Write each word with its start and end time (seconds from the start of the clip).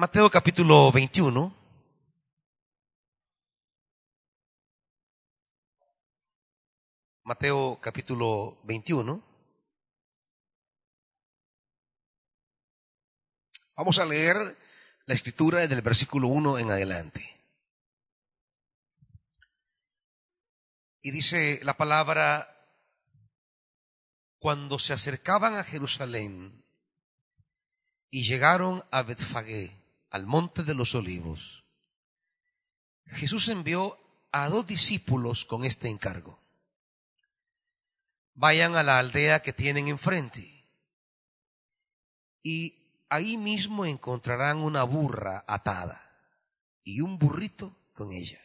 Mateo 0.00 0.30
capítulo 0.30 0.92
21. 0.92 1.52
Mateo 7.24 7.80
capítulo 7.80 8.60
21. 8.62 9.20
Vamos 13.74 13.98
a 13.98 14.04
leer 14.04 14.36
la 15.06 15.14
escritura 15.14 15.62
desde 15.62 15.74
el 15.74 15.82
versículo 15.82 16.28
1 16.28 16.60
en 16.60 16.70
adelante. 16.70 17.36
Y 21.02 21.10
dice 21.10 21.58
la 21.64 21.76
palabra, 21.76 22.46
cuando 24.38 24.78
se 24.78 24.92
acercaban 24.92 25.56
a 25.56 25.64
Jerusalén 25.64 26.64
y 28.10 28.22
llegaron 28.22 28.84
a 28.92 29.02
Betfagé, 29.02 29.77
al 30.10 30.26
monte 30.26 30.62
de 30.62 30.74
los 30.74 30.94
olivos, 30.94 31.64
Jesús 33.06 33.48
envió 33.48 33.98
a 34.32 34.48
dos 34.48 34.66
discípulos 34.66 35.44
con 35.44 35.64
este 35.64 35.88
encargo. 35.88 36.38
Vayan 38.34 38.76
a 38.76 38.82
la 38.82 38.98
aldea 38.98 39.40
que 39.40 39.52
tienen 39.52 39.88
enfrente 39.88 40.68
y 42.42 43.04
ahí 43.08 43.36
mismo 43.36 43.84
encontrarán 43.84 44.58
una 44.58 44.84
burra 44.84 45.44
atada 45.46 46.00
y 46.84 47.00
un 47.00 47.18
burrito 47.18 47.76
con 47.94 48.12
ella. 48.12 48.40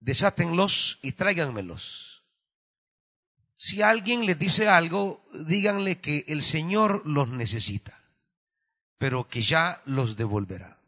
Desátenlos 0.00 1.00
y 1.02 1.12
tráiganmelos. 1.12 2.22
Si 3.54 3.82
alguien 3.82 4.24
les 4.24 4.38
dice 4.38 4.68
algo, 4.68 5.28
díganle 5.34 6.00
que 6.00 6.24
el 6.28 6.42
Señor 6.42 7.02
los 7.04 7.28
necesita 7.28 7.97
pero 8.98 9.28
que 9.28 9.42
ya 9.42 9.80
los 9.86 10.16
devolverá. 10.16 10.78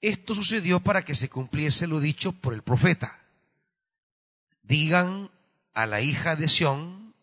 Esto 0.00 0.34
sucedió 0.34 0.80
para 0.80 1.04
que 1.04 1.14
se 1.14 1.30
cumpliese 1.30 1.86
lo 1.86 2.00
dicho 2.00 2.32
por 2.32 2.52
el 2.52 2.62
profeta. 2.62 3.22
Digan 4.62 5.30
a 5.72 5.86
la 5.86 6.00
hija 6.02 6.36
de 6.36 6.48
Sión, 6.48 7.14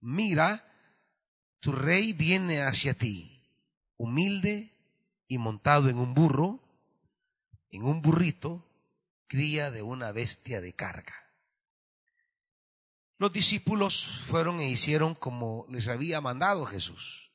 mira, 0.00 0.64
tu 1.60 1.72
rey 1.72 2.12
viene 2.12 2.62
hacia 2.62 2.94
ti, 2.94 3.42
humilde 3.96 4.72
y 5.28 5.36
montado 5.38 5.90
en 5.90 5.98
un 5.98 6.14
burro, 6.14 6.60
en 7.70 7.82
un 7.82 8.00
burrito, 8.00 8.64
cría 9.26 9.70
de 9.70 9.82
una 9.82 10.12
bestia 10.12 10.60
de 10.60 10.72
carga. 10.72 11.14
Los 13.18 13.32
discípulos 13.32 14.22
fueron 14.26 14.60
e 14.60 14.68
hicieron 14.68 15.14
como 15.14 15.66
les 15.68 15.88
había 15.88 16.20
mandado 16.20 16.64
Jesús 16.66 17.25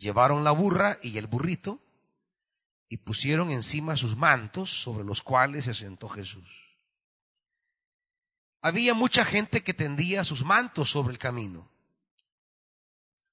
llevaron 0.00 0.42
la 0.42 0.50
burra 0.50 0.98
y 1.02 1.18
el 1.18 1.26
burrito 1.26 1.78
y 2.88 2.96
pusieron 2.96 3.50
encima 3.50 3.96
sus 3.96 4.16
mantos 4.16 4.70
sobre 4.70 5.04
los 5.04 5.22
cuales 5.22 5.66
se 5.66 5.74
sentó 5.74 6.08
Jesús. 6.08 6.48
Había 8.62 8.94
mucha 8.94 9.24
gente 9.24 9.62
que 9.62 9.74
tendía 9.74 10.24
sus 10.24 10.44
mantos 10.44 10.90
sobre 10.90 11.12
el 11.12 11.18
camino. 11.18 11.70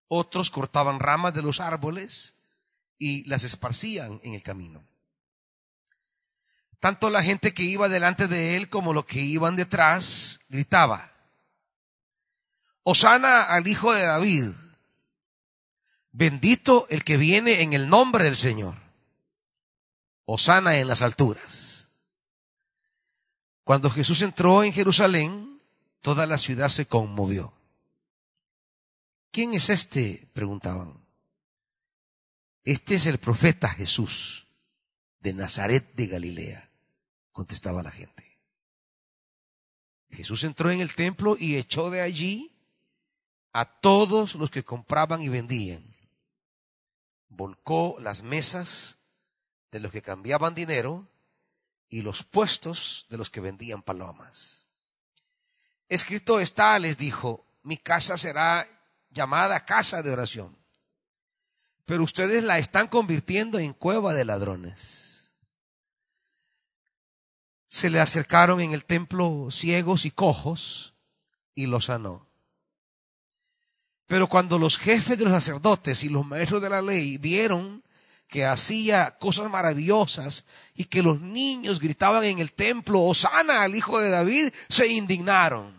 Otros 0.09 0.51
cortaban 0.51 0.99
ramas 0.99 1.33
de 1.33 1.41
los 1.41 1.59
árboles 1.59 2.35
y 2.99 3.23
las 3.27 3.43
esparcían 3.43 4.19
en 4.23 4.33
el 4.33 4.43
camino. 4.43 4.83
Tanto 6.79 7.09
la 7.09 7.23
gente 7.23 7.53
que 7.53 7.63
iba 7.63 7.89
delante 7.89 8.27
de 8.27 8.55
él 8.55 8.69
como 8.69 8.93
los 8.93 9.05
que 9.05 9.21
iban 9.21 9.55
detrás 9.55 10.41
gritaba, 10.49 11.13
Osana 12.83 13.43
al 13.43 13.67
hijo 13.67 13.93
de 13.93 14.03
David 14.03 14.51
Bendito 16.11 16.87
el 16.89 17.03
que 17.03 17.17
viene 17.17 17.61
en 17.61 17.73
el 17.73 17.89
nombre 17.89 18.23
del 18.23 18.35
Señor. 18.35 18.75
Osana 20.25 20.77
en 20.77 20.87
las 20.87 21.01
alturas. 21.01 21.89
Cuando 23.63 23.89
Jesús 23.89 24.21
entró 24.21 24.63
en 24.63 24.73
Jerusalén, 24.73 25.61
toda 26.01 26.25
la 26.25 26.37
ciudad 26.37 26.69
se 26.69 26.85
conmovió. 26.85 27.53
¿Quién 29.31 29.53
es 29.53 29.69
este? 29.69 30.27
preguntaban. 30.33 31.05
Este 32.63 32.95
es 32.95 33.05
el 33.05 33.17
profeta 33.17 33.69
Jesús 33.69 34.47
de 35.19 35.33
Nazaret 35.33 35.93
de 35.95 36.07
Galilea, 36.07 36.69
contestaba 37.31 37.83
la 37.83 37.91
gente. 37.91 38.39
Jesús 40.09 40.43
entró 40.43 40.71
en 40.71 40.81
el 40.81 40.95
templo 40.95 41.37
y 41.39 41.55
echó 41.55 41.89
de 41.89 42.01
allí 42.01 42.51
a 43.53 43.65
todos 43.65 44.35
los 44.35 44.49
que 44.49 44.63
compraban 44.63 45.21
y 45.21 45.29
vendían 45.29 45.86
volcó 47.37 47.97
las 47.99 48.23
mesas 48.23 48.97
de 49.71 49.79
los 49.79 49.91
que 49.91 50.01
cambiaban 50.01 50.55
dinero 50.55 51.07
y 51.87 52.01
los 52.01 52.23
puestos 52.23 53.05
de 53.09 53.17
los 53.17 53.29
que 53.29 53.39
vendían 53.39 53.83
palomas. 53.83 54.65
Escrito 55.87 56.39
está, 56.39 56.77
les 56.79 56.97
dijo, 56.97 57.45
mi 57.61 57.77
casa 57.77 58.17
será 58.17 58.67
llamada 59.11 59.65
casa 59.65 60.01
de 60.01 60.11
oración, 60.11 60.57
pero 61.85 62.03
ustedes 62.03 62.43
la 62.43 62.57
están 62.57 62.87
convirtiendo 62.87 63.59
en 63.59 63.73
cueva 63.73 64.13
de 64.13 64.25
ladrones. 64.25 65.35
Se 67.67 67.89
le 67.89 67.99
acercaron 67.99 68.61
en 68.61 68.73
el 68.73 68.83
templo 68.83 69.49
ciegos 69.51 70.05
y 70.05 70.11
cojos 70.11 70.95
y 71.53 71.67
los 71.67 71.85
sanó. 71.85 72.26
Pero 74.07 74.27
cuando 74.27 74.57
los 74.57 74.77
jefes 74.77 75.17
de 75.17 75.25
los 75.25 75.33
sacerdotes 75.33 76.03
y 76.03 76.09
los 76.09 76.25
maestros 76.25 76.61
de 76.61 76.69
la 76.69 76.81
ley 76.81 77.17
vieron 77.17 77.83
que 78.27 78.45
hacía 78.45 79.17
cosas 79.17 79.49
maravillosas 79.49 80.45
y 80.73 80.85
que 80.85 81.03
los 81.03 81.21
niños 81.21 81.79
gritaban 81.79 82.23
en 82.23 82.39
el 82.39 82.53
templo, 82.53 83.03
Osana 83.03 83.63
al 83.63 83.75
hijo 83.75 83.99
de 83.99 84.09
David, 84.09 84.53
se 84.69 84.87
indignaron. 84.87 85.75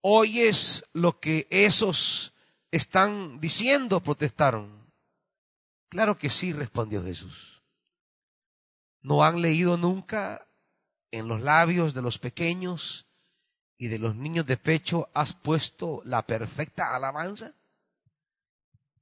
¿Oyes 0.00 0.84
lo 0.92 1.18
que 1.18 1.46
esos 1.50 2.34
están 2.70 3.40
diciendo? 3.40 4.00
protestaron. 4.00 4.84
Claro 5.88 6.16
que 6.16 6.30
sí, 6.30 6.52
respondió 6.52 7.02
Jesús. 7.02 7.62
¿No 9.00 9.24
han 9.24 9.42
leído 9.42 9.76
nunca 9.76 10.46
en 11.10 11.28
los 11.28 11.40
labios 11.40 11.94
de 11.94 12.02
los 12.02 12.18
pequeños 12.18 13.06
y 13.78 13.88
de 13.88 13.98
los 13.98 14.14
niños 14.14 14.46
de 14.46 14.56
pecho 14.56 15.08
has 15.14 15.32
puesto 15.32 16.02
la 16.04 16.26
perfecta 16.26 16.94
alabanza? 16.94 17.52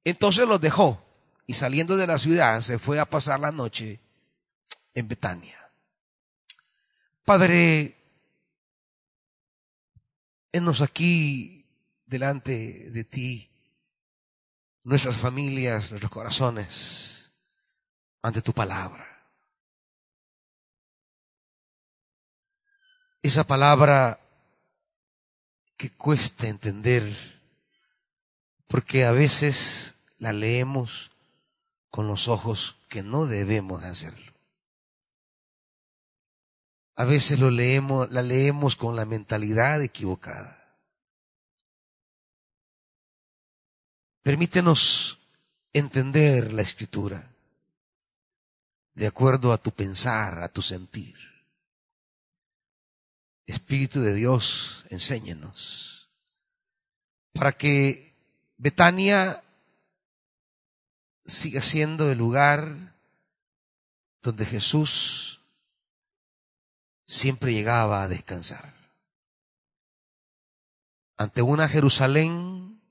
Entonces 0.03 0.47
los 0.47 0.59
dejó 0.59 1.03
y 1.45 1.53
saliendo 1.53 1.97
de 1.97 2.07
la 2.07 2.19
ciudad 2.19 2.61
se 2.61 2.79
fue 2.79 2.99
a 2.99 3.09
pasar 3.09 3.39
la 3.39 3.51
noche 3.51 3.99
en 4.93 5.07
Betania. 5.07 5.59
Padre, 7.25 7.97
enos 10.51 10.81
aquí 10.81 11.65
delante 12.05 12.89
de 12.91 13.03
ti, 13.03 13.49
nuestras 14.83 15.15
familias, 15.15 15.91
nuestros 15.91 16.11
corazones, 16.11 17.31
ante 18.21 18.41
tu 18.41 18.53
palabra. 18.53 19.09
Esa 23.21 23.45
palabra 23.45 24.19
que 25.77 25.91
cuesta 25.91 26.47
entender, 26.47 27.15
porque 28.67 29.05
a 29.05 29.11
veces 29.11 29.95
la 30.17 30.33
leemos 30.33 31.11
con 31.89 32.07
los 32.07 32.27
ojos 32.27 32.77
que 32.89 33.03
no 33.03 33.25
debemos 33.25 33.83
hacerlo. 33.83 34.33
A 36.95 37.05
veces 37.05 37.39
lo 37.39 37.49
leemos, 37.49 38.11
la 38.11 38.21
leemos 38.21 38.75
con 38.75 38.95
la 38.95 39.05
mentalidad 39.05 39.81
equivocada. 39.81 40.77
Permítenos 44.21 45.19
entender 45.73 46.53
la 46.53 46.61
escritura 46.61 47.29
de 48.93 49.07
acuerdo 49.07 49.51
a 49.51 49.57
tu 49.57 49.71
pensar, 49.71 50.41
a 50.43 50.49
tu 50.49 50.61
sentir. 50.61 51.32
Espíritu 53.45 54.01
de 54.01 54.13
Dios, 54.13 54.85
enséñenos. 54.89 56.09
Para 57.33 57.51
que 57.51 58.15
Betania 58.57 59.43
siga 61.25 61.61
siendo 61.61 62.09
el 62.11 62.17
lugar 62.17 62.95
donde 64.21 64.45
Jesús 64.45 65.41
siempre 67.05 67.53
llegaba 67.53 68.03
a 68.03 68.07
descansar. 68.07 68.73
Ante 71.17 71.41
una 71.41 71.67
Jerusalén 71.67 72.81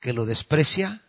que 0.00 0.12
lo 0.12 0.24
desprecia, 0.26 1.02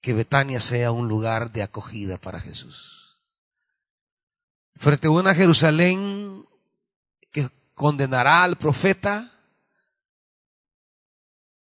que 0.00 0.14
Betania 0.14 0.60
sea 0.60 0.90
un 0.90 1.08
lugar 1.08 1.52
de 1.52 1.62
acogida 1.62 2.18
para 2.18 2.40
Jesús. 2.40 3.18
Frente 4.76 5.06
a 5.06 5.10
una 5.10 5.34
Jerusalén 5.34 6.46
condenará 7.74 8.42
al 8.44 8.56
profeta, 8.56 9.30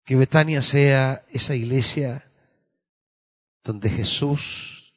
Que 0.04 0.16
Betania 0.16 0.62
sea 0.62 1.26
esa 1.28 1.54
iglesia 1.54 2.32
donde 3.62 3.90
Jesús 3.90 4.94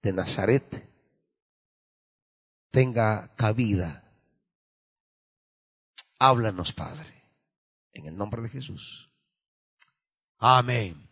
de 0.00 0.12
Nazaret 0.12 0.88
tenga 2.70 3.34
cabida. 3.34 4.04
Háblanos, 6.20 6.72
Padre, 6.72 7.24
en 7.92 8.06
el 8.06 8.16
nombre 8.16 8.42
de 8.42 8.48
Jesús. 8.48 9.10
Amén. 10.38 11.10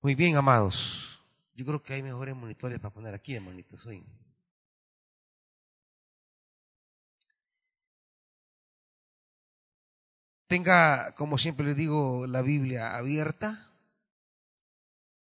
Muy 0.00 0.14
bien, 0.14 0.36
amados. 0.36 1.20
Yo 1.54 1.66
creo 1.66 1.82
que 1.82 1.92
hay 1.92 2.02
mejores 2.02 2.34
monitores 2.34 2.78
para 2.78 2.94
poner 2.94 3.14
aquí, 3.14 3.34
hermanitos. 3.34 3.86
Tenga, 10.48 11.14
como 11.14 11.36
siempre 11.36 11.66
le 11.66 11.74
digo, 11.74 12.26
la 12.26 12.40
Biblia 12.40 12.96
abierta 12.96 13.70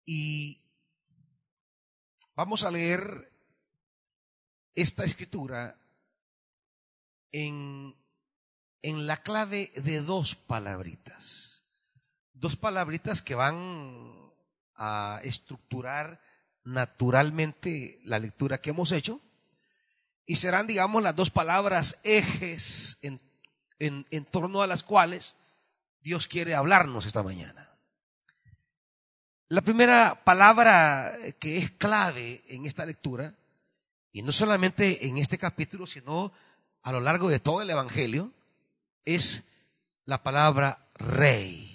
y 0.05 0.61
vamos 2.35 2.63
a 2.63 2.69
leer 2.69 3.31
esta 4.75 5.03
escritura 5.03 5.79
en, 7.31 7.95
en 8.83 9.07
la 9.07 9.17
clave 9.17 9.71
de 9.77 10.01
dos 10.01 10.35
palabritas. 10.35 11.65
Dos 12.33 12.55
palabritas 12.55 13.23
que 13.23 13.33
van 13.33 14.31
a 14.75 15.21
estructurar 15.23 16.21
naturalmente 16.63 17.99
la 18.03 18.19
lectura 18.19 18.61
que 18.61 18.69
hemos 18.69 18.91
hecho 18.91 19.19
y 20.27 20.35
serán, 20.35 20.67
digamos, 20.67 21.01
las 21.01 21.15
dos 21.15 21.31
palabras 21.31 21.97
ejes 22.03 22.99
en 23.01 23.28
en, 23.79 24.25
torno 24.25 24.61
a 24.61 24.67
las 24.67 24.83
cuales 24.83 25.35
Dios 26.01 26.27
quiere 26.27 26.55
hablarnos 26.55 27.05
esta 27.05 27.23
mañana. 27.23 27.69
La 29.47 29.61
primera 29.61 30.21
palabra 30.23 31.11
que 31.39 31.57
es 31.57 31.71
clave 31.71 32.43
en 32.47 32.65
esta 32.65 32.85
lectura, 32.85 33.33
y 34.11 34.21
no 34.21 34.31
solamente 34.31 35.07
en 35.07 35.17
este 35.17 35.37
capítulo, 35.37 35.87
sino 35.87 36.31
a 36.83 36.91
lo 36.91 36.99
largo 36.99 37.29
de 37.29 37.39
todo 37.39 37.61
el 37.61 37.69
Evangelio, 37.69 38.31
es 39.05 39.43
la 40.05 40.21
palabra 40.21 40.87
rey. 40.95 41.69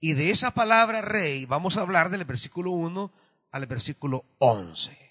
Y 0.00 0.12
de 0.12 0.30
esa 0.30 0.52
palabra 0.52 1.00
rey 1.00 1.46
vamos 1.46 1.76
a 1.76 1.80
hablar 1.80 2.10
del 2.10 2.24
versículo 2.24 2.72
1 2.72 3.10
al 3.52 3.66
versículo 3.66 4.24
11. 4.38 5.04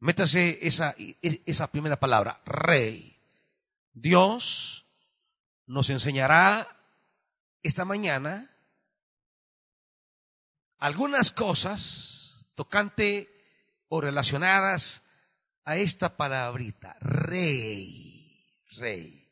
Métase 0.00 0.58
esa, 0.66 0.94
esa 1.22 1.70
primera 1.70 1.98
palabra, 1.98 2.40
rey. 2.44 3.17
Dios 4.00 4.86
nos 5.66 5.90
enseñará 5.90 6.66
esta 7.62 7.84
mañana 7.84 8.50
algunas 10.78 11.32
cosas 11.32 12.48
tocante 12.54 13.28
o 13.88 14.00
relacionadas 14.00 15.02
a 15.64 15.76
esta 15.76 16.16
palabrita, 16.16 16.96
rey, 17.00 18.46
rey. 18.76 19.28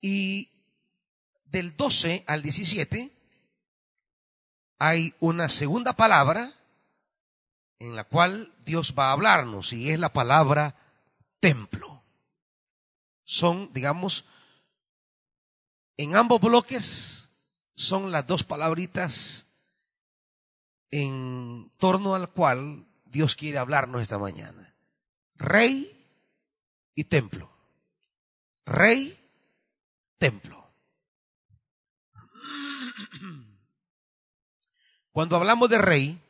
Y 0.00 0.50
del 1.44 1.76
12 1.76 2.24
al 2.26 2.42
17 2.42 3.12
hay 4.78 5.14
una 5.20 5.48
segunda 5.48 5.94
palabra 5.94 6.52
en 7.78 7.94
la 7.94 8.04
cual 8.04 8.54
Dios 8.64 8.94
va 8.98 9.08
a 9.08 9.12
hablarnos 9.12 9.72
y 9.72 9.90
es 9.90 9.98
la 9.98 10.12
palabra 10.12 10.85
templo. 11.40 12.04
Son, 13.24 13.72
digamos, 13.72 14.24
en 15.96 16.14
ambos 16.14 16.40
bloques 16.40 17.32
son 17.74 18.10
las 18.12 18.26
dos 18.26 18.44
palabritas 18.44 19.46
en 20.90 21.70
torno 21.78 22.14
al 22.14 22.30
cual 22.30 22.86
Dios 23.04 23.34
quiere 23.34 23.58
hablarnos 23.58 24.02
esta 24.02 24.18
mañana. 24.18 24.74
Rey 25.34 25.92
y 26.94 27.04
templo. 27.04 27.50
Rey, 28.64 29.18
templo. 30.18 30.66
Cuando 35.12 35.36
hablamos 35.36 35.70
de 35.70 35.78
rey, 35.78 36.20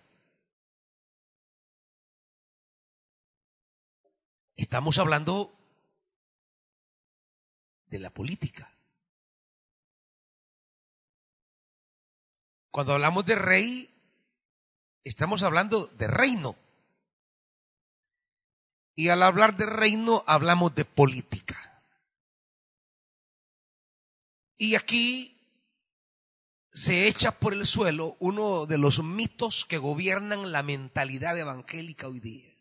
Estamos 4.56 4.96
hablando 4.96 5.54
de 7.88 7.98
la 7.98 8.08
política. 8.10 8.72
Cuando 12.70 12.94
hablamos 12.94 13.26
de 13.26 13.34
rey, 13.34 13.90
estamos 15.04 15.42
hablando 15.42 15.86
de 15.86 16.08
reino. 16.08 16.56
Y 18.94 19.10
al 19.10 19.22
hablar 19.22 19.58
de 19.58 19.66
reino, 19.66 20.24
hablamos 20.26 20.74
de 20.74 20.86
política. 20.86 21.82
Y 24.56 24.74
aquí 24.74 25.38
se 26.72 27.08
echa 27.08 27.38
por 27.38 27.52
el 27.52 27.66
suelo 27.66 28.16
uno 28.20 28.64
de 28.64 28.78
los 28.78 29.02
mitos 29.02 29.66
que 29.66 29.76
gobiernan 29.76 30.50
la 30.50 30.62
mentalidad 30.62 31.38
evangélica 31.38 32.08
hoy 32.08 32.20
día 32.20 32.55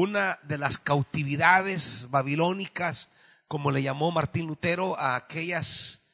una 0.00 0.38
de 0.44 0.56
las 0.56 0.78
cautividades 0.78 2.08
babilónicas, 2.08 3.10
como 3.46 3.70
le 3.70 3.82
llamó 3.82 4.10
Martín 4.10 4.46
Lutero, 4.46 4.98
a 4.98 5.14
aquellas 5.14 6.06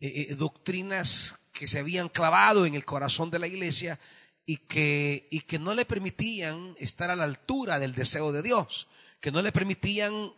eh, 0.00 0.26
eh, 0.30 0.34
doctrinas 0.34 1.38
que 1.52 1.68
se 1.68 1.78
habían 1.78 2.08
clavado 2.08 2.66
en 2.66 2.74
el 2.74 2.84
corazón 2.84 3.30
de 3.30 3.38
la 3.38 3.46
iglesia 3.46 4.00
y 4.44 4.56
que, 4.56 5.28
y 5.30 5.42
que 5.42 5.60
no 5.60 5.72
le 5.76 5.84
permitían 5.84 6.74
estar 6.78 7.10
a 7.10 7.16
la 7.16 7.24
altura 7.24 7.78
del 7.78 7.94
deseo 7.94 8.32
de 8.32 8.42
Dios, 8.42 8.88
que 9.20 9.30
no 9.30 9.40
le 9.40 9.52
permitían 9.52 10.32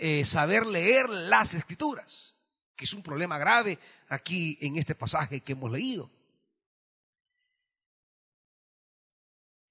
eh, 0.00 0.24
saber 0.24 0.66
leer 0.66 1.08
las 1.08 1.54
escrituras, 1.54 2.34
que 2.74 2.84
es 2.84 2.92
un 2.94 3.02
problema 3.04 3.38
grave 3.38 3.78
aquí 4.08 4.58
en 4.60 4.74
este 4.76 4.96
pasaje 4.96 5.40
que 5.40 5.52
hemos 5.52 5.70
leído. 5.70 6.10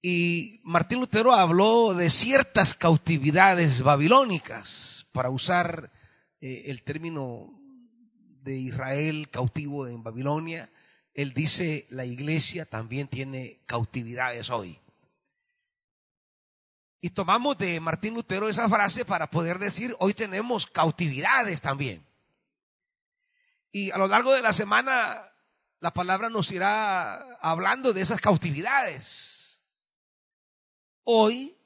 Y 0.02 0.60
Martín 0.64 1.00
Lutero 1.00 1.32
habló 1.32 1.92
de 1.92 2.08
ciertas 2.08 2.74
cautividades 2.74 3.82
babilónicas, 3.82 5.06
para 5.12 5.30
usar 5.30 5.90
eh, 6.40 6.64
el 6.66 6.82
término 6.82 7.52
de 8.42 8.56
Israel 8.56 9.28
cautivo 9.30 9.86
en 9.86 10.02
Babilonia. 10.02 10.70
Él 11.12 11.34
dice, 11.34 11.86
la 11.90 12.06
iglesia 12.06 12.64
también 12.64 13.08
tiene 13.08 13.60
cautividades 13.66 14.48
hoy. 14.48 14.78
Y 17.02 17.10
tomamos 17.10 17.58
de 17.58 17.80
Martín 17.80 18.14
Lutero 18.14 18.48
esa 18.48 18.68
frase 18.68 19.04
para 19.04 19.28
poder 19.28 19.58
decir, 19.58 19.94
hoy 19.98 20.14
tenemos 20.14 20.66
cautividades 20.66 21.60
también. 21.60 22.06
Y 23.72 23.90
a 23.90 23.98
lo 23.98 24.06
largo 24.06 24.32
de 24.32 24.42
la 24.42 24.52
semana, 24.52 25.32
la 25.80 25.92
palabra 25.92 26.30
nos 26.30 26.50
irá 26.52 27.36
hablando 27.40 27.92
de 27.92 28.02
esas 28.02 28.20
cautividades 28.20 29.29
Hoy, 31.12 31.56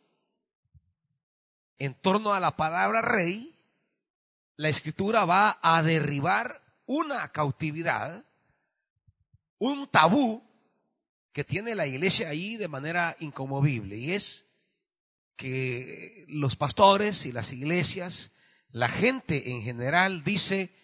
en 1.78 1.92
torno 1.92 2.32
a 2.32 2.40
la 2.40 2.56
palabra 2.56 3.02
rey, 3.02 3.54
la 4.56 4.70
escritura 4.70 5.26
va 5.26 5.58
a 5.60 5.82
derribar 5.82 6.62
una 6.86 7.28
cautividad, 7.28 8.24
un 9.58 9.86
tabú 9.86 10.42
que 11.32 11.44
tiene 11.44 11.74
la 11.74 11.86
iglesia 11.86 12.30
ahí 12.30 12.56
de 12.56 12.68
manera 12.68 13.18
incomovible 13.20 13.98
y 13.98 14.12
es 14.12 14.46
que 15.36 16.24
los 16.26 16.56
pastores 16.56 17.26
y 17.26 17.32
las 17.32 17.52
iglesias, 17.52 18.32
la 18.70 18.88
gente 18.88 19.50
en 19.50 19.60
general 19.60 20.24
dice, 20.24 20.74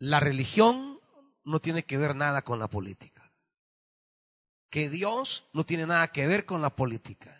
la 0.00 0.18
religión 0.18 0.98
no 1.44 1.60
tiene 1.60 1.84
que 1.84 1.98
ver 1.98 2.16
nada 2.16 2.42
con 2.42 2.58
la 2.58 2.66
política. 2.66 3.32
Que 4.70 4.90
Dios 4.90 5.48
no 5.52 5.64
tiene 5.64 5.86
nada 5.86 6.08
que 6.08 6.26
ver 6.26 6.46
con 6.46 6.60
la 6.60 6.74
política, 6.74 7.33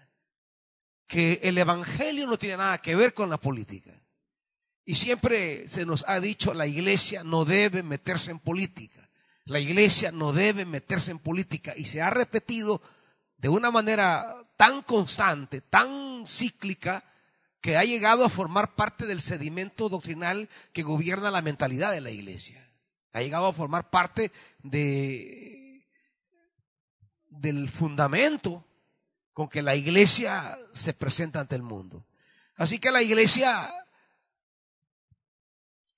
que 1.07 1.41
el 1.43 1.59
Evangelio 1.59 2.27
no 2.27 2.39
tiene 2.39 2.57
nada 2.57 2.79
que 2.79 2.97
ver 2.97 3.15
con 3.15 3.31
la 3.31 3.39
política. 3.39 3.93
Y 4.85 4.95
siempre 4.95 5.67
se 5.69 5.87
nos 5.87 6.05
ha 6.09 6.21
dicho, 6.21 6.53
la 6.53 6.67
iglesia 6.67 7.25
no 7.25 7.45
debe 7.45 7.83
meterse 7.83 8.31
en 8.31 8.39
política, 8.39 9.09
la 9.45 9.59
iglesia 9.59 10.13
no 10.13 10.33
debe 10.33 10.65
meterse 10.65 11.11
en 11.11 11.19
política. 11.19 11.73
Y 11.77 11.87
se 11.87 12.03
ha 12.03 12.11
repetido 12.11 12.83
de 13.39 13.49
una 13.49 13.71
manera 13.71 14.35
tan 14.57 14.83
constante, 14.83 15.61
tan 15.61 16.25
cíclica, 16.27 17.05
que 17.61 17.79
ha 17.79 17.85
llegado 17.85 18.27
a 18.27 18.29
formar 18.29 18.75
parte 18.75 19.07
del 19.07 19.23
sedimento 19.23 19.89
doctrinal 19.89 20.51
que 20.75 20.83
gobierna 20.83 21.31
la 21.31 21.41
mentalidad 21.41 21.93
de 21.93 22.03
la 22.03 22.11
iglesia. 22.11 22.71
Ha 23.15 23.23
llegado 23.23 23.47
a 23.47 23.55
formar 23.55 23.89
parte 23.89 24.33
de 24.63 25.87
del 27.31 27.69
fundamento 27.69 28.67
con 29.35 29.49
que 29.49 29.63
la 29.63 29.75
iglesia 29.75 30.57
se 30.73 30.95
presenta 30.95 31.41
ante 31.41 31.57
el 31.57 31.63
mundo. 31.63 32.07
Así 32.55 32.79
que 32.79 32.93
la 32.93 33.03
iglesia 33.03 33.71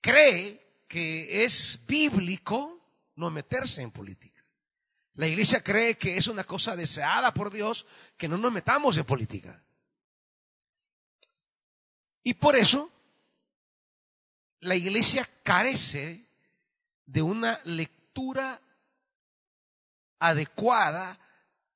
cree 0.01 0.83
que 0.87 1.45
es 1.45 1.85
bíblico 1.87 2.81
no 3.15 3.29
meterse 3.29 3.83
en 3.83 3.91
política. 3.91 4.43
La 5.13 5.27
iglesia 5.27 5.63
cree 5.63 5.97
que 5.97 6.17
es 6.17 6.27
una 6.27 6.43
cosa 6.43 6.75
deseada 6.75 7.31
por 7.33 7.51
Dios 7.51 7.85
que 8.17 8.27
no 8.27 8.37
nos 8.37 8.51
metamos 8.51 8.97
en 8.97 9.05
política. 9.05 9.63
Y 12.23 12.33
por 12.33 12.55
eso 12.55 12.91
la 14.59 14.75
iglesia 14.75 15.29
carece 15.43 16.25
de 17.05 17.21
una 17.21 17.59
lectura 17.63 18.59
adecuada 20.19 21.19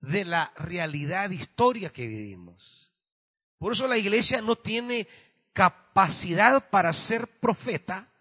de 0.01 0.25
la 0.25 0.51
realidad 0.57 1.29
histórica 1.29 1.89
que 1.89 2.07
vivimos. 2.07 2.91
Por 3.57 3.73
eso 3.73 3.87
la 3.87 3.97
iglesia 3.97 4.41
no 4.41 4.55
tiene 4.55 5.07
capacidad 5.53 6.69
para 6.69 6.91
ser 6.93 7.27
profeta 7.27 8.11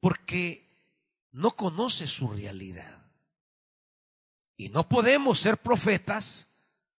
porque 0.00 0.64
no 1.32 1.52
conoce 1.52 2.06
su 2.06 2.28
realidad. 2.28 2.98
Y 4.56 4.68
no 4.68 4.88
podemos 4.88 5.40
ser 5.40 5.56
profetas 5.56 6.48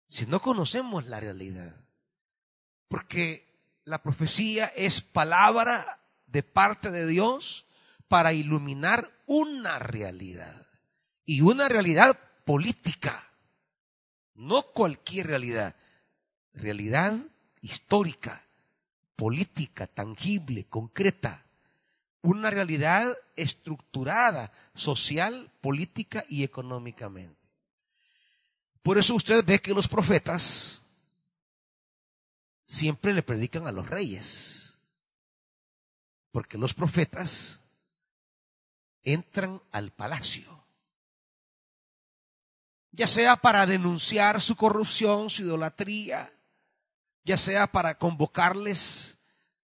si 0.09 0.27
no 0.27 0.41
conocemos 0.41 1.07
la 1.07 1.21
realidad. 1.21 1.77
Porque 2.89 3.79
la 3.85 4.03
profecía 4.03 4.67
es 4.67 5.01
palabra 5.01 6.01
de 6.27 6.43
parte 6.43 6.91
de 6.91 7.07
Dios 7.07 7.67
para 8.09 8.33
iluminar 8.33 9.13
una 9.27 9.79
realidad. 9.79 10.67
Y 11.25 11.43
una 11.43 11.69
realidad 11.69 12.19
política. 12.45 13.34
No 14.35 14.63
cualquier 14.63 15.29
realidad. 15.29 15.77
Realidad 16.53 17.19
histórica, 17.61 18.45
política, 19.17 19.87
tangible, 19.87 20.65
concreta. 20.65 21.45
Una 22.23 22.51
realidad 22.51 23.17
estructurada 23.37 24.53
social, 24.75 25.51
política 25.61 26.25
y 26.29 26.43
económicamente. 26.43 27.49
Por 28.83 28.99
eso 28.99 29.15
usted 29.15 29.45
ve 29.45 29.61
que 29.61 29.75
los 29.75 29.89
profetas 29.89 30.83
siempre 32.65 33.13
le 33.15 33.23
predican 33.23 33.67
a 33.67 33.73
los 33.73 33.89
reyes. 33.89 34.79
Porque 36.33 36.59
los 36.59 36.75
profetas 36.75 37.63
entran 39.05 39.63
al 39.71 39.93
palacio 39.93 40.64
ya 42.95 43.09
sea 43.09 43.37
para 43.37 43.67
denunciar 43.67 44.41
su 44.41 44.55
corrupción, 44.55 45.29
su 45.29 45.43
idolatría, 45.43 46.33
ya 47.25 47.37
sea 47.37 47.67
para 47.67 47.99
convocarles 47.99 49.19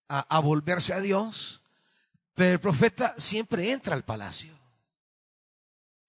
a, 0.07 0.39
volverse 0.39 0.93
a 0.93 0.99
Dios, 0.99 1.63
pero 2.33 2.51
el 2.51 2.59
profeta 2.59 3.15
siempre 3.17 3.71
entra 3.71 3.95
al 3.95 4.03
palacio. 4.03 4.59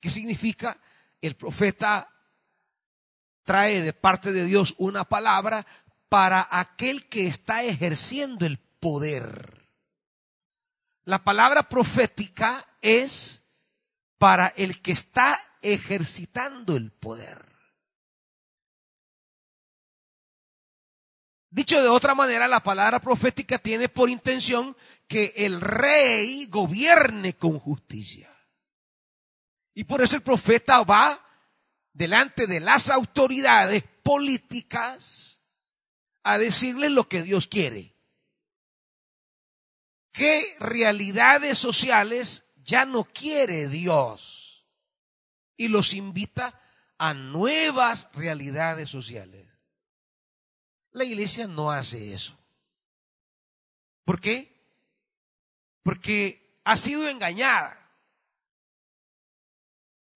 ¿Qué 0.00 0.10
significa? 0.10 0.76
El 1.20 1.36
profeta 1.36 2.10
trae 3.44 3.82
de 3.82 3.92
parte 3.92 4.32
de 4.32 4.44
Dios 4.44 4.74
una 4.78 5.04
palabra 5.04 5.64
para 6.08 6.48
aquel 6.50 7.08
que 7.08 7.28
está 7.28 7.62
ejerciendo 7.62 8.44
el 8.44 8.58
poder. 8.58 9.68
La 11.04 11.22
palabra 11.22 11.68
profética 11.68 12.66
es 12.80 13.44
para 14.18 14.48
el 14.48 14.82
que 14.82 14.90
está 14.90 15.38
ejercitando 15.62 16.76
el 16.76 16.90
poder. 16.90 17.52
Dicho 21.50 21.83
de 21.83 21.88
otra 21.88 22.14
manera, 22.14 22.49
la 22.49 22.62
palabra 22.62 22.99
profética 22.99 23.59
tiene 23.59 23.88
por 23.90 24.09
intención 24.09 24.75
que 25.07 25.35
el 25.37 25.61
rey 25.61 26.47
gobierne 26.47 27.37
con 27.37 27.59
justicia. 27.59 28.31
Y 29.75 29.85
por 29.85 30.00
eso 30.00 30.16
el 30.16 30.23
profeta 30.23 30.83
va 30.83 31.23
delante 31.92 32.47
de 32.47 32.61
las 32.61 32.88
autoridades 32.88 33.85
políticas 34.02 35.42
a 36.23 36.38
decirles 36.38 36.90
lo 36.90 37.07
que 37.07 37.23
Dios 37.23 37.49
quiere. 37.49 37.95
¿Qué 40.12 40.45
realidades 40.59 41.59
sociales 41.59 42.45
ya 42.64 42.87
no 42.87 43.04
quiere 43.04 43.69
Dios? 43.69 44.41
Y 45.56 45.68
los 45.68 45.94
invita 45.94 46.61
a 46.99 47.14
nuevas 47.14 48.09
realidades 48.14 48.90
sociales. 48.90 49.47
La 50.92 51.04
iglesia 51.04 51.47
no 51.47 51.71
hace 51.71 52.14
eso. 52.14 52.38
¿Por 54.04 54.21
qué? 54.21 54.52
Porque 55.82 56.61
ha 56.64 56.76
sido 56.76 57.09
engañada. 57.09 57.76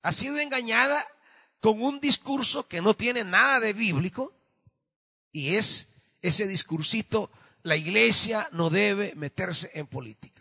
Ha 0.02 0.12
sido 0.12 0.38
engañada 0.38 1.04
con 1.60 1.82
un 1.82 2.00
discurso 2.00 2.68
que 2.68 2.80
no 2.80 2.94
tiene 2.94 3.24
nada 3.24 3.58
de 3.60 3.72
bíblico 3.72 4.32
y 5.32 5.56
es 5.56 5.88
ese 6.22 6.46
discursito, 6.46 7.30
la 7.62 7.76
iglesia 7.76 8.48
no 8.52 8.70
debe 8.70 9.14
meterse 9.16 9.70
en 9.74 9.86
política. 9.86 10.35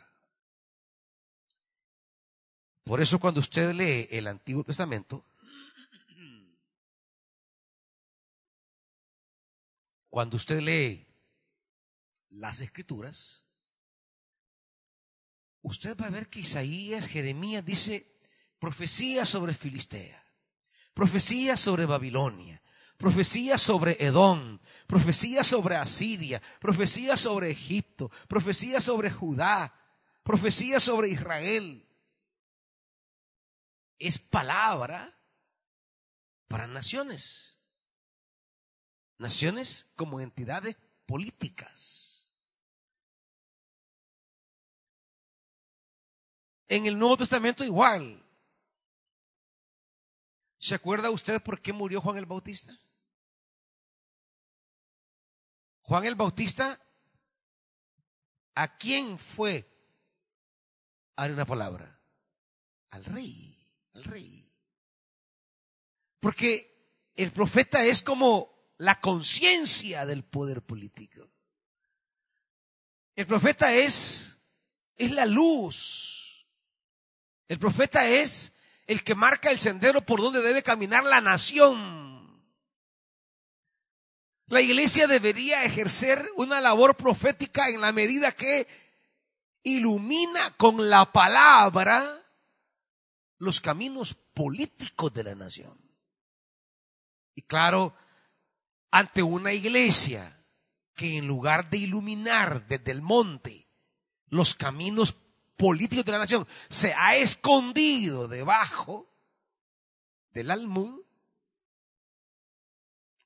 Por 2.86 3.02
eso 3.02 3.20
cuando 3.20 3.40
usted 3.40 3.74
lee 3.74 4.08
el 4.12 4.28
Antiguo 4.28 4.64
Testamento, 4.64 5.26
cuando 10.08 10.38
usted 10.38 10.60
lee 10.60 11.08
las 12.30 12.62
escrituras, 12.62 13.44
usted 15.64 15.98
va 16.00 16.06
a 16.06 16.12
ver 16.12 16.30
que 16.30 16.42
Isaías, 16.42 17.08
Jeremías 17.08 17.66
dice 17.66 18.20
profecía 18.60 19.26
sobre 19.26 19.56
Filistea, 19.56 20.24
profecía 20.94 21.58
sobre 21.58 21.88
Babilonia, 21.88 22.62
profecía 22.98 23.58
sobre 23.58 23.98
Edom, 24.00 24.60
profecía 24.86 25.44
sobre 25.44 25.76
Asiria, 25.76 26.40
profecía 26.60 27.18
sobre 27.18 27.50
Egipto, 27.50 28.12
profecía 28.28 28.80
sobre 28.80 29.10
Judá, 29.10 29.74
profecía 30.24 30.80
sobre 30.80 31.10
Israel 31.10 31.85
es 34.00 34.20
palabra 34.20 35.18
para 36.48 36.68
naciones. 36.68 37.60
Naciones 39.18 39.90
como 39.96 40.20
entidades 40.20 40.76
políticas. 41.06 42.34
En 46.68 46.86
el 46.86 46.98
Nuevo 46.98 47.18
Testamento 47.18 47.64
igual. 47.64 48.22
¿Se 50.58 50.76
acuerda 50.76 51.12
usted 51.12 51.42
por 51.42 51.62
qué 51.62 51.72
murió 51.72 52.02
Juan 52.02 52.18
el 52.18 52.26
Bautista? 52.26 52.78
Juan 55.82 56.06
el 56.06 56.16
Bautista, 56.16 56.82
¿a 58.56 58.76
quién 58.78 59.20
fue 59.20 59.70
dar 61.16 61.32
una 61.32 61.46
palabra? 61.46 62.00
Al 62.90 63.06
rey 63.06 63.55
rey. 64.04 64.52
Porque 66.20 67.12
el 67.16 67.32
profeta 67.32 67.84
es 67.86 68.02
como 68.02 68.74
la 68.78 69.00
conciencia 69.00 70.06
del 70.06 70.24
poder 70.24 70.62
político. 70.62 71.30
El 73.16 73.26
profeta 73.26 73.74
es, 73.74 74.42
es 74.98 75.12
la 75.12 75.26
luz. 75.26 76.46
El 77.48 77.60
profeta 77.60 78.08
es 78.08 78.54
el 78.88 79.04
que 79.04 79.16
marca 79.16 79.50
el 79.50 79.60
sendero 79.60 80.06
por 80.06 80.22
donde 80.22 80.42
debe 80.42 80.64
caminar 80.64 81.06
la 81.06 81.22
nación. 81.22 82.44
La 84.48 84.62
iglesia 84.62 85.08
debería 85.08 85.64
ejercer 85.64 86.30
una 86.36 86.62
labor 86.62 86.98
profética 86.98 87.70
en 87.70 87.82
la 87.82 87.92
medida 87.92 88.32
que 88.32 88.68
ilumina 89.64 90.56
con 90.58 90.90
la 90.90 91.12
palabra 91.12 92.25
los 93.38 93.62
caminos 93.62 94.14
políticos 94.14 95.14
de 95.14 95.24
la 95.24 95.36
nación. 95.36 95.80
Y 97.34 97.42
claro, 97.44 97.96
ante 98.92 99.22
una 99.22 99.54
iglesia 99.54 100.46
que 100.96 101.18
en 101.18 101.28
lugar 101.28 101.70
de 101.70 101.78
iluminar 101.78 102.68
desde 102.68 102.92
el 102.92 103.02
monte 103.02 103.68
los 104.28 104.56
caminos 104.56 105.16
políticos 105.58 106.06
de 106.06 106.12
la 106.14 106.20
nación, 106.20 106.48
se 106.70 106.94
ha 106.94 107.16
escondido 107.18 108.28
debajo 108.28 109.10
del 110.32 110.52
almud, 110.52 111.02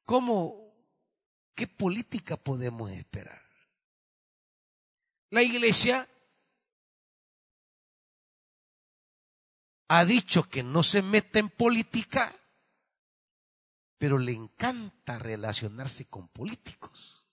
¿cómo, 0.06 0.75
qué 1.56 1.68
política 1.68 2.38
podemos 2.38 2.89
esperar? 2.92 3.44
La 5.30 5.44
iglesia 5.44 6.10
ha 9.89 10.05
dicho 10.05 10.43
que 10.43 10.63
no 10.63 10.84
se 10.84 11.01
mete 11.01 11.39
en 11.39 11.50
política, 11.50 12.34
pero 13.98 14.17
le 14.17 14.31
encanta 14.31 15.19
relacionarse 15.19 16.05
con 16.05 16.27
políticos. 16.29 17.25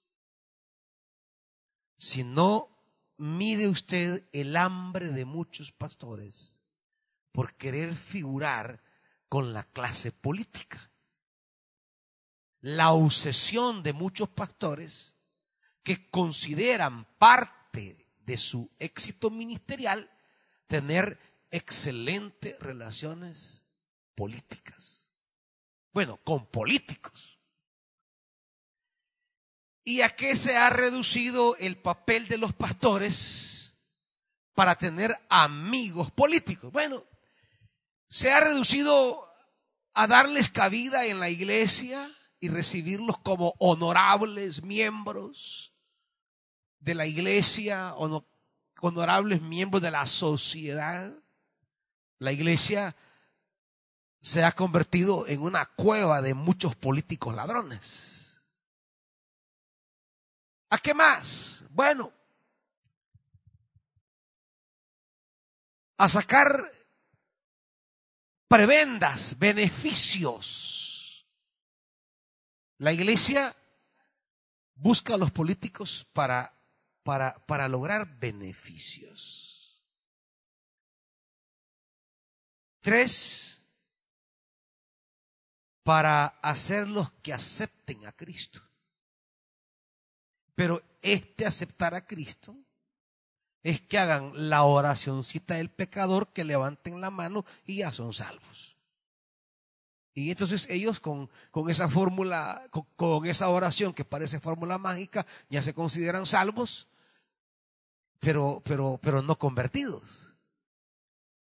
Si 1.98 2.24
no 2.24 2.76
mire 3.18 3.68
usted 3.68 4.28
el 4.32 4.56
hambre 4.56 5.10
de 5.10 5.24
muchos 5.24 5.70
pastores 5.70 6.60
por 7.30 7.56
querer 7.56 7.94
figurar 7.94 8.82
con 9.28 9.52
la 9.52 9.64
clase 9.64 10.10
política. 10.10 10.90
La 12.60 12.92
obsesión 12.92 13.82
de 13.82 13.92
muchos 13.92 14.30
pastores 14.30 15.16
que 15.82 16.08
consideran 16.10 17.04
parte 17.18 18.08
de 18.24 18.36
su 18.38 18.70
éxito 18.78 19.30
ministerial 19.30 20.10
tener 20.66 21.35
excelentes 21.50 22.58
relaciones 22.60 23.64
políticas. 24.14 25.14
Bueno, 25.92 26.18
con 26.18 26.46
políticos. 26.46 27.38
¿Y 29.84 30.00
a 30.00 30.10
qué 30.10 30.34
se 30.34 30.56
ha 30.56 30.68
reducido 30.68 31.56
el 31.56 31.76
papel 31.76 32.26
de 32.26 32.38
los 32.38 32.52
pastores 32.52 33.76
para 34.54 34.74
tener 34.74 35.16
amigos 35.28 36.10
políticos? 36.10 36.72
Bueno, 36.72 37.04
se 38.08 38.32
ha 38.32 38.40
reducido 38.40 39.22
a 39.94 40.06
darles 40.06 40.48
cabida 40.48 41.06
en 41.06 41.20
la 41.20 41.30
iglesia 41.30 42.12
y 42.40 42.48
recibirlos 42.48 43.18
como 43.18 43.54
honorables 43.58 44.62
miembros 44.62 45.72
de 46.80 46.94
la 46.94 47.06
iglesia, 47.06 47.94
honorables 47.94 49.40
miembros 49.40 49.82
de 49.82 49.90
la 49.90 50.06
sociedad. 50.06 51.14
La 52.18 52.32
iglesia 52.32 52.96
se 54.20 54.44
ha 54.44 54.52
convertido 54.52 55.26
en 55.28 55.42
una 55.42 55.66
cueva 55.66 56.22
de 56.22 56.34
muchos 56.34 56.74
políticos 56.74 57.34
ladrones. 57.34 58.40
¿A 60.70 60.78
qué 60.78 60.94
más? 60.94 61.64
Bueno, 61.70 62.12
a 65.98 66.08
sacar 66.08 66.70
prebendas, 68.48 69.38
beneficios. 69.38 71.26
La 72.78 72.92
iglesia 72.92 73.56
busca 74.74 75.14
a 75.14 75.18
los 75.18 75.30
políticos 75.30 76.06
para, 76.12 76.52
para, 77.02 77.46
para 77.46 77.68
lograr 77.68 78.18
beneficios. 78.18 79.45
Tres, 82.86 83.64
para 85.82 86.26
hacerlos 86.40 87.10
que 87.20 87.32
acepten 87.32 88.06
a 88.06 88.12
Cristo. 88.12 88.62
Pero 90.54 90.80
este 91.02 91.46
aceptar 91.46 91.96
a 91.96 92.06
Cristo 92.06 92.56
es 93.64 93.80
que 93.80 93.98
hagan 93.98 94.30
la 94.34 94.62
oracioncita 94.62 95.54
del 95.54 95.68
pecador, 95.68 96.32
que 96.32 96.44
levanten 96.44 97.00
la 97.00 97.10
mano 97.10 97.44
y 97.64 97.78
ya 97.78 97.92
son 97.92 98.12
salvos. 98.12 98.76
Y 100.14 100.30
entonces 100.30 100.68
ellos 100.70 101.00
con, 101.00 101.28
con 101.50 101.68
esa 101.68 101.88
fórmula, 101.88 102.62
con, 102.70 103.26
esa 103.26 103.48
oración 103.48 103.94
que 103.94 104.04
parece 104.04 104.38
fórmula 104.38 104.78
mágica, 104.78 105.26
ya 105.50 105.60
se 105.60 105.74
consideran 105.74 106.24
salvos, 106.24 106.86
pero, 108.20 108.62
pero, 108.64 109.00
pero 109.02 109.22
no 109.22 109.36
convertidos. 109.36 110.25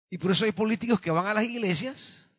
Y 0.10 0.18
por 0.18 0.32
eso 0.32 0.46
hay 0.46 0.52
políticos 0.52 1.00
que 1.00 1.12
van 1.12 1.28
a 1.28 1.34
las 1.34 1.44
iglesias, 1.44 2.32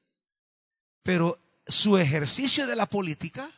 pero 1.03 1.39
su 1.67 1.99
ejercicio 1.99 2.67
de 2.67 2.77
la 2.77 2.87
política 2.87 3.51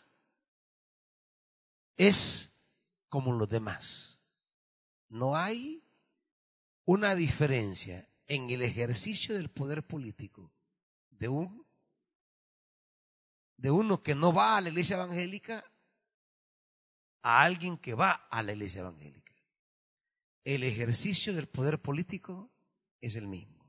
es 1.96 2.52
como 3.08 3.32
los 3.32 3.48
demás. 3.48 4.20
No 5.08 5.36
hay 5.36 5.82
una 6.84 7.14
diferencia 7.14 8.08
en 8.26 8.50
el 8.50 8.62
ejercicio 8.62 9.34
del 9.34 9.50
poder 9.50 9.86
político 9.86 10.52
de 11.10 11.28
un 11.28 11.62
de 13.56 13.70
uno 13.70 14.02
que 14.02 14.16
no 14.16 14.32
va 14.32 14.56
a 14.56 14.60
la 14.60 14.70
iglesia 14.70 14.96
evangélica 14.96 15.64
a 17.22 17.42
alguien 17.42 17.78
que 17.78 17.94
va 17.94 18.26
a 18.28 18.42
la 18.42 18.52
iglesia 18.52 18.80
evangélica. 18.80 19.32
El 20.42 20.64
ejercicio 20.64 21.32
del 21.32 21.46
poder 21.46 21.80
político 21.80 22.50
es 23.00 23.14
el 23.14 23.28
mismo. 23.28 23.61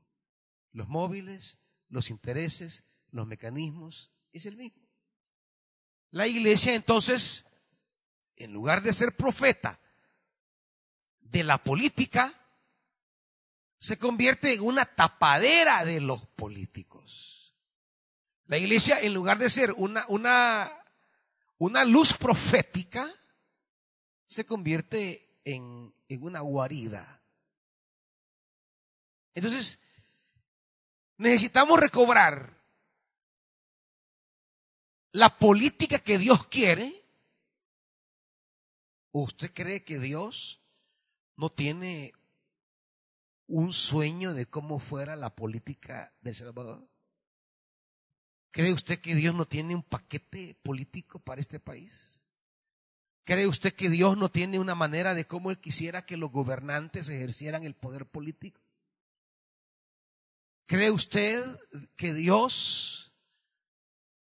Los 0.74 0.88
móviles, 0.88 1.58
los 1.88 2.10
intereses, 2.10 2.84
los 3.10 3.26
mecanismos, 3.28 4.12
es 4.32 4.44
el 4.44 4.56
mismo. 4.56 4.82
La 6.10 6.26
iglesia 6.26 6.74
entonces, 6.74 7.46
en 8.36 8.52
lugar 8.52 8.82
de 8.82 8.92
ser 8.92 9.16
profeta 9.16 9.80
de 11.20 11.44
la 11.44 11.62
política, 11.62 12.34
se 13.78 13.98
convierte 13.98 14.52
en 14.52 14.62
una 14.62 14.84
tapadera 14.84 15.84
de 15.84 16.00
los 16.00 16.26
políticos. 16.26 17.54
La 18.46 18.58
iglesia, 18.58 19.00
en 19.00 19.14
lugar 19.14 19.38
de 19.38 19.50
ser 19.50 19.72
una, 19.76 20.04
una, 20.08 20.72
una 21.58 21.84
luz 21.84 22.14
profética, 22.14 23.08
se 24.26 24.44
convierte 24.44 25.38
en, 25.44 25.94
en 26.08 26.22
una 26.24 26.40
guarida. 26.40 27.22
Entonces, 29.34 29.78
necesitamos 31.16 31.78
recobrar 31.78 32.54
la 35.12 35.38
política 35.38 35.98
que 35.98 36.18
Dios 36.18 36.46
quiere. 36.48 37.04
¿Usted 39.12 39.52
cree 39.54 39.84
que 39.84 39.98
Dios 39.98 40.60
no 41.36 41.50
tiene 41.50 42.12
un 43.46 43.72
sueño 43.72 44.34
de 44.34 44.46
cómo 44.46 44.78
fuera 44.80 45.14
la 45.14 45.36
política 45.36 46.12
del 46.20 46.34
Salvador? 46.34 46.88
¿Cree 48.50 48.72
usted 48.72 49.00
que 49.00 49.14
Dios 49.14 49.34
no 49.34 49.46
tiene 49.46 49.74
un 49.74 49.82
paquete 49.82 50.56
político 50.62 51.18
para 51.20 51.40
este 51.40 51.60
país? 51.60 52.24
¿Cree 53.24 53.46
usted 53.46 53.72
que 53.72 53.88
Dios 53.88 54.16
no 54.16 54.28
tiene 54.28 54.58
una 54.58 54.74
manera 54.74 55.14
de 55.14 55.26
cómo 55.26 55.50
Él 55.50 55.58
quisiera 55.58 56.04
que 56.04 56.16
los 56.16 56.30
gobernantes 56.30 57.08
ejercieran 57.08 57.64
el 57.64 57.74
poder 57.74 58.06
político? 58.06 58.63
¿Cree 60.66 60.90
usted 60.90 61.42
que 61.96 62.14
Dios 62.14 63.12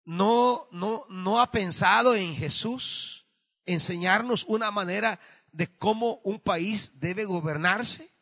no, 0.03 0.67
no, 0.71 1.05
no 1.09 1.41
ha 1.41 1.51
pensado 1.51 2.15
en 2.15 2.35
Jesús 2.35 3.27
enseñarnos 3.65 4.45
una 4.45 4.71
manera 4.71 5.19
de 5.51 5.67
cómo 5.77 6.21
un 6.23 6.39
país 6.39 6.99
debe 6.99 7.25
gobernarse? 7.25 8.13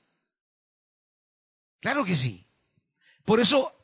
Claro 1.79 2.05
que 2.05 2.15
sí. 2.15 2.47
Por 3.23 3.39
eso 3.39 3.75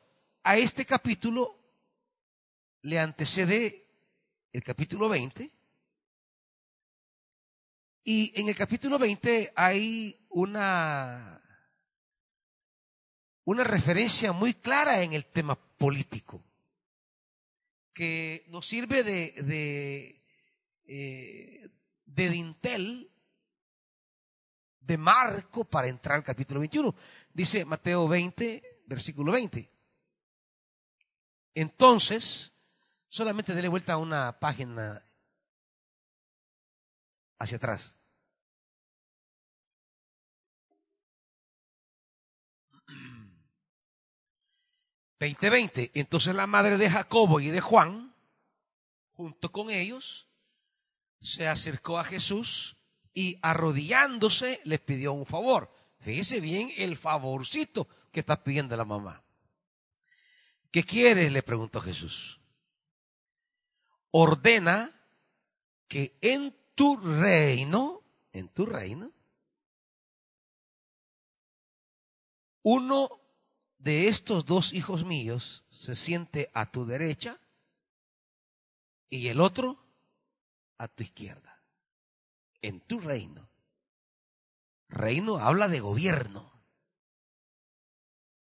a 0.43 0.57
este 0.57 0.85
capítulo 0.85 1.55
le 2.81 2.99
antecede 2.99 3.87
el 4.51 4.63
capítulo 4.63 5.09
20. 5.09 5.51
Y 8.03 8.39
en 8.39 8.49
el 8.49 8.55
capítulo 8.55 8.97
20 8.97 9.53
hay 9.55 10.25
una, 10.29 11.41
una 13.43 13.63
referencia 13.63 14.31
muy 14.31 14.53
clara 14.53 15.01
en 15.03 15.13
el 15.13 15.25
tema 15.25 15.55
político 15.55 16.43
que 17.93 18.45
nos 18.47 18.67
sirve 18.67 19.03
de, 19.03 19.31
de, 19.43 20.23
eh, 20.85 21.69
de 22.05 22.29
dintel, 22.29 23.11
de 24.79 24.97
marco 24.97 25.65
para 25.65 25.87
entrar 25.87 26.17
al 26.17 26.23
capítulo 26.23 26.59
21. 26.59 26.95
Dice 27.33 27.65
Mateo 27.65 28.07
20, 28.07 28.83
versículo 28.87 29.31
20. 29.31 29.69
Entonces, 31.53 32.53
solamente 33.09 33.53
dele 33.53 33.67
vuelta 33.67 33.93
a 33.93 33.97
una 33.97 34.39
página 34.39 35.05
hacia 37.37 37.57
atrás. 37.57 37.97
Veinte, 45.21 45.51
veinte. 45.51 45.91
Entonces 45.93 46.33
la 46.33 46.47
madre 46.47 46.79
de 46.79 46.89
Jacobo 46.89 47.39
y 47.39 47.51
de 47.51 47.61
Juan, 47.61 48.15
junto 49.11 49.51
con 49.51 49.69
ellos, 49.69 50.27
se 51.19 51.47
acercó 51.47 51.99
a 51.99 52.03
Jesús 52.03 52.77
y 53.13 53.37
arrodillándose 53.43 54.59
les 54.63 54.79
pidió 54.79 55.13
un 55.13 55.27
favor. 55.27 55.71
Fíjese 55.99 56.39
bien 56.39 56.71
el 56.75 56.97
favorcito 56.97 57.87
que 58.11 58.21
está 58.21 58.43
pidiendo 58.43 58.75
la 58.75 58.83
mamá. 58.83 59.21
¿Qué 60.71 60.83
quieres? 60.83 61.31
le 61.31 61.43
preguntó 61.43 61.81
Jesús. 61.81 62.39
Ordena 64.09 64.89
que 65.87 66.17
en 66.21 66.57
tu 66.73 66.97
reino, 66.97 68.01
en 68.33 68.49
tu 68.49 68.65
reino, 68.65 69.11
uno 72.63 73.20
de 73.83 74.07
estos 74.07 74.45
dos 74.45 74.73
hijos 74.73 75.05
míos 75.05 75.65
se 75.69 75.95
siente 75.95 76.49
a 76.53 76.71
tu 76.71 76.85
derecha 76.85 77.39
y 79.09 79.27
el 79.27 79.39
otro 79.41 79.77
a 80.77 80.87
tu 80.87 81.03
izquierda. 81.03 81.63
En 82.61 82.79
tu 82.79 82.99
reino 82.99 83.51
Reino 84.91 85.37
habla 85.37 85.69
de 85.69 85.79
gobierno. 85.79 86.51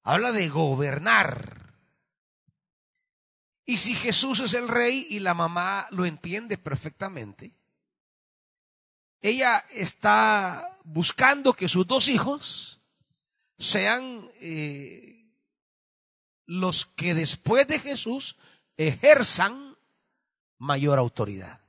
Habla 0.03 0.31
de 0.31 0.49
gobernar. 0.49 1.75
Y 3.65 3.77
si 3.77 3.93
Jesús 3.93 4.39
es 4.39 4.53
el 4.53 4.67
rey 4.67 5.05
y 5.10 5.19
la 5.19 5.34
mamá 5.34 5.88
lo 5.91 6.05
entiende 6.05 6.57
perfectamente, 6.57 7.53
ella 9.21 9.63
está 9.71 10.79
buscando 10.84 11.53
que 11.53 11.69
sus 11.69 11.86
dos 11.86 12.10
hijos 12.10 12.81
sean 13.62 14.28
eh, 14.39 15.32
los 16.45 16.86
que 16.86 17.13
después 17.13 17.67
de 17.67 17.80
Jesús 17.80 18.38
ejerzan 18.76 19.78
mayor 20.58 20.97
autoridad. 20.97 21.62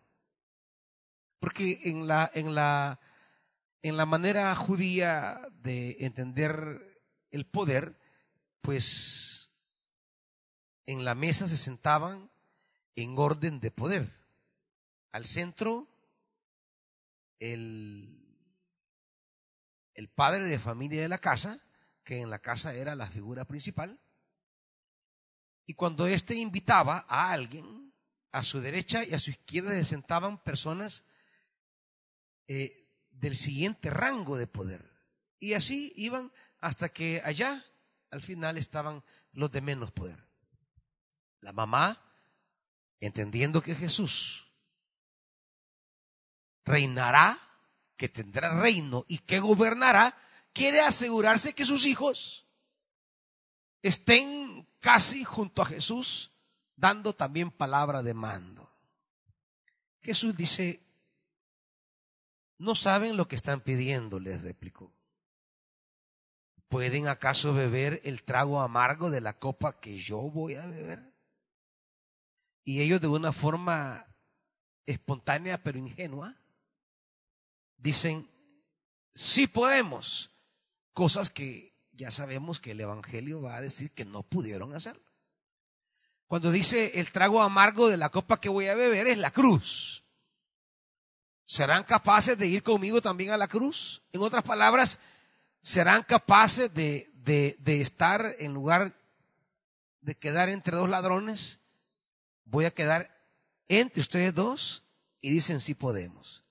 Porque 1.39 1.81
en 1.85 2.07
la, 2.07 2.31
en 2.35 2.55
la, 2.55 2.99
en 3.83 3.97
la 3.97 4.07
manera 4.07 4.55
judía 4.55 5.41
de 5.63 5.99
entender 6.01 7.05
el 7.31 7.47
poder, 7.47 7.99
pues 8.63 9.51
en 10.87 11.05
la 11.05 11.15
mesa 11.15 11.47
se 11.49 11.57
sentaban 11.59 12.31
en 12.97 13.19
orden 13.19 13.61
de 13.61 13.71
poder. 13.71 14.19
Al 15.11 15.27
centro, 15.27 15.89
el, 17.39 18.19
el 19.95 20.09
padre 20.09 20.45
de 20.45 20.59
familia 20.59 21.03
de 21.03 21.09
la 21.09 21.19
casa, 21.19 21.61
que 22.05 22.21
en 22.21 22.31
la 22.31 22.41
casa 22.41 22.75
era 22.75 22.95
la 22.95 23.09
figura 23.09 23.45
principal, 23.45 24.01
y 25.67 25.75
cuando 25.75 26.07
éste 26.07 26.35
invitaba 26.35 27.07
a 27.09 27.31
alguien, 27.31 27.95
a 28.33 28.43
su 28.43 28.61
derecha 28.61 29.05
y 29.05 29.15
a 29.15 29.19
su 29.19 29.31
izquierda 29.31 29.71
se 29.73 29.85
sentaban 29.85 30.43
personas 30.43 31.05
eh, 32.49 32.89
del 33.11 33.37
siguiente 33.37 33.91
rango 33.91 34.37
de 34.37 34.47
poder. 34.47 34.91
Y 35.39 35.55
así 35.55 35.93
iban 35.97 36.33
hasta 36.61 36.89
que 36.89 37.21
allá, 37.25 37.65
al 38.11 38.23
final, 38.23 38.57
estaban 38.57 39.05
los 39.33 39.51
de 39.51 39.61
menos 39.61 39.93
poder. 39.93 40.27
La 41.41 41.53
mamá, 41.53 42.01
entendiendo 43.01 43.63
que 43.63 43.75
Jesús 43.75 44.53
reinará, 46.65 47.39
que 47.97 48.09
tendrá 48.09 48.61
reino 48.61 49.05
y 49.09 49.19
que 49.19 49.41
gobernará, 49.41 50.17
quiere 50.53 50.81
asegurarse 50.81 51.55
que 51.55 51.65
sus 51.65 51.87
hijos 51.87 52.47
estén 53.83 54.69
casi 54.81 55.25
junto 55.25 55.63
a 55.63 55.67
Jesús, 55.67 56.33
dando 56.77 57.15
también 57.15 57.51
palabra 57.51 58.03
de 58.03 58.15
mando. 58.15 58.71
Jesús 60.01 60.37
dice, 60.37 60.83
no 62.59 62.75
saben 62.75 63.17
lo 63.17 63.29
que 63.29 63.37
están 63.37 63.61
pidiendo, 63.61 64.21
les 64.21 64.43
replicó. 64.43 64.93
¿Pueden 66.69 67.07
acaso 67.07 67.53
beber 67.53 68.01
el 68.05 68.23
trago 68.23 68.61
amargo 68.61 69.11
de 69.11 69.21
la 69.21 69.39
copa 69.39 69.79
que 69.79 69.99
yo 69.99 70.19
voy 70.31 70.55
a 70.55 70.67
beber? 70.67 71.13
Y 72.65 72.81
ellos 72.81 73.01
de 73.01 73.09
una 73.09 73.33
forma 73.33 74.07
espontánea 74.87 75.63
pero 75.63 75.79
ingenua 75.79 76.37
dicen, 77.77 78.29
sí 79.15 79.47
podemos, 79.47 80.31
cosas 80.93 81.31
que 81.31 81.73
ya 81.93 82.11
sabemos 82.11 82.61
que 82.61 82.73
el 82.73 82.81
Evangelio 82.81 83.43
va 83.43 83.57
a 83.57 83.63
decir 83.63 83.91
que 83.93 84.05
no 84.05 84.23
pudieron 84.23 84.75
hacer. 84.75 85.01
Cuando 86.27 86.51
dice 86.51 86.99
el 86.99 87.13
trago 87.13 87.43
amargo 87.43 87.89
de 87.89 87.99
la 87.99 88.09
copa 88.09 88.41
que 88.41 88.49
voy 88.49 88.67
a 88.67 88.75
beber 88.75 89.07
es 89.07 89.19
la 89.19 89.31
cruz. 89.31 90.05
¿Serán 91.45 91.85
capaces 91.85 92.39
de 92.39 92.47
ir 92.47 92.63
conmigo 92.63 93.03
también 93.03 93.33
a 93.33 93.37
la 93.37 93.49
cruz? 93.49 94.03
En 94.13 94.23
otras 94.23 94.43
palabras, 94.43 94.99
¿serán 95.61 96.03
capaces 96.03 96.73
de, 96.73 97.11
de, 97.17 97.57
de 97.61 97.83
estar 97.83 98.35
en 98.39 98.55
lugar 98.55 98.97
de 100.01 100.15
quedar 100.15 100.49
entre 100.49 100.77
dos 100.77 100.89
ladrones? 100.89 101.61
Voy 102.47 102.65
a 102.65 102.71
quedar 102.71 103.15
entre 103.69 104.01
ustedes 104.01 104.33
dos 104.33 104.85
y 105.21 105.31
dicen 105.31 105.61
sí 105.61 105.75
podemos. 105.75 106.45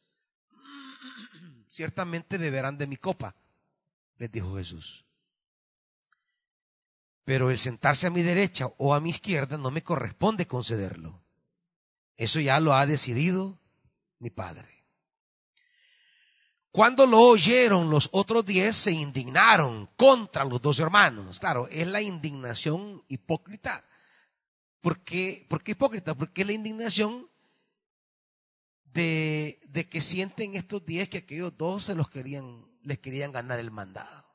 Ciertamente 1.68 2.38
beberán 2.38 2.78
de 2.78 2.86
mi 2.86 2.98
copa, 2.98 3.36
les 4.22 4.32
dijo 4.32 4.56
Jesús. 4.56 5.04
Pero 7.26 7.50
el 7.50 7.58
sentarse 7.58 8.06
a 8.06 8.12
mi 8.12 8.22
derecha 8.22 8.68
o 8.78 8.94
a 8.94 9.00
mi 9.00 9.10
izquierda 9.10 9.58
no 9.58 9.72
me 9.72 9.82
corresponde 9.82 10.46
concederlo. 10.46 11.24
Eso 12.18 12.40
ya 12.40 12.60
lo 12.60 12.76
ha 12.76 12.86
decidido 12.86 13.60
mi 14.20 14.30
Padre. 14.30 14.86
Cuando 16.72 17.08
lo 17.08 17.20
oyeron 17.20 17.90
los 17.90 18.10
otros 18.12 18.46
diez 18.46 18.78
se 18.78 18.92
indignaron 18.92 19.90
contra 19.96 20.46
los 20.46 20.62
dos 20.62 20.80
hermanos. 20.80 21.40
Claro, 21.40 21.68
es 21.70 21.88
la 21.88 22.04
indignación 22.04 23.04
hipócrita. 23.08 23.84
¿Por 24.82 25.00
qué, 25.04 25.48
¿Por 25.50 25.64
qué 25.64 25.72
hipócrita? 25.72 26.14
Porque 26.14 26.46
la 26.46 26.54
indignación 26.54 27.28
de, 28.84 29.60
de 29.68 29.90
que 29.90 30.00
sienten 30.00 30.54
estos 30.54 30.86
diez 30.86 31.10
que 31.10 31.20
aquellos 31.20 31.58
dos 31.58 31.86
se 31.86 31.96
los 31.96 32.08
querían, 32.08 32.71
les 32.84 33.00
querían 33.00 33.32
ganar 33.32 33.60
el 33.60 33.72
mandado. 33.72 34.26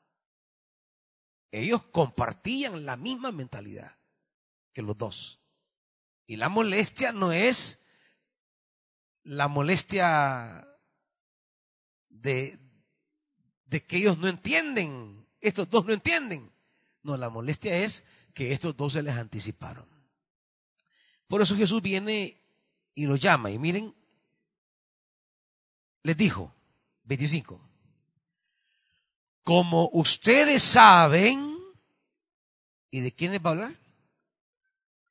Ellos 1.51 1.83
compartían 1.87 2.85
la 2.85 2.97
misma 2.97 3.33
mentalidad 3.33 3.97
que 4.73 4.83
los 4.83 4.97
dos. 4.99 5.41
Y 6.27 6.37
la 6.37 6.49
molestia 6.49 7.13
no 7.13 7.33
es 7.33 7.83
la 9.23 9.49
molestia 9.49 10.69
de, 12.09 12.59
que 13.87 13.97
ellos 13.97 14.19
no 14.19 14.29
entienden, 14.29 15.27
estos 15.41 15.69
dos 15.69 15.85
no 15.87 15.93
entienden. 15.93 16.53
No, 17.03 17.17
la 17.17 17.29
molestia 17.29 17.77
es 17.79 18.05
que 18.35 18.53
estos 18.53 18.77
dos 18.77 18.93
se 18.93 19.03
les 19.03 19.17
anticiparon. 19.17 19.89
Por 21.29 21.43
eso 21.43 21.57
Jesús 21.57 21.83
viene 21.83 22.41
y 22.95 23.07
los 23.07 23.21
llama. 23.21 23.51
Y 23.51 23.59
miren, 23.59 23.95
les 26.03 26.17
dijo, 26.17 26.55
25, 27.05 27.66
como 29.47 29.89
ustedes 29.93 30.61
saben, 30.61 31.57
¿y 32.91 32.99
de 32.99 33.15
quiénes 33.15 33.39
va 33.39 33.51
a 33.51 33.53
hablar? 33.53 33.81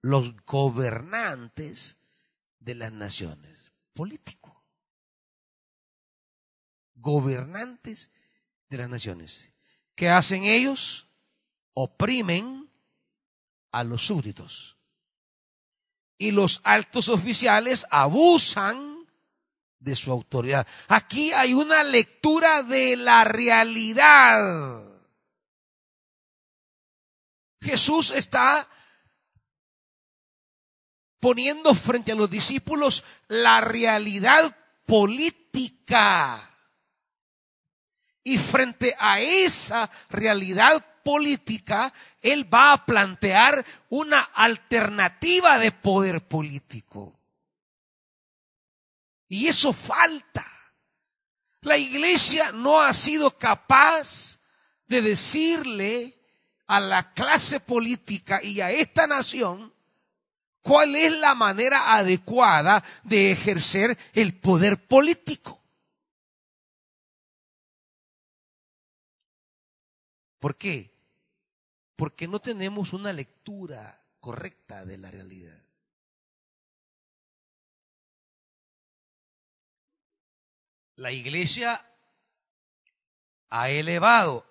Los 0.02 0.36
gobernantes 0.44 1.96
de 2.60 2.76
las 2.76 2.92
naciones, 2.92 3.72
políticos. 3.94 4.52
Gobernantes 6.96 8.12
de 8.68 8.78
las 8.78 8.90
naciones. 8.90 9.54
¿Qué 9.96 10.10
hacen 10.10 10.44
ellos? 10.44 11.08
Oprimen 11.74 12.70
a 13.72 13.86
los 13.86 14.06
súbditos. 14.06 14.78
Y 16.18 16.32
los 16.32 16.60
altos 16.66 17.08
oficiales 17.08 17.86
abusan 17.90 18.95
de 19.80 19.96
su 19.96 20.12
autoridad. 20.12 20.66
Aquí 20.88 21.32
hay 21.32 21.54
una 21.54 21.84
lectura 21.84 22.64
de 22.64 22.96
la 22.98 23.24
realidad. 23.24 24.84
Jesús 27.62 28.12
está 28.12 28.68
poniendo 31.20 31.74
frente 31.74 32.12
a 32.12 32.16
los 32.16 32.30
discípulos 32.30 33.04
la 33.28 33.62
realidad 33.62 34.56
política. 34.86 36.52
Y 38.24 38.38
frente 38.38 38.96
a 39.00 39.20
esa 39.20 39.90
realidad 40.10 40.84
política, 41.04 41.94
Él 42.22 42.52
va 42.52 42.74
a 42.74 42.86
plantear 42.86 43.64
una 43.90 44.20
alternativa 44.20 45.60
de 45.60 45.72
poder 45.72 46.28
político. 46.28 47.15
Y 49.28 49.48
eso 49.48 49.74
falta. 49.74 50.46
La 51.62 51.78
iglesia 51.78 52.52
no 52.52 52.80
ha 52.80 52.94
sido 52.94 53.38
capaz 53.38 54.40
de 54.88 55.02
decirle 55.02 56.20
a 56.68 56.80
la 56.80 57.14
clase 57.14 57.60
política 57.60 58.42
y 58.44 58.62
a 58.62 58.72
esta 58.72 59.08
nación 59.08 59.74
cuál 60.62 60.96
es 60.96 61.12
la 61.18 61.36
manera 61.36 61.96
adecuada 61.96 62.84
de 63.04 63.32
ejercer 63.32 63.98
el 64.14 64.38
poder 64.38 64.88
político. 64.88 65.62
¿Por 70.40 70.58
qué? 70.58 70.92
Porque 71.96 72.28
no 72.28 72.40
tenemos 72.40 72.94
una 72.94 73.12
lectura 73.12 74.04
correcta 74.20 74.86
de 74.86 74.98
la 74.98 75.10
realidad. 75.10 75.65
La 80.96 81.12
iglesia 81.12 81.86
ha 83.50 83.70
elevado 83.70 84.46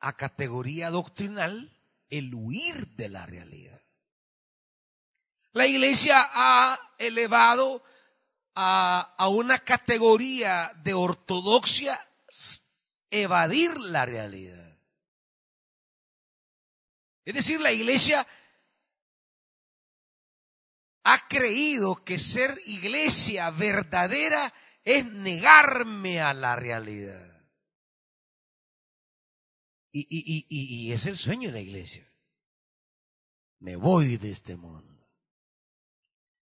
a 0.00 0.16
categoría 0.16 0.90
doctrinal 0.90 1.70
el 2.10 2.34
huir 2.34 2.88
de 2.96 3.08
la 3.08 3.24
realidad. 3.26 3.80
La 5.52 5.66
iglesia 5.66 6.28
ha 6.32 6.78
elevado 6.98 7.84
a, 8.56 9.14
a 9.16 9.28
una 9.28 9.60
categoría 9.60 10.72
de 10.82 10.94
ortodoxia 10.94 11.98
evadir 13.10 13.78
la 13.78 14.04
realidad. 14.04 14.76
Es 17.24 17.34
decir, 17.34 17.60
la 17.60 17.70
iglesia 17.70 18.26
ha 21.04 21.28
creído 21.28 22.04
que 22.04 22.18
ser 22.18 22.58
iglesia 22.66 23.50
verdadera 23.50 24.52
es 24.84 25.06
negarme 25.06 26.20
a 26.20 26.34
la 26.34 26.56
realidad. 26.56 27.30
Y, 29.90 30.00
y, 30.00 30.46
y, 30.48 30.88
y, 30.88 30.92
es 30.92 31.06
el 31.06 31.16
sueño 31.16 31.48
de 31.48 31.52
la 31.52 31.60
iglesia. 31.60 32.06
Me 33.60 33.76
voy 33.76 34.16
de 34.16 34.32
este 34.32 34.56
mundo. 34.56 35.08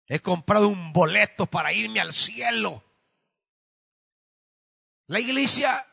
He 0.09 0.21
comprado 0.21 0.69
un 0.69 0.93
boleto 0.93 1.47
para 1.47 1.73
irme 1.73 2.01
al 2.01 2.13
cielo. 2.13 2.85
La 5.07 5.21
iglesia 5.21 5.87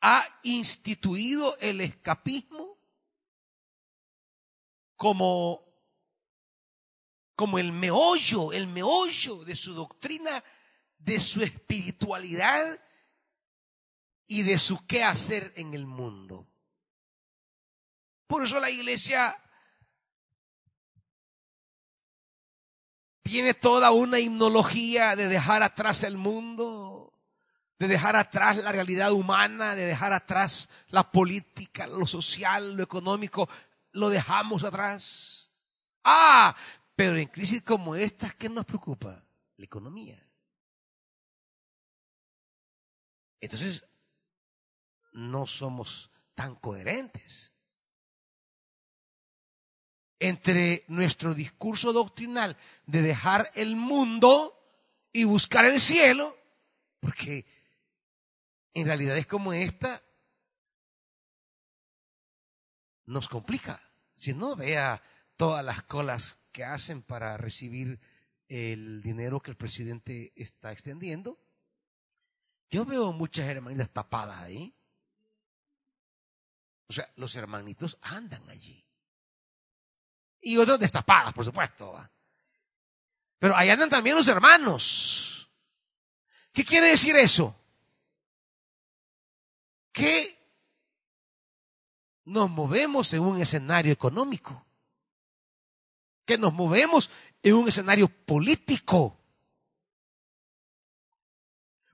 ha 0.00 0.24
instituido 0.42 1.56
el 1.60 1.80
escapismo 1.80 2.78
como, 4.96 5.64
como 7.36 7.58
el 7.58 7.72
meollo, 7.72 8.52
el 8.52 8.66
meollo 8.66 9.44
de 9.44 9.54
su 9.54 9.74
doctrina, 9.74 10.42
de 10.98 11.20
su 11.20 11.42
espiritualidad 11.42 12.80
y 14.26 14.42
de 14.42 14.58
su 14.58 14.86
qué 14.86 15.04
hacer 15.04 15.52
en 15.56 15.74
el 15.74 15.86
mundo. 15.86 16.46
Por 18.26 18.44
eso 18.44 18.60
la 18.60 18.70
iglesia 18.70 19.42
tiene 23.22 23.54
toda 23.54 23.90
una 23.90 24.18
himnología 24.18 25.16
de 25.16 25.28
dejar 25.28 25.62
atrás 25.62 26.02
el 26.02 26.18
mundo, 26.18 27.12
de 27.78 27.88
dejar 27.88 28.16
atrás 28.16 28.58
la 28.58 28.72
realidad 28.72 29.12
humana, 29.12 29.74
de 29.74 29.86
dejar 29.86 30.12
atrás 30.12 30.68
la 30.88 31.10
política, 31.10 31.86
lo 31.86 32.06
social, 32.06 32.76
lo 32.76 32.82
económico, 32.82 33.48
lo 33.92 34.10
dejamos 34.10 34.64
atrás. 34.64 35.50
Ah, 36.04 36.54
pero 36.94 37.16
en 37.16 37.28
crisis 37.28 37.62
como 37.62 37.94
esta, 37.94 38.30
¿qué 38.30 38.48
nos 38.48 38.64
preocupa? 38.64 39.24
La 39.56 39.64
economía. 39.64 40.27
Entonces, 43.40 43.84
no 45.12 45.46
somos 45.46 46.10
tan 46.34 46.54
coherentes 46.56 47.54
entre 50.20 50.84
nuestro 50.88 51.34
discurso 51.34 51.92
doctrinal 51.92 52.56
de 52.86 53.02
dejar 53.02 53.50
el 53.54 53.76
mundo 53.76 54.58
y 55.12 55.24
buscar 55.24 55.64
el 55.64 55.80
cielo, 55.80 56.36
porque 57.00 57.46
en 58.74 58.86
realidades 58.86 59.26
como 59.26 59.52
esta 59.52 60.02
nos 63.06 63.28
complica. 63.28 63.80
Si 64.14 64.34
no, 64.34 64.56
vea 64.56 65.02
todas 65.36 65.64
las 65.64 65.82
colas 65.84 66.38
que 66.52 66.64
hacen 66.64 67.02
para 67.02 67.36
recibir 67.36 68.00
el 68.48 69.02
dinero 69.02 69.40
que 69.40 69.50
el 69.50 69.56
presidente 69.56 70.32
está 70.36 70.72
extendiendo. 70.72 71.38
Yo 72.70 72.84
veo 72.84 73.12
muchas 73.12 73.46
hermanitas 73.48 73.90
tapadas 73.90 74.38
ahí. 74.40 74.74
O 76.88 76.92
sea, 76.92 77.10
los 77.16 77.34
hermanitos 77.36 77.98
andan 78.00 78.48
allí 78.48 78.88
y 80.40 80.56
otros 80.56 80.78
destapadas, 80.78 81.32
por 81.32 81.44
supuesto. 81.44 82.08
Pero 83.38 83.56
ahí 83.56 83.70
andan 83.70 83.88
también 83.88 84.16
los 84.16 84.28
hermanos. 84.28 85.50
¿Qué 86.52 86.64
quiere 86.64 86.88
decir 86.88 87.16
eso? 87.16 87.54
Que 89.92 90.38
nos 92.24 92.50
movemos 92.50 93.12
en 93.12 93.20
un 93.20 93.40
escenario 93.40 93.92
económico, 93.92 94.66
que 96.24 96.38
nos 96.38 96.52
movemos 96.52 97.10
en 97.42 97.54
un 97.54 97.68
escenario 97.68 98.08
político. 98.08 99.18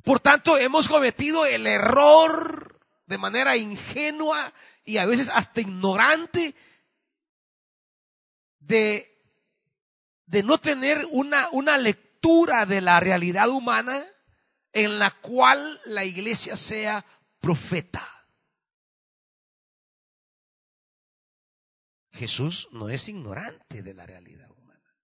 Por 0.05 0.21
tanto, 0.21 0.59
hemos 0.59 0.87
cometido 0.87 1.47
el 1.47 1.67
error 1.67 2.79
de 3.07 3.17
manera 3.17 3.57
ingenua 3.57 4.53
y 4.85 4.99
a 4.99 5.07
veces 5.07 5.31
hasta 5.31 5.63
ignorante 5.63 6.55
de, 8.59 9.19
de 10.27 10.43
no 10.43 10.59
tener 10.59 11.07
una, 11.11 11.49
una 11.53 11.79
lectura 11.79 12.67
de 12.67 12.83
la 12.83 13.01
realidad 13.01 13.49
humana 13.49 14.07
en 14.75 14.99
la 14.99 15.11
cual 15.11 15.81
la 15.87 16.05
iglesia 16.05 16.55
sea 16.57 17.05
profeta. 17.41 18.07
Jesús 22.13 22.69
no 22.73 22.91
es 22.91 23.09
ignorante 23.09 23.83
de 23.83 23.95
la 23.95 24.05
realidad 24.05 24.51
humana. 24.51 24.97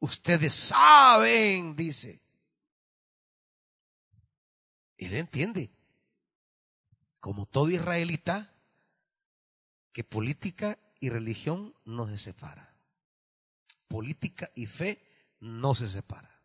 Ustedes 0.00 0.54
saben, 0.54 1.76
dice. 1.76 2.27
Él 4.98 5.14
entiende, 5.14 5.70
como 7.20 7.46
todo 7.46 7.70
israelita, 7.70 8.52
que 9.92 10.04
política 10.04 10.78
y 11.00 11.08
religión 11.10 11.74
no 11.84 12.08
se 12.08 12.18
separa. 12.18 12.74
Política 13.86 14.50
y 14.54 14.66
fe 14.66 15.02
no 15.40 15.74
se 15.74 15.88
separa. 15.88 16.42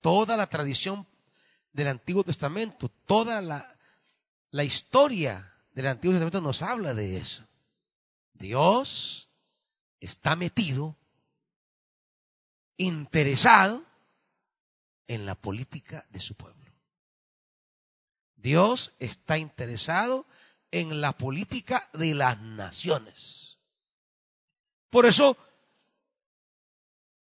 Toda 0.00 0.36
la 0.36 0.48
tradición 0.48 1.06
del 1.72 1.88
Antiguo 1.88 2.24
Testamento, 2.24 2.88
toda 2.88 3.40
la, 3.42 3.78
la 4.50 4.64
historia 4.64 5.54
del 5.72 5.86
Antiguo 5.86 6.14
Testamento 6.14 6.40
nos 6.40 6.62
habla 6.62 6.94
de 6.94 7.18
eso. 7.18 7.46
Dios 8.32 9.28
está 10.00 10.34
metido, 10.36 10.96
interesado 12.76 13.84
en 15.06 15.26
la 15.26 15.34
política 15.34 16.06
de 16.10 16.20
su 16.20 16.34
pueblo. 16.34 16.57
Dios 18.38 18.94
está 18.98 19.36
interesado 19.36 20.26
en 20.70 21.00
la 21.00 21.12
política 21.12 21.88
de 21.92 22.14
las 22.14 22.40
naciones. 22.40 23.58
Por 24.90 25.06
eso, 25.06 25.36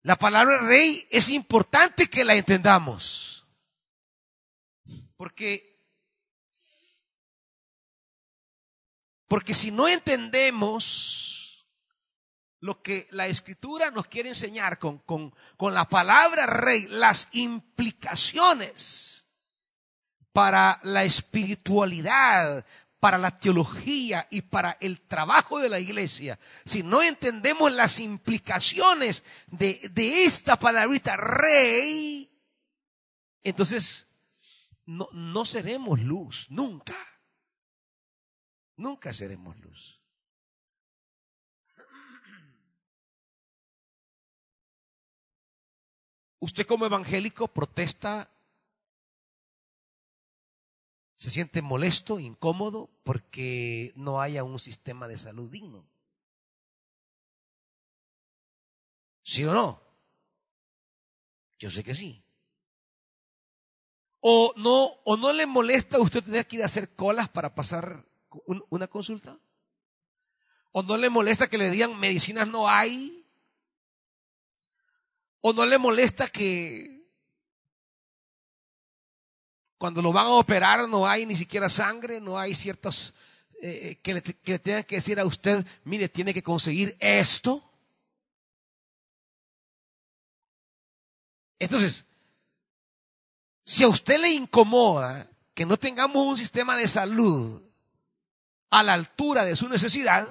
la 0.02 0.16
palabra 0.16 0.60
rey 0.60 1.06
es 1.10 1.30
importante 1.30 2.08
que 2.08 2.24
la 2.24 2.34
entendamos. 2.34 3.46
Porque 5.16 5.74
porque 9.26 9.54
si 9.54 9.72
no 9.72 9.88
entendemos 9.88 11.66
lo 12.60 12.80
que 12.82 13.08
la 13.10 13.26
escritura 13.26 13.90
nos 13.90 14.06
quiere 14.06 14.28
enseñar 14.28 14.78
con, 14.78 14.98
con, 14.98 15.34
con 15.56 15.74
la 15.74 15.88
palabra 15.88 16.46
rey, 16.46 16.86
las 16.88 17.28
implicaciones 17.32 19.25
para 20.36 20.78
la 20.82 21.02
espiritualidad, 21.02 22.66
para 23.00 23.16
la 23.16 23.40
teología 23.40 24.28
y 24.30 24.42
para 24.42 24.76
el 24.82 25.00
trabajo 25.00 25.58
de 25.58 25.70
la 25.70 25.80
iglesia, 25.80 26.38
si 26.66 26.82
no 26.82 27.02
entendemos 27.02 27.72
las 27.72 28.00
implicaciones 28.00 29.24
de, 29.46 29.80
esta 30.26 30.58
palabrita 30.58 31.16
rey, 31.16 32.30
entonces 33.44 34.08
no, 34.84 35.08
no 35.10 35.46
seremos 35.46 36.00
luz, 36.00 36.48
nunca. 36.50 36.94
Nunca 38.76 39.14
seremos 39.14 39.56
luz. 39.60 40.02
Usted 46.40 46.66
como 46.66 46.84
evangélico 46.84 47.48
protesta 47.48 48.35
se 51.16 51.30
siente 51.30 51.62
molesto, 51.62 52.20
incómodo, 52.20 52.90
porque 53.02 53.92
no 53.96 54.20
haya 54.20 54.44
un 54.44 54.58
sistema 54.58 55.08
de 55.08 55.16
salud 55.16 55.50
digno. 55.50 55.88
¿Sí 59.22 59.44
o 59.44 59.52
no? 59.52 59.82
Yo 61.58 61.70
sé 61.70 61.82
que 61.82 61.94
sí. 61.94 62.22
¿O 64.20 64.52
no, 64.56 64.84
o 65.04 65.16
no 65.16 65.32
le 65.32 65.46
molesta 65.46 65.96
a 65.96 66.00
usted 66.00 66.22
tener 66.22 66.46
que 66.46 66.56
ir 66.56 66.62
a 66.62 66.66
hacer 66.66 66.94
colas 66.94 67.30
para 67.30 67.54
pasar 67.54 68.04
una 68.68 68.86
consulta? 68.86 69.38
¿O 70.70 70.82
no 70.82 70.98
le 70.98 71.08
molesta 71.08 71.48
que 71.48 71.56
le 71.56 71.70
digan 71.70 71.98
medicinas 71.98 72.46
no 72.46 72.68
hay? 72.68 73.26
¿O 75.40 75.54
no 75.54 75.64
le 75.64 75.78
molesta 75.78 76.28
que 76.28 76.95
cuando 79.78 80.00
lo 80.02 80.12
van 80.12 80.26
a 80.26 80.30
operar 80.30 80.88
no 80.88 81.06
hay 81.06 81.26
ni 81.26 81.36
siquiera 81.36 81.68
sangre, 81.68 82.20
no 82.20 82.38
hay 82.38 82.54
ciertos 82.54 83.14
eh, 83.60 83.90
eh, 83.90 83.98
que, 84.02 84.14
le, 84.14 84.22
que 84.22 84.52
le 84.52 84.58
tengan 84.58 84.84
que 84.84 84.96
decir 84.96 85.18
a 85.20 85.24
usted, 85.24 85.64
mire, 85.84 86.08
tiene 86.08 86.32
que 86.32 86.42
conseguir 86.42 86.96
esto. 87.00 87.62
Entonces, 91.58 92.04
si 93.64 93.82
a 93.82 93.88
usted 93.88 94.18
le 94.18 94.30
incomoda 94.30 95.28
que 95.54 95.66
no 95.66 95.78
tengamos 95.78 96.26
un 96.26 96.36
sistema 96.36 96.76
de 96.76 96.86
salud 96.86 97.62
a 98.70 98.82
la 98.82 98.94
altura 98.94 99.44
de 99.44 99.56
su 99.56 99.68
necesidad, 99.68 100.28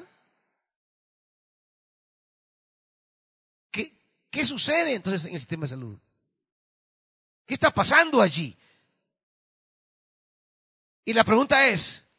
¿qué, 3.71 3.93
qué 4.29 4.45
sucede 4.45 4.93
entonces 4.93 5.25
en 5.25 5.33
el 5.33 5.39
sistema 5.39 5.63
de 5.63 5.69
salud? 5.69 5.97
¿Qué 7.45 7.53
está 7.53 7.71
pasando 7.71 8.21
allí? 8.21 8.55
Y 11.05 11.13
la 11.13 11.23
pregunta 11.23 11.67
es, 11.67 12.09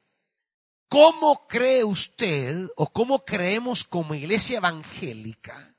¿cómo 0.88 1.48
cree 1.48 1.82
usted 1.82 2.68
o 2.76 2.86
cómo 2.86 3.24
creemos 3.24 3.82
como 3.82 4.14
iglesia 4.14 4.58
evangélica 4.58 5.76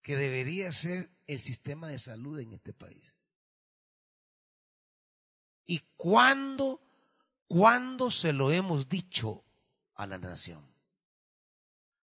que 0.00 0.16
debería 0.16 0.70
ser 0.70 1.10
el 1.26 1.40
sistema 1.40 1.88
de 1.88 1.98
salud 1.98 2.38
en 2.38 2.52
este 2.52 2.72
país? 2.72 3.16
¿Y 5.66 5.80
cuándo, 5.96 6.80
cuándo 7.48 8.12
se 8.12 8.32
lo 8.32 8.52
hemos 8.52 8.88
dicho 8.88 9.44
a 9.96 10.06
la 10.06 10.18
nación? 10.18 10.64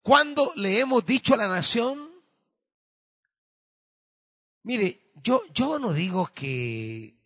¿Cuándo 0.02 0.52
le 0.56 0.78
hemos 0.78 1.06
dicho 1.06 1.32
a 1.32 1.38
la 1.38 1.48
nación? 1.48 2.10
Mire, 4.62 5.10
yo, 5.22 5.42
yo 5.54 5.78
no 5.78 5.94
digo 5.94 6.26
que, 6.26 7.17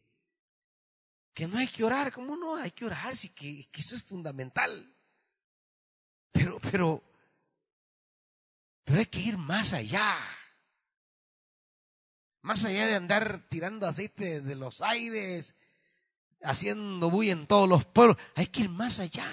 que 1.35 1.49
no 1.49 1.59
hay 1.59 1.67
que 1.67 1.85
orar, 1.85 2.13
¿cómo 2.13 2.37
no? 2.37 2.57
Hay 2.57 2.73
que 2.73 2.85
orar, 2.85 3.17
sí, 3.17 3.31
que, 3.31 3.69
eso 3.73 3.97
es 3.97 4.03
fundamental. 4.03 4.95
Pero, 6.31 6.59
pero, 6.71 7.03
pero 8.85 8.99
hay 8.99 9.07
que 9.07 9.21
ir 9.21 9.39
más 9.39 9.73
allá. 9.73 10.17
Más 12.43 12.65
allá 12.65 12.87
de 12.87 12.97
andar 12.97 13.49
tirando 13.49 13.87
aceite 13.87 14.41
de 14.41 14.55
los 14.57 14.83
aires, 14.83 15.55
haciendo 16.43 17.09
bulla 17.09 17.33
en 17.33 17.47
todos 17.47 17.69
los 17.69 17.85
pueblos, 17.85 18.17
hay 18.35 18.47
que 18.47 18.63
ir 18.63 18.69
más 18.69 18.99
allá. 18.99 19.27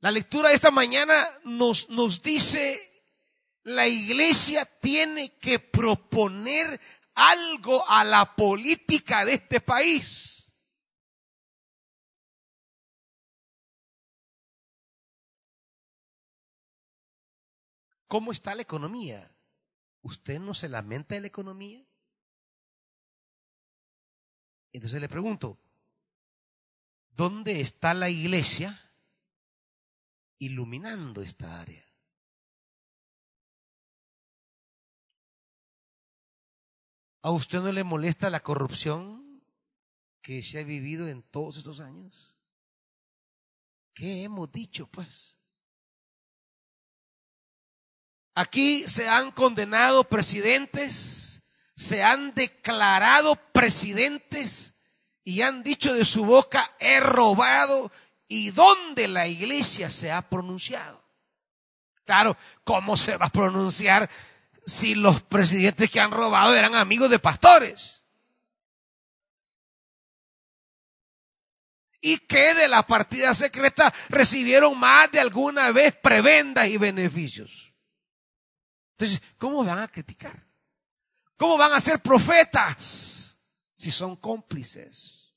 La 0.00 0.10
lectura 0.10 0.48
de 0.48 0.54
esta 0.54 0.70
mañana 0.70 1.26
nos, 1.44 1.90
nos 1.90 2.22
dice, 2.22 2.89
la 3.62 3.86
iglesia 3.86 4.64
tiene 4.80 5.36
que 5.38 5.58
proponer 5.58 6.80
algo 7.14 7.88
a 7.88 8.04
la 8.04 8.34
política 8.34 9.24
de 9.24 9.34
este 9.34 9.60
país. 9.60 10.40
¿Cómo 18.06 18.32
está 18.32 18.54
la 18.54 18.62
economía? 18.62 19.32
¿Usted 20.02 20.40
no 20.40 20.54
se 20.54 20.68
lamenta 20.68 21.14
de 21.14 21.20
la 21.20 21.26
economía? 21.28 21.86
Entonces 24.72 25.00
le 25.00 25.08
pregunto, 25.08 25.60
¿dónde 27.10 27.60
está 27.60 27.94
la 27.94 28.08
iglesia 28.08 28.94
iluminando 30.38 31.22
esta 31.22 31.60
área? 31.60 31.89
¿A 37.22 37.30
usted 37.30 37.60
no 37.60 37.70
le 37.70 37.84
molesta 37.84 38.30
la 38.30 38.40
corrupción 38.40 39.42
que 40.22 40.42
se 40.42 40.60
ha 40.60 40.64
vivido 40.64 41.08
en 41.08 41.22
todos 41.22 41.58
estos 41.58 41.80
años? 41.80 42.34
¿Qué 43.94 44.24
hemos 44.24 44.50
dicho, 44.50 44.86
pues? 44.86 45.38
Aquí 48.34 48.86
se 48.88 49.08
han 49.08 49.32
condenado 49.32 50.04
presidentes, 50.04 51.42
se 51.76 52.02
han 52.02 52.34
declarado 52.34 53.36
presidentes 53.52 54.74
y 55.24 55.42
han 55.42 55.62
dicho 55.62 55.92
de 55.92 56.04
su 56.04 56.24
boca, 56.24 56.74
he 56.78 57.00
robado, 57.00 57.92
y 58.28 58.50
dónde 58.52 59.08
la 59.08 59.26
iglesia 59.26 59.90
se 59.90 60.10
ha 60.10 60.28
pronunciado. 60.28 61.04
Claro, 62.04 62.36
¿cómo 62.64 62.96
se 62.96 63.16
va 63.16 63.26
a 63.26 63.32
pronunciar 63.32 64.08
si 64.70 64.94
los 64.94 65.20
presidentes 65.22 65.90
que 65.90 65.98
han 65.98 66.12
robado 66.12 66.54
eran 66.54 66.76
amigos 66.76 67.10
de 67.10 67.18
pastores? 67.18 68.04
Y 72.00 72.18
que 72.18 72.54
de 72.54 72.68
la 72.68 72.86
partida 72.86 73.34
secreta 73.34 73.92
recibieron 74.08 74.78
más 74.78 75.10
de 75.10 75.20
alguna 75.20 75.72
vez 75.72 75.94
prebendas 75.96 76.68
y 76.68 76.78
beneficios. 76.78 77.74
Entonces, 78.92 79.20
¿cómo 79.38 79.64
van 79.64 79.80
a 79.80 79.88
criticar? 79.88 80.46
¿Cómo 81.36 81.58
van 81.58 81.72
a 81.72 81.80
ser 81.80 82.00
profetas 82.00 83.38
si 83.76 83.90
son 83.90 84.14
cómplices? 84.16 85.34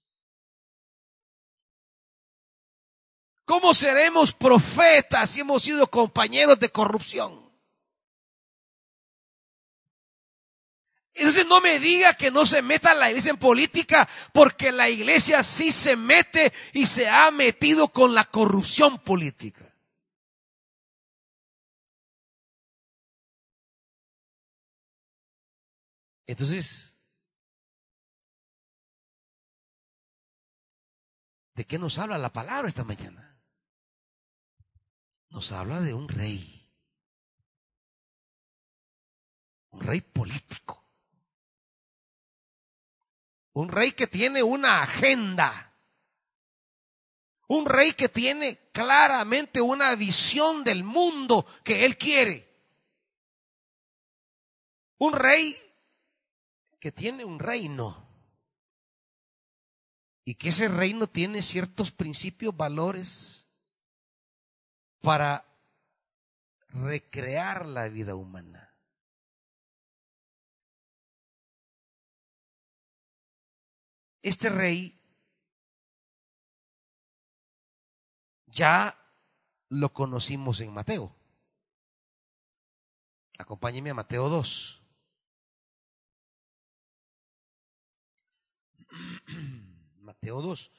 ¿Cómo 3.46 3.74
seremos 3.74 4.32
profetas 4.32 5.32
si 5.32 5.42
hemos 5.42 5.64
sido 5.64 5.88
compañeros 5.88 6.60
de 6.60 6.70
corrupción? 6.70 7.43
Entonces 11.16 11.46
no 11.46 11.62
me 11.62 11.80
diga 11.80 12.16
que 12.16 12.32
no 12.32 12.46
se 12.46 12.62
meta 12.62 12.94
la 12.96 13.10
iglesia 13.10 13.30
en 13.30 13.38
política, 13.38 14.10
porque 14.34 14.72
la 14.72 14.90
iglesia 14.90 15.44
sí 15.44 15.72
se 15.72 15.96
mete 15.96 16.52
y 16.74 16.88
se 16.88 17.08
ha 17.08 17.30
metido 17.30 17.90
con 17.90 18.16
la 18.16 18.26
corrupción 18.26 18.98
política. 19.00 19.74
Entonces, 26.26 26.98
¿de 31.54 31.66
qué 31.66 31.78
nos 31.78 32.00
habla 32.00 32.18
la 32.18 32.34
palabra 32.34 32.68
esta 32.68 32.84
mañana? 32.84 33.40
Nos 35.30 35.52
habla 35.52 35.80
de 35.82 35.94
un 35.94 36.08
rey, 36.08 36.72
un 39.72 39.82
rey 39.82 40.02
político, 40.02 40.83
un 43.54 43.70
rey 43.70 43.92
que 43.92 44.08
tiene 44.08 44.44
una 44.44 44.82
agenda, 44.82 45.74
un 47.48 47.66
rey 47.66 47.94
que 47.94 48.10
tiene 48.10 48.70
claramente 48.72 49.62
una 49.62 49.96
visión 49.96 50.64
del 50.64 50.84
mundo 50.84 51.46
que 51.64 51.86
él 51.86 51.98
quiere, 51.98 52.50
un 54.98 55.14
rey 55.14 55.58
que 56.80 56.92
tiene 56.92 57.24
un 57.24 57.40
reino. 57.40 58.04
Y 60.26 60.36
que 60.36 60.50
ese 60.50 60.70
reino 60.70 61.08
tiene 61.08 61.42
ciertos 61.42 61.92
principios, 61.92 62.56
valores 62.56 63.48
para 65.02 65.46
recrear 66.70 67.66
la 67.66 67.90
vida 67.90 68.16
humana. 68.16 68.63
Este 74.24 74.50
rey 74.50 74.98
ya 78.48 78.98
lo 79.68 79.94
conocimos 79.94 80.62
en 80.62 80.74
Mateo. 80.74 81.14
Acompáñeme 83.38 83.90
a 83.90 83.94
Mateo 83.94 84.30
2. 84.30 84.82
Mateo 90.00 90.42
2. 90.42 90.72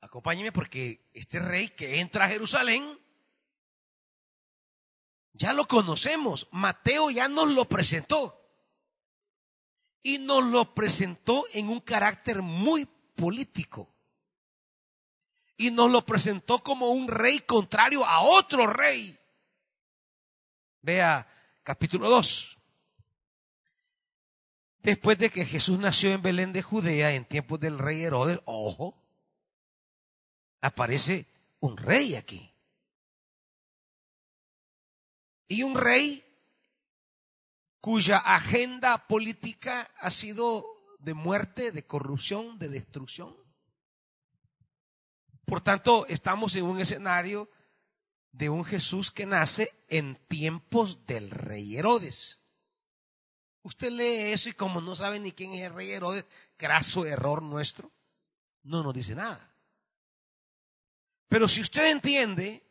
Acompáñeme 0.00 0.52
porque 0.52 1.10
este 1.12 1.38
rey 1.38 1.68
que 1.68 2.00
entra 2.00 2.24
a 2.24 2.28
Jerusalén, 2.28 2.98
ya 5.38 5.52
lo 5.52 5.66
conocemos. 5.66 6.48
Mateo 6.50 7.10
ya 7.10 7.28
nos 7.28 7.48
lo 7.50 7.64
presentó. 7.64 8.34
Y 10.02 10.18
nos 10.18 10.44
lo 10.44 10.74
presentó 10.74 11.44
en 11.54 11.68
un 11.68 11.80
carácter 11.80 12.42
muy 12.42 12.86
político. 13.14 13.88
Y 15.56 15.70
nos 15.70 15.90
lo 15.90 16.04
presentó 16.04 16.58
como 16.58 16.88
un 16.88 17.08
rey 17.08 17.40
contrario 17.40 18.04
a 18.04 18.20
otro 18.20 18.66
rey. 18.66 19.18
Vea 20.82 21.26
capítulo 21.62 22.08
2. 22.08 22.58
Después 24.82 25.18
de 25.18 25.30
que 25.30 25.44
Jesús 25.44 25.78
nació 25.78 26.12
en 26.12 26.22
Belén 26.22 26.52
de 26.52 26.62
Judea 26.62 27.12
en 27.12 27.24
tiempos 27.24 27.60
del 27.60 27.78
rey 27.78 28.02
Herodes, 28.02 28.40
ojo, 28.44 28.96
aparece 30.60 31.26
un 31.60 31.76
rey 31.76 32.14
aquí. 32.14 32.52
Y 35.48 35.62
un 35.62 35.74
rey 35.74 36.24
cuya 37.80 38.18
agenda 38.18 39.08
política 39.08 39.90
ha 39.98 40.10
sido 40.10 40.66
de 40.98 41.14
muerte, 41.14 41.72
de 41.72 41.86
corrupción, 41.86 42.58
de 42.58 42.68
destrucción. 42.68 43.34
Por 45.46 45.62
tanto, 45.62 46.06
estamos 46.08 46.54
en 46.56 46.64
un 46.64 46.78
escenario 46.78 47.48
de 48.32 48.50
un 48.50 48.64
Jesús 48.64 49.10
que 49.10 49.24
nace 49.24 49.72
en 49.88 50.16
tiempos 50.26 51.06
del 51.06 51.30
rey 51.30 51.76
Herodes. 51.76 52.40
Usted 53.62 53.90
lee 53.90 54.32
eso 54.32 54.50
y 54.50 54.52
como 54.52 54.80
no 54.80 54.94
sabe 54.94 55.18
ni 55.18 55.32
quién 55.32 55.54
es 55.54 55.62
el 55.62 55.74
rey 55.74 55.90
Herodes, 55.90 56.26
craso 56.56 57.06
error 57.06 57.42
nuestro, 57.42 57.90
no 58.62 58.82
nos 58.82 58.94
dice 58.94 59.14
nada. 59.14 59.54
Pero 61.28 61.48
si 61.48 61.60
usted 61.60 61.90
entiende, 61.90 62.62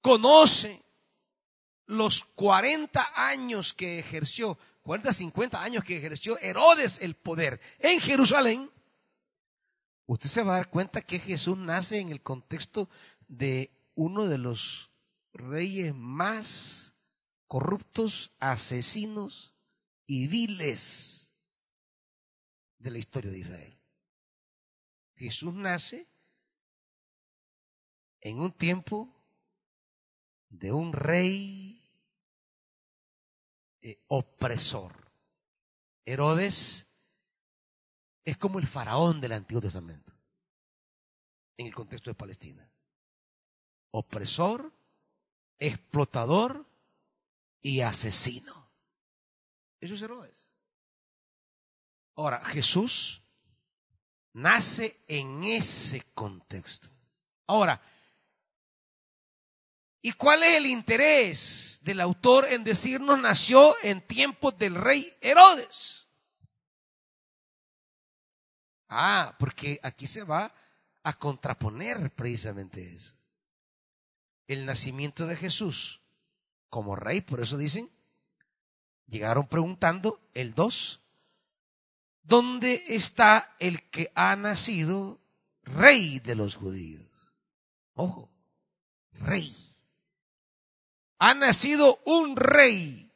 conoce 0.00 0.81
los 1.86 2.24
40 2.24 3.12
años 3.14 3.72
que 3.72 3.98
ejerció, 3.98 4.58
40, 4.82 5.12
50 5.12 5.62
años 5.62 5.84
que 5.84 5.96
ejerció 5.96 6.38
Herodes 6.38 7.00
el 7.00 7.14
poder 7.14 7.60
en 7.78 8.00
Jerusalén, 8.00 8.70
usted 10.06 10.28
se 10.28 10.42
va 10.42 10.54
a 10.54 10.56
dar 10.58 10.70
cuenta 10.70 11.02
que 11.02 11.18
Jesús 11.18 11.56
nace 11.56 11.98
en 11.98 12.10
el 12.10 12.22
contexto 12.22 12.88
de 13.28 13.70
uno 13.94 14.26
de 14.26 14.38
los 14.38 14.90
reyes 15.32 15.94
más 15.94 16.96
corruptos, 17.46 18.32
asesinos 18.38 19.54
y 20.06 20.26
viles 20.26 21.34
de 22.78 22.90
la 22.90 22.98
historia 22.98 23.30
de 23.30 23.38
Israel. 23.38 23.78
Jesús 25.16 25.54
nace 25.54 26.08
en 28.20 28.40
un 28.40 28.52
tiempo 28.52 29.08
de 30.48 30.72
un 30.72 30.92
rey 30.92 31.61
eh, 33.82 34.02
opresor. 34.08 35.10
Herodes 36.04 36.88
es 38.24 38.36
como 38.36 38.58
el 38.58 38.66
faraón 38.66 39.20
del 39.20 39.32
Antiguo 39.32 39.60
Testamento 39.60 40.12
en 41.56 41.66
el 41.66 41.74
contexto 41.74 42.10
de 42.10 42.14
Palestina. 42.14 42.70
Opresor, 43.90 44.72
explotador 45.58 46.66
y 47.60 47.80
asesino. 47.80 48.70
Eso 49.80 49.94
es 49.94 50.02
Herodes. 50.02 50.52
Ahora, 52.14 52.40
Jesús 52.44 53.22
nace 54.32 55.02
en 55.08 55.44
ese 55.44 56.02
contexto. 56.14 56.88
Ahora, 57.46 57.80
¿Y 60.04 60.12
cuál 60.14 60.42
es 60.42 60.56
el 60.56 60.66
interés 60.66 61.80
del 61.84 62.00
autor 62.00 62.46
en 62.46 62.64
decirnos 62.64 63.20
nació 63.20 63.72
en 63.84 64.00
tiempos 64.00 64.58
del 64.58 64.74
rey 64.74 65.08
Herodes? 65.20 66.08
Ah, 68.88 69.36
porque 69.38 69.78
aquí 69.84 70.08
se 70.08 70.24
va 70.24 70.52
a 71.04 71.12
contraponer 71.12 72.10
precisamente 72.10 72.94
eso. 72.94 73.14
El 74.48 74.66
nacimiento 74.66 75.26
de 75.26 75.36
Jesús 75.36 76.02
como 76.68 76.96
rey, 76.96 77.20
por 77.20 77.40
eso 77.40 77.56
dicen, 77.56 77.88
llegaron 79.06 79.46
preguntando 79.46 80.20
el 80.34 80.52
2, 80.52 81.00
¿dónde 82.24 82.82
está 82.88 83.54
el 83.60 83.88
que 83.90 84.10
ha 84.16 84.34
nacido 84.34 85.20
rey 85.62 86.18
de 86.18 86.34
los 86.34 86.56
judíos? 86.56 87.06
Ojo, 87.94 88.30
rey 89.12 89.71
ha 91.22 91.34
nacido 91.34 92.00
un 92.04 92.34
rey 92.34 93.08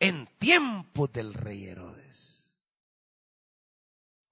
en 0.00 0.26
tiempo 0.40 1.06
del 1.06 1.32
rey 1.32 1.66
Herodes. 1.66 2.58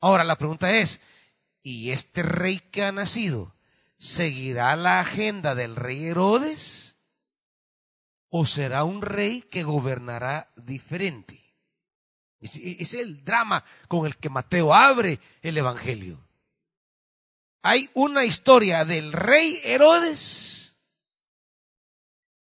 Ahora 0.00 0.24
la 0.24 0.36
pregunta 0.36 0.72
es, 0.72 1.00
¿y 1.62 1.92
este 1.92 2.24
rey 2.24 2.58
que 2.58 2.82
ha 2.82 2.90
nacido 2.90 3.54
seguirá 3.98 4.74
la 4.74 4.98
agenda 4.98 5.54
del 5.54 5.76
rey 5.76 6.06
Herodes? 6.06 6.96
¿O 8.30 8.44
será 8.44 8.82
un 8.82 9.00
rey 9.00 9.42
que 9.42 9.62
gobernará 9.62 10.50
diferente? 10.56 11.54
Es 12.40 12.94
el 12.94 13.24
drama 13.24 13.64
con 13.86 14.06
el 14.06 14.16
que 14.16 14.28
Mateo 14.28 14.74
abre 14.74 15.20
el 15.42 15.56
Evangelio. 15.56 16.18
Hay 17.62 17.88
una 17.94 18.24
historia 18.24 18.84
del 18.84 19.12
rey 19.12 19.60
Herodes 19.62 20.57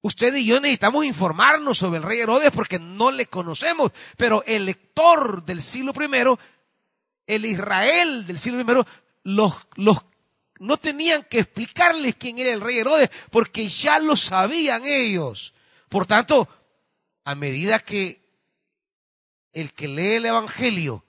Usted 0.06 0.36
y 0.36 0.46
yo 0.46 0.60
necesitamos 0.60 1.06
informarnos 1.06 1.78
sobre 1.78 1.98
el 1.98 2.04
rey 2.04 2.20
Herodes 2.20 2.52
porque 2.52 2.78
no 2.78 3.10
le 3.10 3.28
conocemos, 3.28 3.94
pero 4.18 4.44
el 4.46 4.66
lector 4.66 5.46
del 5.46 5.62
siglo 5.62 5.94
I, 5.98 6.38
el 7.26 7.46
Israel 7.46 8.28
del 8.28 8.38
siglo 8.38 8.60
I, 8.60 8.86
los, 9.24 9.54
los, 9.76 9.98
no 10.60 10.76
tenían 10.76 11.24
que 11.24 11.40
explicarles 11.40 12.16
quién 12.16 12.38
era 12.38 12.52
el 12.52 12.60
rey 12.60 12.80
Herodes 12.80 13.10
porque 13.32 13.70
ya 13.70 13.98
lo 14.00 14.18
sabían 14.18 14.84
ellos. 14.86 15.54
Por 15.88 16.06
tanto, 16.06 16.50
a 17.24 17.34
medida 17.34 17.80
que 17.80 18.22
el 19.54 19.72
que 19.72 19.88
lee 19.88 20.16
el 20.16 20.26
Evangelio 20.26 21.06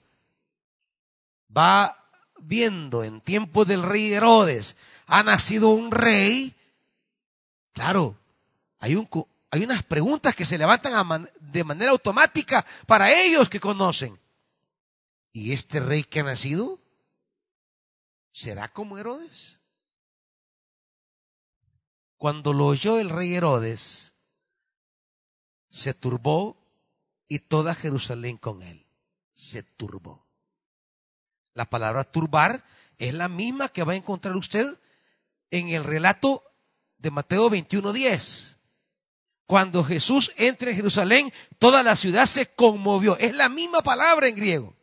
va 1.55 2.01
viendo 2.37 3.03
en 3.03 3.19
tiempos 3.19 3.67
del 3.67 3.83
rey 3.83 4.13
Herodes, 4.13 4.77
ha 5.05 5.21
nacido 5.21 5.71
un 5.71 5.91
rey, 5.91 6.55
claro, 7.73 8.15
hay, 8.79 8.95
un, 8.95 9.07
hay 9.51 9.63
unas 9.63 9.83
preguntas 9.83 10.35
que 10.35 10.45
se 10.45 10.57
levantan 10.57 11.29
de 11.39 11.63
manera 11.63 11.91
automática 11.91 12.65
para 12.87 13.11
ellos 13.11 13.49
que 13.49 13.59
conocen. 13.59 14.19
¿Y 15.31 15.51
este 15.51 15.79
rey 15.79 16.03
que 16.03 16.21
ha 16.21 16.23
nacido? 16.23 16.79
¿Será 18.31 18.67
como 18.69 18.97
Herodes? 18.97 19.59
Cuando 22.17 22.53
lo 22.53 22.67
oyó 22.67 22.99
el 22.99 23.09
rey 23.09 23.33
Herodes, 23.33 24.15
se 25.69 25.93
turbó 25.93 26.57
y 27.27 27.39
toda 27.39 27.75
Jerusalén 27.75 28.37
con 28.37 28.63
él. 28.63 28.85
Se 29.33 29.63
turbó. 29.63 30.25
La 31.53 31.65
palabra 31.65 32.03
turbar 32.03 32.63
es 32.97 33.13
la 33.13 33.27
misma 33.27 33.69
que 33.69 33.83
va 33.83 33.93
a 33.93 33.97
encontrar 33.97 34.35
usted 34.35 34.79
en 35.51 35.69
el 35.69 35.83
relato 35.83 36.43
de 36.97 37.11
Mateo 37.11 37.49
21.10. 37.49 38.54
Cuando 39.45 39.83
Jesús 39.83 40.31
entra 40.37 40.71
en 40.71 40.75
Jerusalén, 40.75 41.33
toda 41.59 41.83
la 41.83 41.95
ciudad 41.95 42.25
se 42.25 42.47
conmovió. 42.47 43.17
Es 43.17 43.33
la 43.35 43.47
misma 43.49 43.83
palabra 43.83 44.27
en 44.27 44.35
griego. 44.35 44.75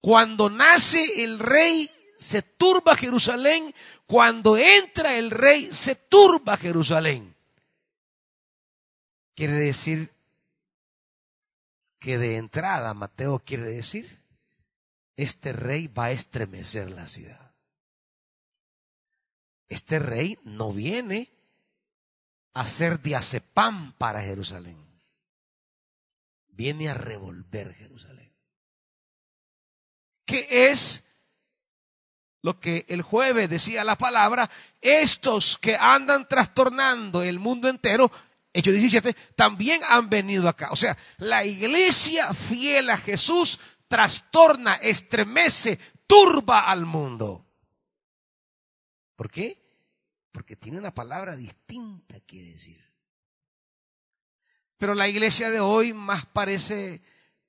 Cuando 0.00 0.50
nace 0.50 1.24
el 1.24 1.38
rey, 1.38 1.90
se 2.18 2.42
turba 2.42 2.94
Jerusalén. 2.94 3.74
Cuando 4.06 4.56
entra 4.56 5.16
el 5.16 5.30
rey, 5.30 5.72
se 5.72 5.96
turba 5.96 6.56
Jerusalén. 6.56 7.34
Quiere 9.34 9.54
decir 9.54 10.12
que 11.98 12.18
de 12.18 12.36
entrada, 12.36 12.94
Mateo 12.94 13.40
quiere 13.40 13.66
decir, 13.66 14.18
este 15.16 15.52
rey 15.52 15.88
va 15.88 16.06
a 16.06 16.10
estremecer 16.12 16.90
la 16.90 17.08
ciudad. 17.08 17.52
Este 19.68 19.98
rey 19.98 20.38
no 20.44 20.72
viene 20.72 21.31
hacer 22.54 23.00
diazepam 23.00 23.92
para 23.92 24.20
Jerusalén. 24.22 24.78
Viene 26.48 26.88
a 26.88 26.94
revolver 26.94 27.74
Jerusalén. 27.74 28.32
¿Qué 30.26 30.70
es 30.70 31.04
lo 32.42 32.60
que 32.60 32.84
el 32.88 33.02
jueves 33.02 33.48
decía 33.48 33.84
la 33.84 33.96
palabra? 33.96 34.50
Estos 34.80 35.58
que 35.58 35.76
andan 35.76 36.28
trastornando 36.28 37.22
el 37.22 37.38
mundo 37.38 37.68
entero, 37.68 38.10
Hechos 38.52 38.74
17, 38.74 39.14
también 39.34 39.80
han 39.88 40.10
venido 40.10 40.48
acá. 40.48 40.68
O 40.72 40.76
sea, 40.76 40.96
la 41.18 41.44
iglesia 41.44 42.34
fiel 42.34 42.90
a 42.90 42.98
Jesús 42.98 43.58
trastorna, 43.88 44.74
estremece, 44.76 45.78
turba 46.06 46.70
al 46.70 46.86
mundo. 46.86 47.46
¿Por 49.16 49.30
qué? 49.30 49.61
Porque 50.32 50.56
tiene 50.56 50.78
una 50.78 50.94
palabra 50.94 51.36
distinta 51.36 52.18
que 52.20 52.42
decir. 52.42 52.82
Pero 54.78 54.94
la 54.94 55.06
iglesia 55.06 55.50
de 55.50 55.60
hoy 55.60 55.92
más 55.92 56.26
parece 56.26 57.02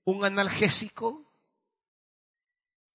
un 0.03 0.23
analgésico. 0.23 1.31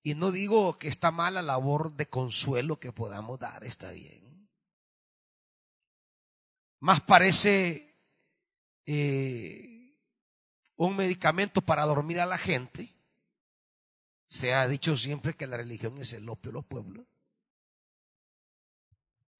Y 0.04 0.14
no 0.14 0.30
digo 0.30 0.78
que 0.78 0.86
está 0.86 1.10
mala 1.10 1.42
labor 1.42 1.94
de 1.94 2.08
consuelo 2.08 2.78
que 2.78 2.92
podamos 2.92 3.40
dar, 3.40 3.64
está 3.64 3.90
bien. 3.90 4.48
Más 6.78 7.00
parece 7.00 7.96
eh, 8.86 9.98
un 10.76 10.94
medicamento 10.94 11.60
para 11.60 11.84
dormir 11.84 12.20
a 12.20 12.26
la 12.26 12.38
gente. 12.38 12.94
Se 14.28 14.54
ha 14.54 14.68
dicho 14.68 14.96
siempre 14.96 15.34
que 15.34 15.48
la 15.48 15.56
religión 15.56 15.98
es 15.98 16.12
el 16.12 16.28
opio 16.28 16.52
de 16.52 16.54
los 16.54 16.64
pueblos. 16.64 17.07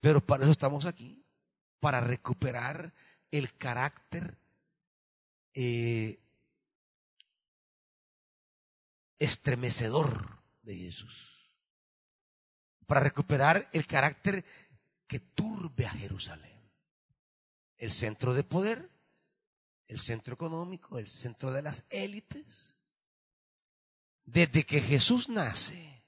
Pero 0.01 0.25
para 0.25 0.45
eso 0.45 0.53
estamos 0.53 0.87
aquí, 0.87 1.25
para 1.81 2.01
recuperar 2.01 2.95
el 3.31 3.57
carácter 3.57 4.39
eh, 5.55 6.21
estremecedor 9.19 10.43
de 10.63 10.77
Jesús. 10.77 11.35
para 12.87 13.01
recuperar 13.01 13.69
el 13.75 13.87
carácter 13.87 14.47
que 15.07 15.21
turbe 15.21 15.85
a 15.85 15.91
Jerusalén. 15.91 16.73
El 17.77 17.93
centro 17.93 18.33
de 18.33 18.45
poder, 18.45 18.91
el 19.89 20.01
centro 20.01 20.33
económico, 20.33 20.99
el 20.99 21.07
centro 21.07 21.53
de 21.53 21.61
las 21.61 21.85
élites. 21.91 22.79
Desde 24.25 24.65
que 24.65 24.81
Jesús 24.81 25.29
nace 25.29 26.03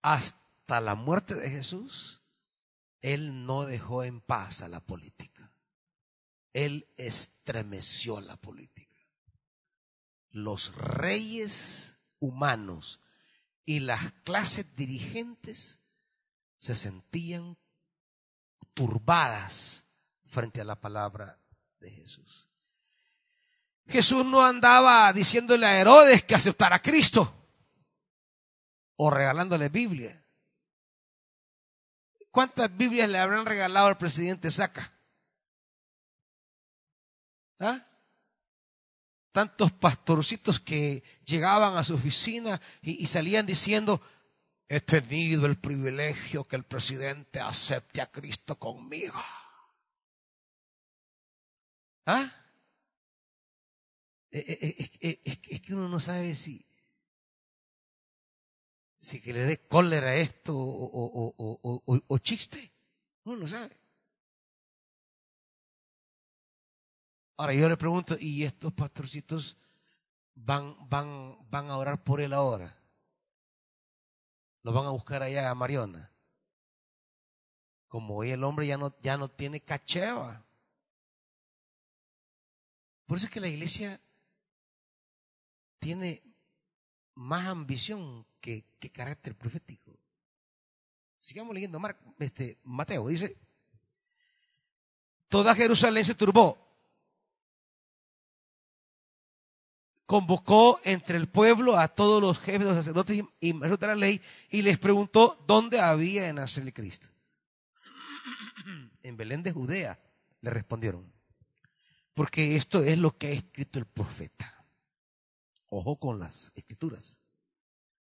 hasta 0.00 0.45
la 0.68 0.94
muerte 0.94 1.34
de 1.34 1.48
Jesús, 1.48 2.22
Él 3.00 3.46
no 3.46 3.66
dejó 3.66 4.04
en 4.04 4.20
paz 4.20 4.62
a 4.62 4.68
la 4.68 4.80
política. 4.80 5.52
Él 6.52 6.88
estremeció 6.96 8.20
la 8.20 8.36
política. 8.36 8.96
Los 10.30 10.74
reyes 10.74 11.98
humanos 12.18 13.00
y 13.64 13.80
las 13.80 14.12
clases 14.24 14.74
dirigentes 14.76 15.80
se 16.58 16.74
sentían 16.74 17.56
turbadas 18.74 19.86
frente 20.26 20.60
a 20.60 20.64
la 20.64 20.80
palabra 20.80 21.38
de 21.80 21.90
Jesús. 21.90 22.48
Jesús 23.86 24.24
no 24.24 24.44
andaba 24.44 25.12
diciéndole 25.12 25.64
a 25.64 25.80
Herodes 25.80 26.24
que 26.24 26.34
aceptara 26.34 26.76
a 26.76 26.82
Cristo 26.82 27.32
o 28.96 29.10
regalándole 29.10 29.68
Biblia. 29.68 30.25
¿Cuántas 32.36 32.76
Biblias 32.76 33.08
le 33.08 33.16
habrán 33.16 33.46
regalado 33.46 33.86
al 33.86 33.96
presidente 33.96 34.50
Saca? 34.50 34.92
¿Ah? 37.58 37.82
Tantos 39.32 39.72
pastorcitos 39.72 40.60
que 40.60 41.02
llegaban 41.24 41.78
a 41.78 41.82
su 41.82 41.94
oficina 41.94 42.60
y, 42.82 43.06
salían 43.06 43.46
diciendo, 43.46 44.02
he 44.68 44.82
tenido 44.82 45.46
el 45.46 45.56
privilegio 45.56 46.44
que 46.44 46.56
el 46.56 46.64
presidente 46.64 47.40
acepte 47.40 48.02
a 48.02 48.10
Cristo 48.10 48.58
conmigo. 48.58 49.18
¿Ah? 52.04 52.30
Eh, 54.30 54.44
eh, 54.46 54.90
eh, 55.00 55.20
es, 55.24 55.60
que 55.62 55.72
uno 55.72 55.88
no 55.88 56.00
sabe 56.00 56.34
si, 56.34 56.65
si 59.06 59.20
que 59.20 59.32
le 59.32 59.44
dé 59.44 59.68
cólera 59.68 60.16
esto 60.16 60.52
o, 60.56 62.18
chiste. 62.18 62.72
Uno 63.22 63.36
no 63.36 63.46
sabe. 63.46 63.78
Ahora 67.36 67.54
yo 67.54 67.68
le 67.68 67.76
pregunto, 67.76 68.16
¿y 68.18 68.42
estos 68.42 68.72
pastorcitos 68.72 69.56
van, 70.34 70.76
van, 70.88 71.38
van 71.48 71.70
a 71.70 71.76
orar 71.76 72.02
por 72.02 72.20
él 72.20 72.32
ahora? 72.32 72.76
¿Lo 74.64 74.72
van 74.72 74.86
a 74.86 74.90
buscar 74.90 75.22
allá 75.22 75.50
a 75.50 75.54
Mariona? 75.54 76.12
Como 77.86 78.16
hoy 78.16 78.32
el 78.32 78.42
hombre 78.42 78.66
ya 78.66 78.76
no, 78.76 78.98
ya 79.02 79.16
no 79.16 79.28
tiene 79.28 79.60
cacheva. 79.60 80.44
Por 83.06 83.18
eso 83.18 83.26
es 83.26 83.32
que 83.32 83.40
la 83.40 83.46
iglesia 83.46 84.00
tiene 85.78 86.24
más 87.14 87.46
ambición 87.46 88.26
que, 88.78 88.90
carácter 88.90 89.34
profético. 89.34 89.98
Sigamos 91.18 91.54
leyendo 91.54 91.80
este, 92.20 92.58
Mateo, 92.62 93.08
dice, 93.08 93.36
toda 95.28 95.54
Jerusalén 95.54 96.04
se 96.04 96.14
turbó. 96.14 96.64
Convocó 100.04 100.78
entre 100.84 101.16
el 101.16 101.28
pueblo 101.28 101.76
a 101.76 101.88
todos 101.88 102.22
los 102.22 102.38
jefes 102.38 102.60
de 102.60 102.66
los 102.66 102.76
sacerdotes 102.76 103.24
y 103.40 103.52
maestros 103.52 103.80
de 103.80 103.86
la 103.88 103.96
ley 103.96 104.20
y 104.50 104.62
les 104.62 104.78
preguntó 104.78 105.42
dónde 105.48 105.80
había 105.80 106.22
de 106.22 106.32
nacer 106.32 106.62
el 106.62 106.72
Cristo. 106.72 107.08
En 109.02 109.16
Belén 109.16 109.42
de 109.42 109.50
Judea, 109.50 109.98
le 110.42 110.50
respondieron. 110.50 111.12
Porque 112.14 112.54
esto 112.54 112.82
es 112.82 112.96
lo 112.98 113.18
que 113.18 113.26
ha 113.28 113.32
escrito 113.32 113.80
el 113.80 113.86
profeta. 113.86 114.64
Ojo 115.68 115.98
con 115.98 116.20
las 116.20 116.52
escrituras. 116.54 117.20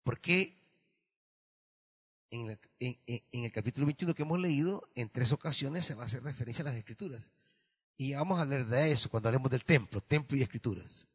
Porque 0.09 0.57
en 2.31 2.49
el, 2.49 2.59
en, 2.79 3.43
el, 3.43 3.51
capítulo 3.51 3.85
21 3.85 4.15
que 4.15 4.23
hemos 4.23 4.39
leído, 4.39 4.89
en 4.95 5.07
tres 5.07 5.31
ocasiones 5.31 5.85
se 5.85 5.93
va 5.93 6.01
a 6.01 6.05
hacer 6.07 6.23
referencia 6.23 6.63
a 6.63 6.65
las 6.65 6.75
escrituras. 6.75 7.31
Y 7.95 8.15
vamos 8.15 8.39
a 8.39 8.41
hablar 8.41 8.65
de 8.65 8.91
eso 8.91 9.07
cuando 9.11 9.29
hablemos 9.29 9.51
del 9.51 9.63
templo, 9.63 10.01
templo 10.01 10.35
y 10.35 10.41
escrituras. 10.41 11.05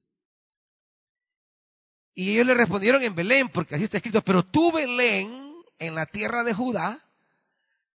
Y 2.15 2.35
ellos 2.35 2.47
le 2.47 2.55
respondieron 2.55 3.03
en 3.03 3.17
Belén, 3.17 3.49
porque 3.49 3.75
así 3.75 3.83
está 3.83 3.97
escrito, 3.97 4.23
pero 4.23 4.45
tú 4.45 4.71
Belén, 4.71 5.57
en 5.81 5.95
la 5.97 6.07
tierra 6.07 6.45
de 6.45 6.55
Judá, 6.55 7.05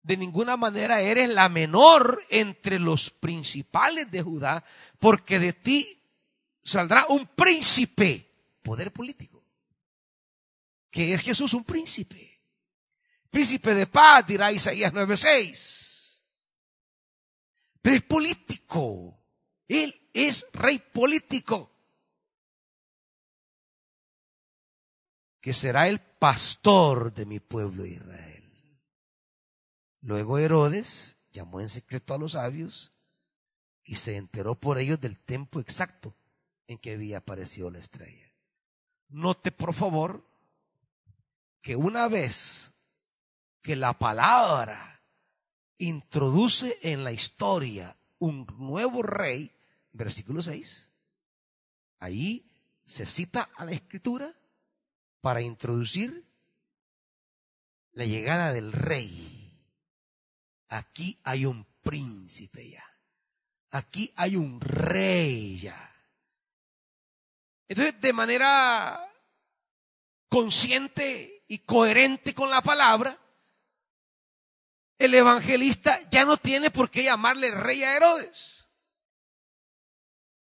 de 0.03 0.17
ninguna 0.17 0.57
manera 0.57 1.01
eres 1.01 1.29
la 1.29 1.49
menor 1.49 2.21
entre 2.29 2.81
los 2.81 3.11
principales 3.11 4.11
de 4.11 4.21
Judá, 4.21 4.65
porque 4.99 5.39
de 5.39 5.53
ti 5.53 6.03
saldrá 6.65 7.07
un 7.07 7.25
príncipe, 7.29 8.29
poder 8.65 8.93
político, 8.93 9.38
que 10.91 11.15
es 11.15 11.23
Jesús 11.23 11.55
un 11.55 11.65
príncipe. 11.65 12.41
Príncipe 13.31 13.75
de 13.75 13.87
paz, 13.87 14.27
dirá 14.27 14.51
Isaías 14.51 14.93
9:6. 14.93 16.23
Pero 17.83 17.97
es 17.97 18.03
político. 18.03 19.19
Él 19.67 20.09
es 20.13 20.47
rey 20.53 20.79
político. 20.79 21.71
Que 25.41 25.53
será 25.53 25.89
el 25.89 26.01
pastor 26.01 27.13
de 27.13 27.27
mi 27.27 27.39
pueblo 27.39 27.87
Israel. 27.87 28.45
Luego 30.01 30.39
Herodes 30.39 31.19
llamó 31.33 31.61
en 31.61 31.69
secreto 31.69 32.15
a 32.15 32.19
los 32.19 32.33
sabios 32.33 32.93
y 33.85 33.97
se 33.97 34.17
enteró 34.17 34.55
por 34.55 34.79
ellos 34.79 35.01
del 35.01 35.19
tiempo 35.19 35.61
exacto 35.61 36.15
en 36.67 36.79
que 36.79 36.93
había 36.93 37.19
aparecido 37.19 37.71
la 37.71 37.79
estrella. 37.79 38.33
Note 39.09 39.53
por 39.53 39.73
favor 39.73 40.28
que 41.61 41.77
una 41.77 42.09
vez 42.09 42.73
que 43.63 43.77
la 43.77 43.99
palabra 43.99 45.03
introduce 45.79 46.79
en 46.83 47.05
la 47.05 47.13
historia 47.13 47.97
un 48.19 48.47
nuevo 48.59 49.03
rey, 49.03 49.55
versículo 49.93 50.43
6, 50.43 50.91
ahí 52.01 52.51
se 52.85 53.07
cita 53.07 53.51
a 53.57 53.65
la 53.65 53.73
escritura 53.73 54.35
para 55.21 55.41
introducir 55.41 56.25
la 57.93 58.05
llegada 58.05 58.53
del 58.53 58.73
rey 58.73 59.39
Aquí 60.69 61.19
hay 61.25 61.47
un 61.47 61.67
príncipe 61.83 62.71
ya. 62.71 62.85
Aquí 63.71 64.13
hay 64.17 64.37
un 64.37 64.61
rey 64.61 65.57
ya. 65.59 65.95
Entonces, 67.69 68.01
de 68.01 68.13
manera 68.13 69.11
consciente 70.29 71.38
y 71.49 71.59
coherente 71.61 72.35
con 72.35 72.51
la 72.51 72.63
palabra, 72.63 73.19
el 74.99 75.15
evangelista 75.15 75.99
ya 76.11 76.25
no 76.25 76.37
tiene 76.37 76.71
por 76.71 76.91
qué 76.91 77.05
llamarle 77.05 77.51
rey 77.53 77.83
a 77.83 77.97
Herodes. 77.97 78.67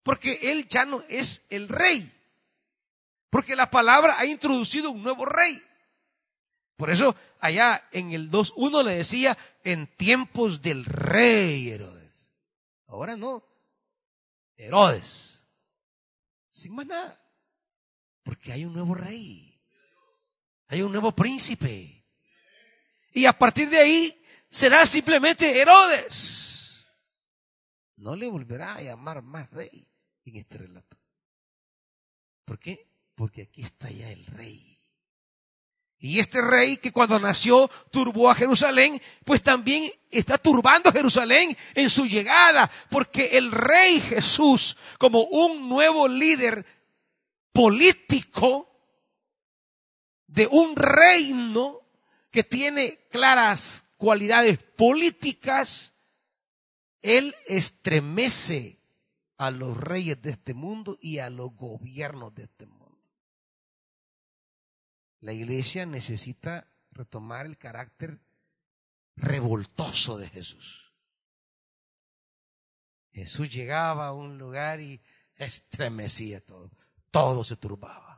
Porque 0.03 0.51
él 0.51 0.67
ya 0.67 0.85
no 0.85 1.03
es 1.09 1.45
el 1.49 1.69
rey. 1.69 2.11
Porque 3.29 3.55
la 3.55 3.69
palabra 3.69 4.17
ha 4.17 4.25
introducido 4.25 4.89
un 4.89 5.03
nuevo 5.03 5.25
rey. 5.25 5.61
Por 6.77 6.89
eso 6.89 7.15
allá 7.39 7.87
en 7.91 8.11
el 8.11 8.31
2.1 8.31 8.83
le 8.83 8.95
decía, 8.95 9.37
en 9.63 9.87
tiempos 9.97 10.61
del 10.61 10.85
rey 10.85 11.69
Herodes. 11.69 12.31
Ahora 12.87 13.17
no, 13.17 13.43
Herodes. 14.55 15.45
Sin 16.49 16.73
más 16.73 16.87
nada. 16.87 17.21
Porque 18.23 18.53
hay 18.53 18.65
un 18.65 18.73
nuevo 18.73 18.95
rey. 18.95 19.46
Hay 20.67 20.81
un 20.81 20.91
nuevo 20.91 21.13
príncipe. 21.13 22.05
Y 23.13 23.25
a 23.25 23.33
partir 23.33 23.69
de 23.69 23.77
ahí 23.77 24.23
será 24.49 24.85
simplemente 24.85 25.61
Herodes. 25.61 26.85
No 27.95 28.15
le 28.15 28.27
volverá 28.27 28.75
a 28.75 28.81
llamar 28.81 29.21
más 29.21 29.49
rey 29.51 29.87
en 30.25 30.35
este 30.35 30.59
relato. 30.59 30.97
¿Por 32.45 32.59
qué? 32.59 32.89
Porque 33.15 33.43
aquí 33.43 33.61
está 33.61 33.89
ya 33.89 34.09
el 34.09 34.25
rey. 34.27 34.77
Y 35.99 36.19
este 36.19 36.41
rey 36.41 36.77
que 36.77 36.91
cuando 36.91 37.19
nació 37.19 37.69
turbó 37.89 38.29
a 38.29 38.35
Jerusalén, 38.35 39.01
pues 39.25 39.41
también 39.41 39.91
está 40.11 40.37
turbando 40.37 40.89
a 40.89 40.93
Jerusalén 40.93 41.57
en 41.73 41.89
su 41.89 42.05
llegada, 42.05 42.69
porque 42.89 43.37
el 43.37 43.51
rey 43.51 43.99
Jesús, 44.01 44.77
como 44.99 45.23
un 45.23 45.67
nuevo 45.67 46.07
líder 46.07 46.63
político 47.51 48.66
de 50.27 50.47
un 50.47 50.75
reino 50.75 51.81
que 52.31 52.43
tiene 52.43 52.99
claras 53.09 53.85
cualidades 53.97 54.59
políticas, 54.59 55.93
él 57.01 57.35
estremece 57.47 58.79
a 59.37 59.51
los 59.51 59.77
reyes 59.77 60.21
de 60.21 60.31
este 60.31 60.53
mundo 60.53 60.97
y 61.01 61.19
a 61.19 61.29
los 61.29 61.55
gobiernos 61.55 62.33
de 62.35 62.43
este 62.43 62.65
mundo. 62.65 62.77
La 65.19 65.33
iglesia 65.33 65.85
necesita 65.85 66.67
retomar 66.91 67.45
el 67.45 67.57
carácter 67.57 68.19
revoltoso 69.15 70.17
de 70.17 70.29
Jesús. 70.29 70.93
Jesús 73.11 73.49
llegaba 73.49 74.07
a 74.07 74.13
un 74.13 74.37
lugar 74.37 74.79
y 74.79 75.01
estremecía 75.35 76.39
todo, 76.39 76.71
todo 77.09 77.43
se 77.43 77.55
turbaba. 77.55 78.16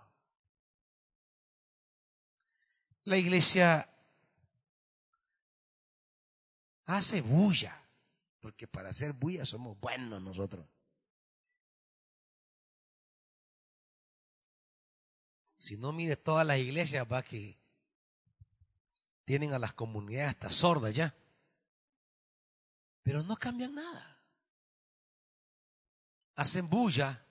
La 3.10 3.18
iglesia 3.18 3.90
hace 6.86 7.24
bulla, 7.24 7.76
porque 8.40 8.68
para 8.68 8.90
hacer 8.90 9.14
bulla 9.14 9.48
somos 9.48 9.80
buenos 9.80 10.22
nosotros. 10.22 10.68
Si 15.58 15.76
no, 15.76 15.92
mire 15.92 16.18
todas 16.18 16.46
las 16.46 16.60
iglesias, 16.60 17.08
va 17.12 17.24
que 17.24 17.58
tienen 19.26 19.54
a 19.54 19.60
las 19.60 19.74
comunidades 19.74 20.30
hasta 20.30 20.52
sordas 20.52 20.94
ya. 20.94 21.16
Pero 23.02 23.24
no 23.24 23.38
cambian 23.38 23.74
nada. 23.74 24.22
Hacen 26.36 26.70
bulla, 26.70 27.26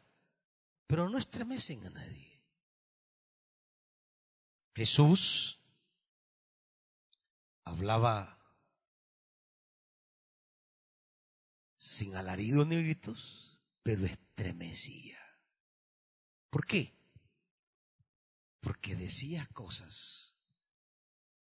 pero 0.88 1.08
no 1.08 1.18
estremecen 1.18 1.86
a 1.86 1.90
nadie. 1.90 2.42
Jesús 4.74 5.57
hablaba 7.68 8.38
sin 11.76 12.16
alarido 12.16 12.64
ni 12.64 12.76
gritos, 12.76 13.60
pero 13.82 14.04
estremecía. 14.04 15.18
¿Por 16.50 16.66
qué? 16.66 16.96
Porque 18.60 18.96
decía 18.96 19.46
cosas 19.52 20.34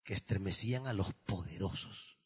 que 0.04 0.14
estremecían 0.14 0.88
a 0.88 0.94
los 0.94 1.14
poderosos. 1.14 2.18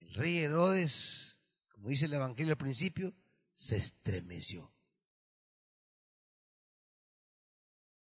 El 0.00 0.14
rey 0.14 0.38
Herodes, 0.38 1.40
como 1.68 1.88
dice 1.88 2.06
el 2.06 2.14
Evangelio 2.14 2.52
al 2.52 2.58
principio, 2.58 3.14
se 3.52 3.76
estremeció. 3.76 4.71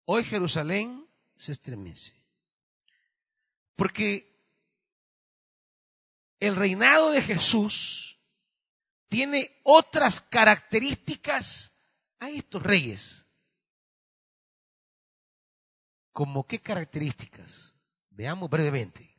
Hoy 0.06 0.24
Jerusalén 0.24 1.08
se 1.36 1.52
estremece. 1.52 2.14
Porque 3.76 4.36
el 6.40 6.56
reinado 6.56 7.12
de 7.12 7.22
Jesús 7.22 8.20
tiene 9.10 9.62
otras 9.64 10.22
características 10.22 11.74
a 12.20 12.30
estos 12.30 12.64
reyes. 12.64 13.28
¿Como 16.12 16.48
qué 16.48 16.60
características? 16.60 17.76
Veamos 18.10 18.50
brevemente. 18.50 19.16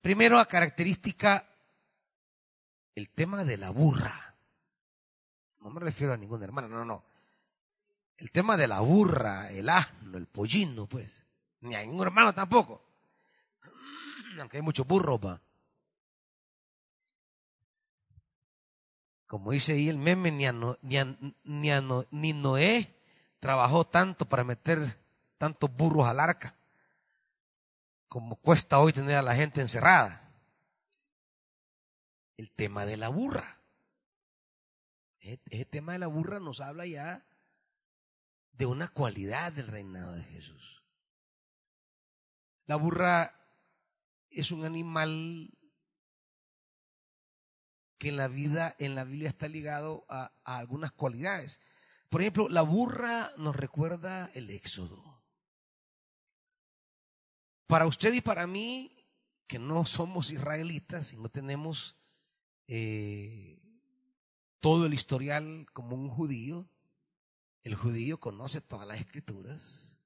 Primero, 0.00 0.36
la 0.36 0.46
característica, 0.46 1.48
el 2.94 3.10
tema 3.10 3.44
de 3.44 3.58
la 3.58 3.70
burra. 3.70 4.36
No 5.60 5.70
me 5.70 5.80
refiero 5.80 6.12
a 6.12 6.16
ninguna 6.16 6.44
hermana, 6.44 6.68
no, 6.68 6.84
no. 6.84 7.07
El 8.18 8.30
tema 8.30 8.56
de 8.56 8.68
la 8.68 8.80
burra, 8.80 9.50
el 9.50 9.68
asno, 9.68 10.18
el 10.18 10.26
pollino, 10.26 10.86
pues. 10.86 11.26
Ni 11.60 11.74
a 11.74 11.80
ningún 11.80 12.02
hermano 12.02 12.34
tampoco 12.34 12.88
aunque 14.40 14.58
hay 14.58 14.62
muchos 14.62 14.86
burros, 14.86 15.18
va. 15.18 15.40
Como 19.26 19.52
dice 19.52 19.72
ahí 19.72 19.88
el 19.88 19.98
meme, 19.98 20.30
ni, 20.30 20.46
ni, 22.10 22.32
Noé 22.32 22.96
trabajó 23.40 23.86
tanto 23.86 24.26
para 24.26 24.44
meter 24.44 24.98
tantos 25.36 25.70
burros 25.70 26.06
al 26.06 26.18
arca, 26.18 26.56
como 28.06 28.36
cuesta 28.36 28.78
hoy 28.78 28.92
tener 28.92 29.16
a 29.16 29.22
la 29.22 29.34
gente 29.34 29.60
encerrada. 29.60 30.24
El 32.38 32.50
tema 32.52 32.86
de 32.86 32.96
la 32.96 33.08
burra. 33.08 33.60
Ese 35.20 35.64
tema 35.66 35.92
de 35.92 35.98
la 35.98 36.06
burra 36.06 36.40
nos 36.40 36.60
habla 36.60 36.86
ya 36.86 37.26
de 38.58 38.66
una 38.66 38.88
cualidad 38.88 39.52
del 39.52 39.68
reinado 39.68 40.12
de 40.14 40.24
Jesús. 40.24 40.82
La 42.66 42.74
burra 42.74 43.32
es 44.30 44.50
un 44.50 44.64
animal 44.64 45.56
que 47.98 48.08
en 48.08 48.16
la 48.16 48.26
vida, 48.26 48.74
en 48.80 48.96
la 48.96 49.04
Biblia 49.04 49.28
está 49.28 49.48
ligado 49.48 50.04
a, 50.08 50.32
algunas 50.44 50.90
cualidades. 50.90 51.60
Por 52.08 52.20
ejemplo, 52.20 52.48
la 52.48 52.62
burra 52.62 53.32
nos 53.36 53.54
recuerda 53.54 54.30
el 54.34 54.50
éxodo. 54.50 55.22
Para 57.68 57.86
usted 57.86 58.12
y 58.12 58.20
para 58.20 58.46
mí, 58.48 59.06
que 59.46 59.60
no 59.60 59.86
somos 59.86 60.30
israelitas 60.30 61.12
y 61.12 61.16
no 61.16 61.28
tenemos 61.28 61.96
eh, 62.66 63.62
todo 64.60 64.86
el 64.86 64.94
historial 64.94 65.66
como 65.72 65.94
un 65.94 66.08
judío, 66.08 66.68
el 67.68 67.74
judío 67.74 68.18
conoce 68.18 68.62
todas 68.62 68.88
las 68.88 68.98
escrituras. 68.98 69.98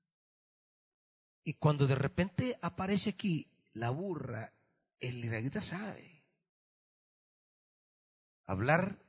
Y 1.44 1.54
cuando 1.54 1.86
de 1.86 1.94
repente 1.94 2.58
aparece 2.60 3.10
aquí 3.10 3.52
la 3.72 3.90
burra, 3.90 4.52
el 4.98 5.24
israelita 5.24 5.62
sabe. 5.62 6.24
Hablar 8.46 9.00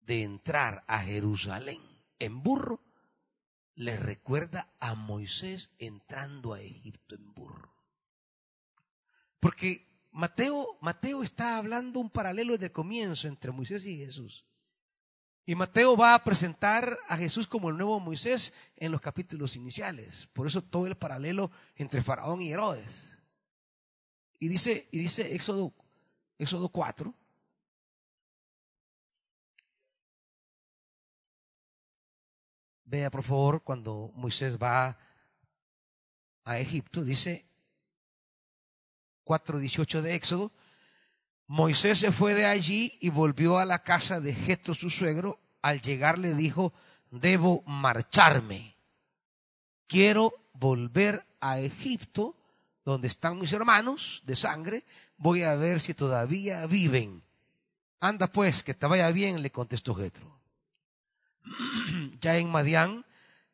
de 0.00 0.24
entrar 0.24 0.84
a 0.88 0.98
Jerusalén 0.98 1.80
en 2.18 2.42
burro 2.42 2.82
le 3.74 3.96
recuerda 3.96 4.74
a 4.80 4.94
Moisés 4.96 5.74
entrando 5.78 6.54
a 6.54 6.60
Egipto 6.60 7.14
en 7.14 7.32
burro. 7.32 7.72
Porque 9.38 9.88
Mateo, 10.10 10.76
Mateo 10.80 11.22
está 11.22 11.56
hablando 11.56 12.00
un 12.00 12.10
paralelo 12.10 12.54
desde 12.54 12.66
el 12.66 12.72
comienzo 12.72 13.28
entre 13.28 13.52
Moisés 13.52 13.86
y 13.86 13.96
Jesús. 13.96 14.44
Y 15.44 15.54
Mateo 15.56 15.96
va 15.96 16.14
a 16.14 16.22
presentar 16.22 16.98
a 17.08 17.16
Jesús 17.16 17.48
como 17.48 17.68
el 17.68 17.76
nuevo 17.76 17.98
Moisés 17.98 18.52
en 18.76 18.92
los 18.92 19.00
capítulos 19.00 19.56
iniciales. 19.56 20.28
Por 20.32 20.46
eso 20.46 20.62
todo 20.62 20.86
el 20.86 20.96
paralelo 20.96 21.50
entre 21.74 22.02
Faraón 22.02 22.40
y 22.40 22.52
Herodes. 22.52 23.20
Y 24.38 24.48
dice, 24.48 24.88
y 24.92 24.98
dice 24.98 25.34
Éxodo, 25.34 25.72
Éxodo 26.38 26.68
4. 26.68 27.12
Vea 32.84 33.10
por 33.10 33.22
favor 33.22 33.62
cuando 33.62 34.12
Moisés 34.14 34.58
va 34.58 34.98
a 36.44 36.58
Egipto, 36.58 37.02
dice 37.02 37.46
4.18 39.24 40.02
de 40.02 40.14
Éxodo, 40.14 40.52
Moisés 41.52 41.98
se 41.98 42.12
fue 42.12 42.34
de 42.34 42.46
allí 42.46 42.96
y 42.98 43.10
volvió 43.10 43.58
a 43.58 43.66
la 43.66 43.82
casa 43.82 44.22
de 44.22 44.34
Jetro 44.34 44.72
su 44.72 44.88
suegro. 44.88 45.38
Al 45.60 45.82
llegar 45.82 46.18
le 46.18 46.32
dijo, 46.32 46.72
debo 47.10 47.62
marcharme. 47.66 48.78
Quiero 49.86 50.32
volver 50.54 51.26
a 51.40 51.60
Egipto 51.60 52.38
donde 52.86 53.08
están 53.08 53.38
mis 53.38 53.52
hermanos 53.52 54.22
de 54.24 54.34
sangre, 54.34 54.86
voy 55.18 55.42
a 55.42 55.54
ver 55.54 55.82
si 55.82 55.92
todavía 55.92 56.64
viven. 56.64 57.22
Anda 58.00 58.32
pues, 58.32 58.62
que 58.62 58.72
te 58.72 58.86
vaya 58.86 59.12
bien, 59.12 59.42
le 59.42 59.52
contestó 59.52 59.94
Jetro. 59.94 60.40
ya 62.22 62.38
en 62.38 62.50
Madián, 62.50 63.04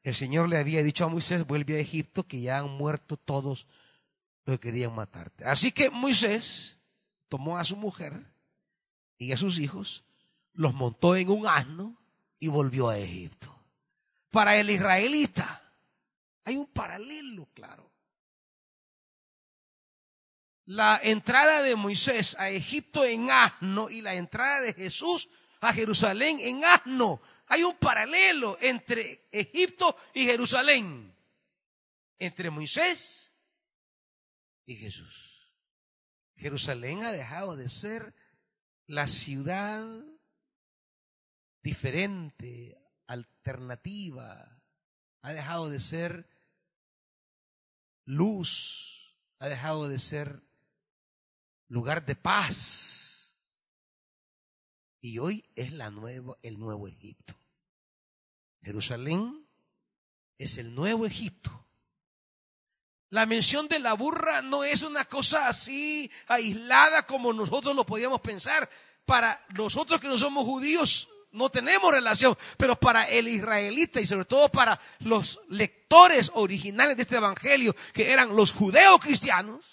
el 0.04 0.14
Señor 0.14 0.48
le 0.48 0.58
había 0.58 0.84
dicho 0.84 1.04
a 1.04 1.08
Moisés, 1.08 1.48
vuelve 1.48 1.74
a 1.74 1.80
Egipto, 1.80 2.28
que 2.28 2.40
ya 2.42 2.58
han 2.58 2.70
muerto 2.70 3.16
todos 3.16 3.66
los 4.44 4.60
que 4.60 4.68
querían 4.68 4.94
matarte. 4.94 5.44
Así 5.44 5.72
que 5.72 5.90
Moisés 5.90 6.77
tomó 7.28 7.58
a 7.58 7.64
su 7.64 7.76
mujer 7.76 8.32
y 9.18 9.32
a 9.32 9.36
sus 9.36 9.58
hijos, 9.58 10.04
los 10.52 10.74
montó 10.74 11.16
en 11.16 11.30
un 11.30 11.46
asno 11.46 12.00
y 12.38 12.48
volvió 12.48 12.88
a 12.88 12.98
Egipto. 12.98 13.54
Para 14.30 14.56
el 14.56 14.70
israelita 14.70 15.72
hay 16.44 16.56
un 16.56 16.66
paralelo, 16.66 17.48
claro 17.54 17.88
la 20.68 21.00
entrada 21.02 21.62
de 21.62 21.76
Moisés 21.76 22.36
a 22.38 22.50
Egipto 22.50 23.02
en 23.02 23.30
asno 23.30 23.88
y 23.88 24.02
la 24.02 24.14
entrada 24.14 24.60
de 24.60 24.74
Jesús 24.74 25.30
a 25.62 25.72
Jerusalén 25.72 26.38
en 26.40 26.62
asno. 26.62 27.22
Hay 27.46 27.62
un 27.62 27.74
paralelo 27.76 28.58
entre 28.60 29.26
Egipto 29.32 29.96
y 30.12 30.26
Jerusalén, 30.26 31.16
entre 32.18 32.50
Moisés 32.50 33.32
y 34.66 34.76
Jesús. 34.76 35.27
Jerusalén 36.38 37.04
ha 37.04 37.10
dejado 37.10 37.56
de 37.56 37.68
ser 37.68 38.14
la 38.86 39.08
ciudad 39.08 39.84
diferente, 41.62 42.80
alternativa, 43.08 44.62
ha 45.20 45.32
dejado 45.32 45.68
de 45.68 45.80
ser 45.80 46.30
luz, 48.04 49.18
ha 49.40 49.48
dejado 49.48 49.88
de 49.88 49.98
ser 49.98 50.42
lugar 51.66 52.06
de 52.06 52.14
paz. 52.14 53.36
Y 55.00 55.18
hoy 55.18 55.44
es 55.56 55.72
la 55.72 55.90
nueva, 55.90 56.38
el 56.42 56.58
nuevo 56.58 56.86
Egipto. 56.86 57.34
Jerusalén 58.62 59.48
es 60.38 60.56
el 60.58 60.74
nuevo 60.74 61.04
Egipto. 61.04 61.67
La 63.10 63.26
mención 63.26 63.68
de 63.68 63.78
la 63.78 63.94
burra 63.94 64.42
no 64.42 64.64
es 64.64 64.82
una 64.82 65.04
cosa 65.04 65.48
así 65.48 66.10
aislada 66.26 67.06
como 67.06 67.32
nosotros 67.32 67.74
lo 67.74 67.86
podíamos 67.86 68.20
pensar. 68.20 68.68
Para 69.04 69.42
nosotros 69.56 70.00
que 70.00 70.08
no 70.08 70.18
somos 70.18 70.44
judíos 70.44 71.08
no 71.32 71.50
tenemos 71.50 71.92
relación, 71.92 72.36
pero 72.56 72.78
para 72.78 73.04
el 73.04 73.28
israelita 73.28 74.00
y 74.00 74.06
sobre 74.06 74.24
todo 74.24 74.50
para 74.50 74.80
los 75.00 75.40
lectores 75.48 76.30
originales 76.34 76.96
de 76.96 77.02
este 77.02 77.16
evangelio, 77.16 77.74
que 77.92 78.12
eran 78.12 78.34
los 78.34 78.52
judeos 78.52 78.98
cristianos, 79.00 79.64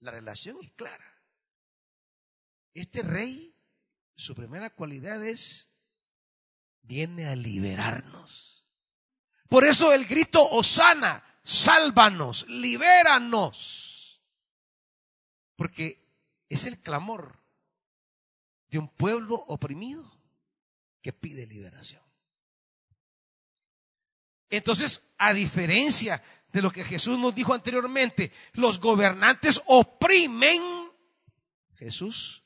la 0.00 0.10
relación 0.10 0.56
es 0.62 0.70
clara. 0.72 1.04
Este 2.74 3.02
rey, 3.02 3.54
su 4.16 4.34
primera 4.34 4.70
cualidad 4.70 5.24
es, 5.24 5.68
viene 6.82 7.28
a 7.28 7.36
liberarnos. 7.36 8.64
Por 9.48 9.64
eso 9.64 9.92
el 9.92 10.04
grito 10.04 10.46
Osana, 10.50 11.24
sálvanos, 11.48 12.46
libéranos. 12.48 14.22
Porque 15.56 16.06
es 16.48 16.66
el 16.66 16.78
clamor 16.78 17.42
de 18.68 18.78
un 18.78 18.88
pueblo 18.88 19.34
oprimido 19.48 20.20
que 21.00 21.12
pide 21.12 21.46
liberación. 21.46 22.02
Entonces, 24.50 25.10
a 25.16 25.32
diferencia 25.32 26.22
de 26.52 26.62
lo 26.62 26.70
que 26.70 26.84
Jesús 26.84 27.18
nos 27.18 27.34
dijo 27.34 27.54
anteriormente, 27.54 28.30
los 28.52 28.78
gobernantes 28.78 29.60
oprimen, 29.66 30.62
Jesús 31.76 32.44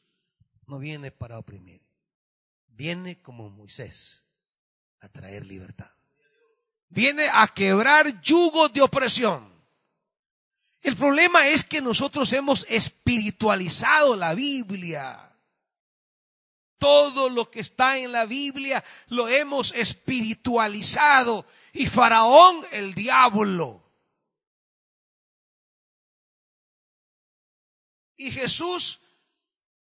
no 0.67 0.79
viene 0.79 1.11
para 1.11 1.39
oprimir, 1.39 1.83
viene 2.69 3.21
como 3.21 3.51
Moisés 3.51 4.25
a 5.01 5.09
traer 5.09 5.45
libertad. 5.45 5.91
Viene 6.93 7.27
a 7.33 7.49
quebrar 7.49 8.21
yugos 8.21 8.71
de 8.71 8.83
opresión. 8.83 9.51
El 10.83 10.95
problema 10.95 11.49
es 11.49 11.65
que 11.65 11.81
nosotros 11.81 12.31
hemos 12.35 12.67
espiritualizado 12.69 14.15
la 14.15 14.35
Biblia. 14.35 15.35
Todo 16.77 17.31
lo 17.31 17.51
que 17.51 17.61
está 17.61 17.97
en 17.97 18.13
la 18.13 18.27
Biblia 18.27 18.85
lo 19.07 19.27
hemos 19.27 19.73
espiritualizado. 19.75 21.47
Y 21.73 21.87
Faraón, 21.87 22.61
el 22.73 22.95
diablo. 22.95 23.83
Y 28.17 28.31
Jesús, 28.33 29.01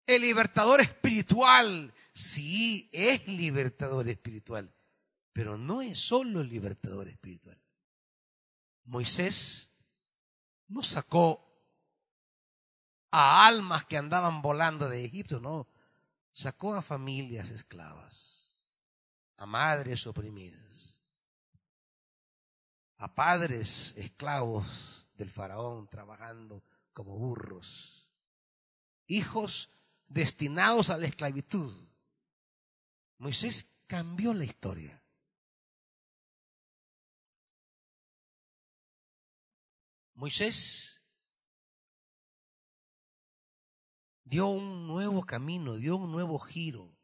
el 0.05 0.21
libertador 0.21 0.81
espiritual. 0.81 1.91
Sí, 2.13 2.91
es 2.91 3.27
libertador 3.27 4.07
espiritual. 4.07 4.71
Pero 5.33 5.57
no 5.57 5.81
es 5.81 5.97
solo 5.97 6.41
el 6.41 6.49
libertador 6.49 7.07
espiritual. 7.07 7.59
Moisés 8.83 9.71
no 10.67 10.83
sacó 10.83 11.47
a 13.11 13.45
almas 13.45 13.85
que 13.85 13.97
andaban 13.97 14.41
volando 14.41 14.89
de 14.89 15.05
Egipto, 15.05 15.39
no 15.39 15.67
sacó 16.31 16.75
a 16.75 16.81
familias 16.81 17.49
esclavas, 17.49 18.67
a 19.37 19.45
madres 19.45 20.07
oprimidas, 20.07 21.01
a 22.97 23.13
padres 23.13 23.93
esclavos 23.97 25.07
del 25.15 25.29
faraón 25.29 25.89
trabajando 25.89 26.63
como 26.93 27.17
burros, 27.17 28.09
hijos 29.07 29.69
destinados 30.07 30.89
a 30.89 30.97
la 30.97 31.07
esclavitud. 31.07 31.87
Moisés 33.17 33.67
cambió 33.87 34.33
la 34.33 34.45
historia. 34.45 35.00
Moisés 40.21 41.01
dio 44.23 44.45
un 44.45 44.85
nuevo 44.85 45.25
camino, 45.25 45.77
dio 45.77 45.95
un 45.95 46.11
nuevo 46.11 46.37
giro. 46.37 46.95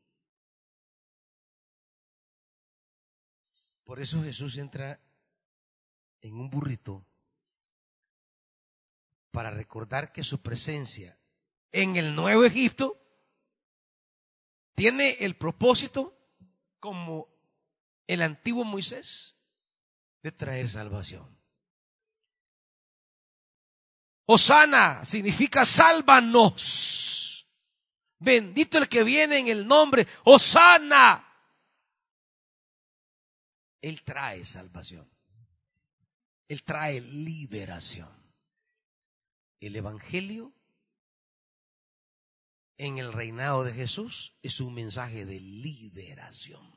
Por 3.86 4.00
eso 4.00 4.22
Jesús 4.22 4.56
entra 4.58 5.02
en 6.22 6.36
un 6.36 6.52
burrito 6.52 7.08
para 9.32 9.50
recordar 9.50 10.12
que 10.12 10.24
su 10.24 10.44
presencia 10.44 11.18
en 11.72 11.96
el 11.96 12.14
nuevo 12.14 12.46
Egipto 12.46 13.02
tiene 14.76 15.14
el 15.22 15.36
propósito 15.36 16.16
como 16.80 17.30
el 18.06 18.22
antiguo 18.22 18.64
Moisés 18.64 19.36
de 20.22 20.32
traer 20.32 20.70
salvación. 20.70 21.37
Osana 24.28 25.06
significa 25.06 25.66
sálvanos. 25.66 27.48
Bendito 28.20 28.78
el 28.78 28.90
que 28.90 29.04
viene 29.04 29.40
en 29.40 29.48
el 29.48 29.66
nombre, 29.66 30.06
Osana. 30.26 31.24
Él 33.82 34.04
trae 34.04 34.46
salvación. 34.46 35.10
Él 36.50 36.64
trae 36.64 37.00
liberación. 37.00 38.10
El 39.62 39.76
Evangelio 39.76 40.54
en 42.78 42.98
el 42.98 43.14
reinado 43.14 43.64
de 43.64 43.74
Jesús 43.74 44.34
es 44.42 44.60
un 44.60 44.74
mensaje 44.74 45.26
de 45.26 45.40
liberación. 45.40 46.76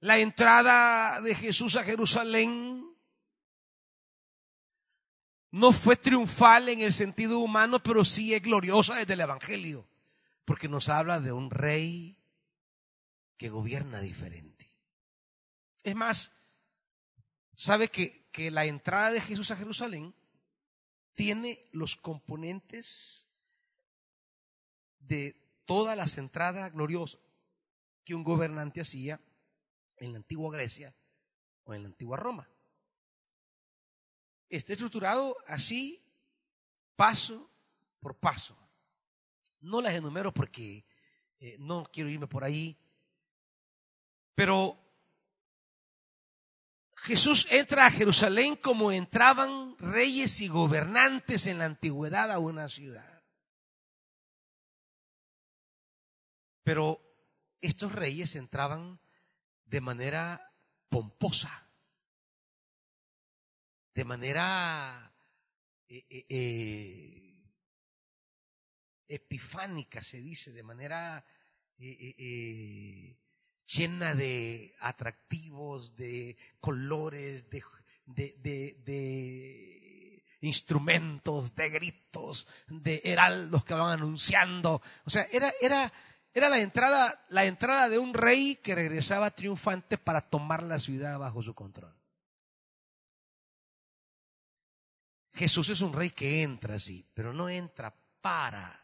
La 0.00 0.18
entrada 0.18 1.20
de 1.20 1.34
Jesús 1.34 1.76
a 1.76 1.84
Jerusalén 1.84 2.85
no 5.56 5.72
fue 5.72 5.96
triunfal 5.96 6.68
en 6.68 6.80
el 6.80 6.92
sentido 6.92 7.38
humano, 7.38 7.82
pero 7.82 8.04
sí 8.04 8.34
es 8.34 8.42
gloriosa 8.42 8.96
desde 8.96 9.14
el 9.14 9.22
Evangelio, 9.22 9.88
porque 10.44 10.68
nos 10.68 10.90
habla 10.90 11.18
de 11.18 11.32
un 11.32 11.50
rey 11.50 12.18
que 13.38 13.48
gobierna 13.48 14.00
diferente. 14.00 14.70
Es 15.82 15.94
más, 15.94 16.34
sabe 17.54 17.88
que, 17.88 18.28
que 18.32 18.50
la 18.50 18.66
entrada 18.66 19.12
de 19.12 19.22
Jesús 19.22 19.50
a 19.50 19.56
Jerusalén 19.56 20.14
tiene 21.14 21.64
los 21.72 21.96
componentes 21.96 23.30
de 24.98 25.40
todas 25.64 25.96
las 25.96 26.18
entradas 26.18 26.70
gloriosas 26.70 27.22
que 28.04 28.14
un 28.14 28.24
gobernante 28.24 28.82
hacía 28.82 29.22
en 29.96 30.12
la 30.12 30.18
antigua 30.18 30.52
Grecia 30.52 30.94
o 31.64 31.72
en 31.72 31.84
la 31.84 31.88
antigua 31.88 32.18
Roma 32.18 32.46
está 34.48 34.72
estructurado 34.72 35.36
así, 35.46 36.02
paso 36.94 37.50
por 38.00 38.18
paso. 38.18 38.56
No 39.60 39.80
las 39.80 39.94
enumero 39.94 40.32
porque 40.32 40.84
eh, 41.38 41.56
no 41.58 41.84
quiero 41.92 42.08
irme 42.10 42.26
por 42.26 42.44
ahí, 42.44 42.78
pero 44.34 44.78
Jesús 46.96 47.46
entra 47.50 47.86
a 47.86 47.90
Jerusalén 47.90 48.56
como 48.56 48.92
entraban 48.92 49.76
reyes 49.78 50.40
y 50.40 50.48
gobernantes 50.48 51.46
en 51.46 51.58
la 51.58 51.66
antigüedad 51.66 52.30
a 52.30 52.38
una 52.38 52.68
ciudad. 52.68 53.22
Pero 56.62 57.00
estos 57.60 57.92
reyes 57.92 58.34
entraban 58.34 59.00
de 59.66 59.80
manera 59.80 60.52
pomposa 60.88 61.65
de 63.96 64.04
manera 64.04 65.10
eh, 65.88 66.04
eh, 66.10 66.26
eh, 66.28 67.50
epifánica, 69.08 70.02
se 70.02 70.18
dice, 70.18 70.52
de 70.52 70.62
manera 70.62 71.24
llena 73.64 74.14
de 74.14 74.74
atractivos, 74.80 75.96
de 75.96 76.36
colores, 76.60 77.46
de, 77.48 77.62
de, 78.84 80.24
instrumentos, 80.42 81.54
de 81.54 81.70
gritos, 81.70 82.46
de 82.68 83.00
heraldos 83.02 83.64
que 83.64 83.72
van 83.72 83.92
anunciando. 83.92 84.82
O 85.06 85.10
sea, 85.10 85.26
era, 85.32 85.50
era, 85.62 85.90
era 86.34 86.50
la 86.50 86.60
entrada, 86.60 87.24
la 87.30 87.46
entrada 87.46 87.88
de 87.88 87.98
un 87.98 88.12
rey 88.12 88.56
que 88.56 88.74
regresaba 88.74 89.30
triunfante 89.30 89.96
para 89.96 90.20
tomar 90.20 90.62
la 90.62 90.78
ciudad 90.80 91.18
bajo 91.18 91.42
su 91.42 91.54
control. 91.54 91.95
Jesús 95.36 95.68
es 95.68 95.82
un 95.82 95.92
rey 95.92 96.10
que 96.10 96.42
entra 96.42 96.76
así, 96.76 97.04
pero 97.12 97.34
no 97.34 97.50
entra 97.50 97.94
para 98.22 98.82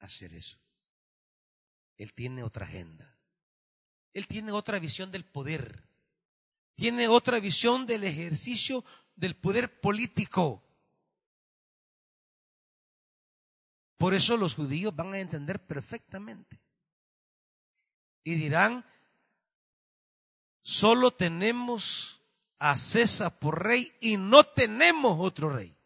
hacer 0.00 0.34
eso. 0.34 0.58
Él 1.96 2.12
tiene 2.12 2.42
otra 2.42 2.66
agenda. 2.66 3.16
Él 4.12 4.26
tiene 4.26 4.50
otra 4.50 4.80
visión 4.80 5.12
del 5.12 5.24
poder. 5.24 5.88
Tiene 6.74 7.06
otra 7.06 7.38
visión 7.38 7.86
del 7.86 8.02
ejercicio 8.02 8.84
del 9.14 9.36
poder 9.36 9.80
político. 9.80 10.64
Por 13.96 14.14
eso 14.14 14.36
los 14.36 14.56
judíos 14.56 14.94
van 14.96 15.14
a 15.14 15.20
entender 15.20 15.64
perfectamente. 15.64 16.60
Y 18.24 18.34
dirán, 18.34 18.84
solo 20.62 21.12
tenemos 21.12 22.20
a 22.58 22.76
César 22.76 23.38
por 23.38 23.62
rey 23.62 23.96
y 24.00 24.16
no 24.16 24.44
tenemos 24.44 25.16
otro 25.18 25.50
rey. 25.50 25.76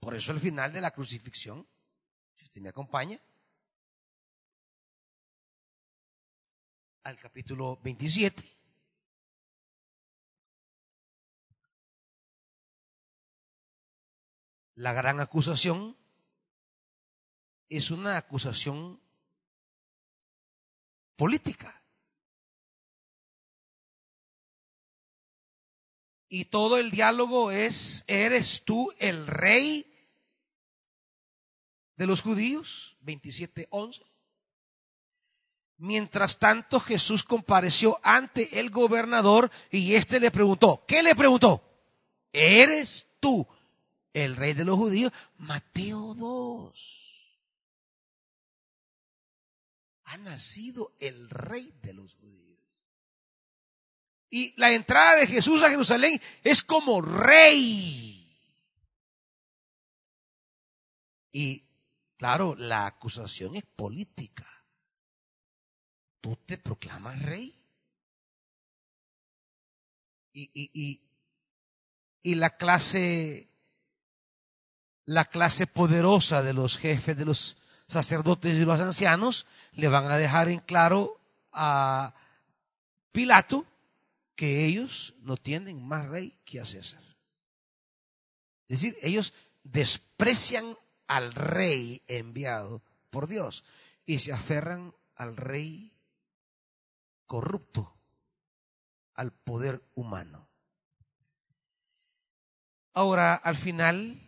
Por 0.00 0.16
eso 0.16 0.32
el 0.32 0.40
final 0.40 0.72
de 0.72 0.80
la 0.80 0.90
crucifixión, 0.90 1.66
si 2.34 2.44
usted 2.44 2.60
me 2.60 2.70
acompaña, 2.70 3.20
al 7.04 7.18
capítulo 7.18 7.78
27. 7.82 8.42
La 14.76 14.92
gran 14.92 15.20
acusación 15.20 15.96
es 17.68 17.90
una 17.90 18.16
acusación 18.16 19.00
política. 21.16 21.81
Y 26.34 26.46
todo 26.46 26.78
el 26.78 26.90
diálogo 26.90 27.50
es, 27.50 28.04
¿eres 28.06 28.62
tú 28.64 28.90
el 28.98 29.26
rey 29.26 29.84
de 31.96 32.06
los 32.06 32.22
judíos? 32.22 32.96
27.11. 33.04 34.02
Mientras 35.76 36.38
tanto, 36.38 36.80
Jesús 36.80 37.22
compareció 37.22 38.00
ante 38.02 38.60
el 38.60 38.70
gobernador 38.70 39.50
y 39.70 39.94
éste 39.94 40.20
le 40.20 40.30
preguntó, 40.30 40.86
¿qué 40.88 41.02
le 41.02 41.14
preguntó? 41.14 41.62
¿Eres 42.32 43.10
tú 43.20 43.46
el 44.14 44.34
rey 44.34 44.54
de 44.54 44.64
los 44.64 44.76
judíos? 44.76 45.12
Mateo 45.36 46.14
2. 46.14 47.36
Ha 50.04 50.16
nacido 50.16 50.96
el 50.98 51.28
rey 51.28 51.74
de 51.82 51.92
los 51.92 52.14
judíos. 52.14 52.41
Y 54.32 54.52
la 54.56 54.72
entrada 54.72 55.14
de 55.16 55.28
Jesús 55.28 55.62
a 55.62 55.70
Jerusalén 55.70 56.20
es 56.42 56.62
como 56.62 57.00
rey. 57.00 58.28
Y 61.30 61.64
claro, 62.16 62.56
la 62.56 62.86
acusación 62.86 63.54
es 63.54 63.62
política 63.76 64.44
tú 66.22 66.38
te 66.46 66.56
proclamas 66.56 67.20
rey. 67.20 67.54
Y, 70.32 70.50
y, 70.54 70.70
y, 70.72 71.00
y, 72.22 72.34
la 72.36 72.56
clase, 72.56 73.50
la 75.04 75.26
clase 75.26 75.66
poderosa 75.66 76.42
de 76.42 76.54
los 76.54 76.78
jefes 76.78 77.18
de 77.18 77.26
los 77.26 77.58
sacerdotes 77.86 78.54
y 78.54 78.64
los 78.64 78.80
ancianos 78.80 79.46
le 79.72 79.88
van 79.88 80.10
a 80.10 80.16
dejar 80.16 80.48
en 80.48 80.60
claro 80.60 81.20
a 81.52 82.14
Pilato 83.10 83.66
que 84.34 84.66
ellos 84.66 85.14
no 85.20 85.36
tienen 85.36 85.86
más 85.86 86.08
rey 86.08 86.38
que 86.44 86.60
a 86.60 86.64
César. 86.64 87.02
Es 88.68 88.80
decir, 88.80 88.96
ellos 89.02 89.34
desprecian 89.62 90.76
al 91.06 91.34
rey 91.34 92.02
enviado 92.06 92.82
por 93.10 93.26
Dios 93.26 93.64
y 94.06 94.18
se 94.18 94.32
aferran 94.32 94.94
al 95.14 95.36
rey 95.36 95.92
corrupto 97.26 97.94
al 99.14 99.32
poder 99.32 99.82
humano. 99.94 100.48
Ahora, 102.94 103.34
al 103.34 103.56
final, 103.56 104.20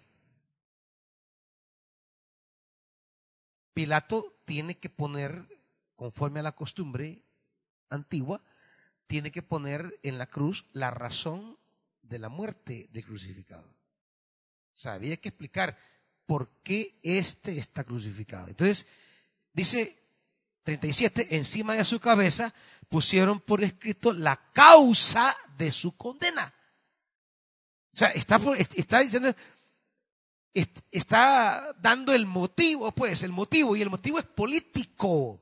Pilato 3.74 4.38
tiene 4.44 4.78
que 4.78 4.88
poner, 4.88 5.46
conforme 5.96 6.40
a 6.40 6.44
la 6.44 6.54
costumbre 6.54 7.24
antigua, 7.90 8.42
tiene 9.06 9.30
que 9.30 9.42
poner 9.42 9.98
en 10.02 10.18
la 10.18 10.26
cruz 10.26 10.66
la 10.72 10.90
razón 10.90 11.58
de 12.02 12.18
la 12.18 12.28
muerte 12.28 12.88
del 12.92 13.04
crucificado. 13.04 13.68
O 13.68 14.76
sea, 14.76 14.94
había 14.94 15.16
que 15.16 15.28
explicar 15.28 15.78
por 16.26 16.50
qué 16.62 16.98
éste 17.02 17.58
está 17.58 17.84
crucificado. 17.84 18.48
Entonces, 18.48 18.86
dice 19.52 20.02
37, 20.64 21.36
encima 21.36 21.74
de 21.74 21.84
su 21.84 22.00
cabeza 22.00 22.52
pusieron 22.88 23.40
por 23.40 23.62
escrito 23.62 24.12
la 24.12 24.36
causa 24.52 25.36
de 25.56 25.70
su 25.70 25.96
condena. 25.96 26.52
O 27.92 27.96
sea, 27.96 28.08
está, 28.08 28.40
está 28.74 29.00
diciendo, 29.00 29.34
está 30.90 31.74
dando 31.80 32.12
el 32.12 32.26
motivo, 32.26 32.90
pues, 32.92 33.22
el 33.22 33.32
motivo, 33.32 33.76
y 33.76 33.82
el 33.82 33.90
motivo 33.90 34.18
es 34.18 34.24
político. 34.24 35.40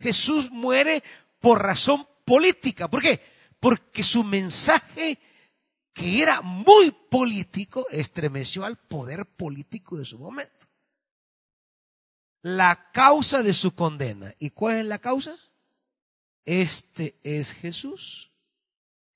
Jesús 0.00 0.50
muere 0.50 1.02
por 1.44 1.62
razón 1.62 2.08
política. 2.24 2.88
¿Por 2.88 3.02
qué? 3.02 3.20
Porque 3.60 4.02
su 4.02 4.24
mensaje, 4.24 5.18
que 5.92 6.22
era 6.22 6.40
muy 6.40 6.90
político, 6.90 7.86
estremeció 7.90 8.64
al 8.64 8.78
poder 8.78 9.26
político 9.26 9.96
de 9.96 10.06
su 10.06 10.18
momento 10.18 10.66
la 12.44 12.90
causa 12.92 13.42
de 13.42 13.54
su 13.54 13.74
condena. 13.74 14.34
¿Y 14.38 14.50
cuál 14.50 14.76
es 14.76 14.86
la 14.86 14.98
causa? 14.98 15.34
Este 16.44 17.18
es 17.22 17.52
Jesús, 17.52 18.32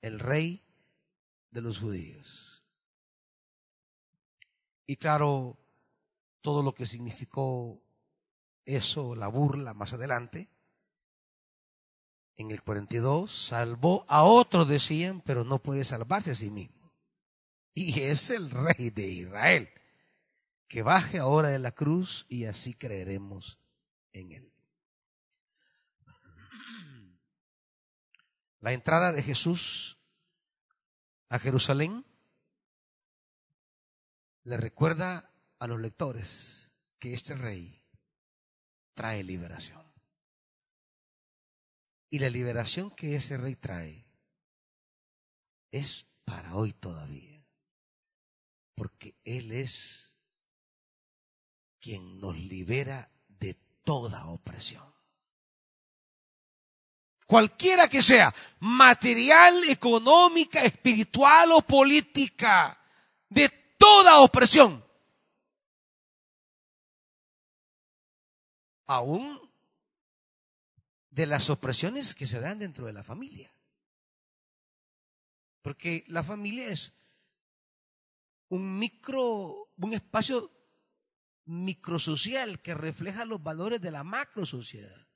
el 0.01 0.19
rey 0.19 0.65
de 1.51 1.61
los 1.61 1.77
judíos. 1.77 2.63
Y 4.87 4.95
claro, 4.95 5.59
todo 6.41 6.63
lo 6.63 6.73
que 6.73 6.87
significó 6.87 7.79
eso, 8.65 9.13
la 9.13 9.27
burla 9.27 9.75
más 9.75 9.93
adelante, 9.93 10.49
en 12.39 12.51
el 12.51 12.63
42, 12.63 13.29
salvó 13.29 14.05
a 14.07 14.23
otros, 14.23 14.65
decían, 14.65 15.19
pero 15.19 15.43
no 15.43 15.59
puede 15.59 15.83
salvarse 15.83 16.31
a 16.31 16.35
sí 16.35 16.49
mismo. 16.49 16.93
Y 17.73 17.99
es 17.99 18.29
el 18.29 18.49
rey 18.49 18.91
de 18.91 19.07
Israel 19.07 19.69
que 20.69 20.81
baje 20.81 21.19
ahora 21.19 21.49
de 21.49 21.59
la 21.59 21.73
cruz 21.73 22.25
y 22.29 22.45
así 22.45 22.73
creeremos 22.73 23.59
en 24.13 24.31
él. 24.31 24.53
La 28.61 28.71
entrada 28.71 29.11
de 29.11 29.21
Jesús 29.21 29.97
a 31.27 31.39
Jerusalén 31.39 32.05
le 34.45 34.55
recuerda 34.55 35.29
a 35.59 35.67
los 35.67 35.81
lectores 35.81 36.71
que 36.99 37.13
este 37.13 37.35
rey 37.35 37.83
trae 38.93 39.25
liberación. 39.25 39.88
Y 42.09 42.19
la 42.19 42.29
liberación 42.29 42.91
que 42.91 43.15
ese 43.15 43.37
rey 43.37 43.55
trae 43.55 44.05
es 45.71 46.07
para 46.25 46.55
hoy 46.55 46.73
todavía, 46.73 47.45
porque 48.75 49.15
Él 49.23 49.51
es 49.51 50.17
quien 51.79 52.19
nos 52.19 52.37
libera 52.37 53.11
de 53.27 53.53
toda 53.83 54.25
opresión. 54.27 54.89
Cualquiera 57.27 57.87
que 57.87 58.01
sea, 58.01 58.33
material, 58.59 59.63
económica, 59.69 60.63
espiritual 60.63 61.51
o 61.51 61.61
política, 61.61 62.75
de 63.29 63.49
toda 63.77 64.19
opresión. 64.21 64.83
Aún 68.87 69.48
de 71.09 71.25
las 71.25 71.49
opresiones 71.49 72.15
que 72.15 72.27
se 72.27 72.39
dan 72.39 72.59
dentro 72.59 72.85
de 72.85 72.93
la 72.93 73.03
familia. 73.03 73.53
Porque 75.61 76.03
la 76.07 76.23
familia 76.23 76.69
es 76.69 76.93
un 78.49 78.79
micro, 78.79 79.69
un 79.77 79.93
espacio 79.93 80.51
microsocial 81.45 82.61
que 82.61 82.73
refleja 82.73 83.25
los 83.25 83.41
valores 83.41 83.81
de 83.81 83.91
la 83.91 84.03
macrosociedad. 84.03 85.07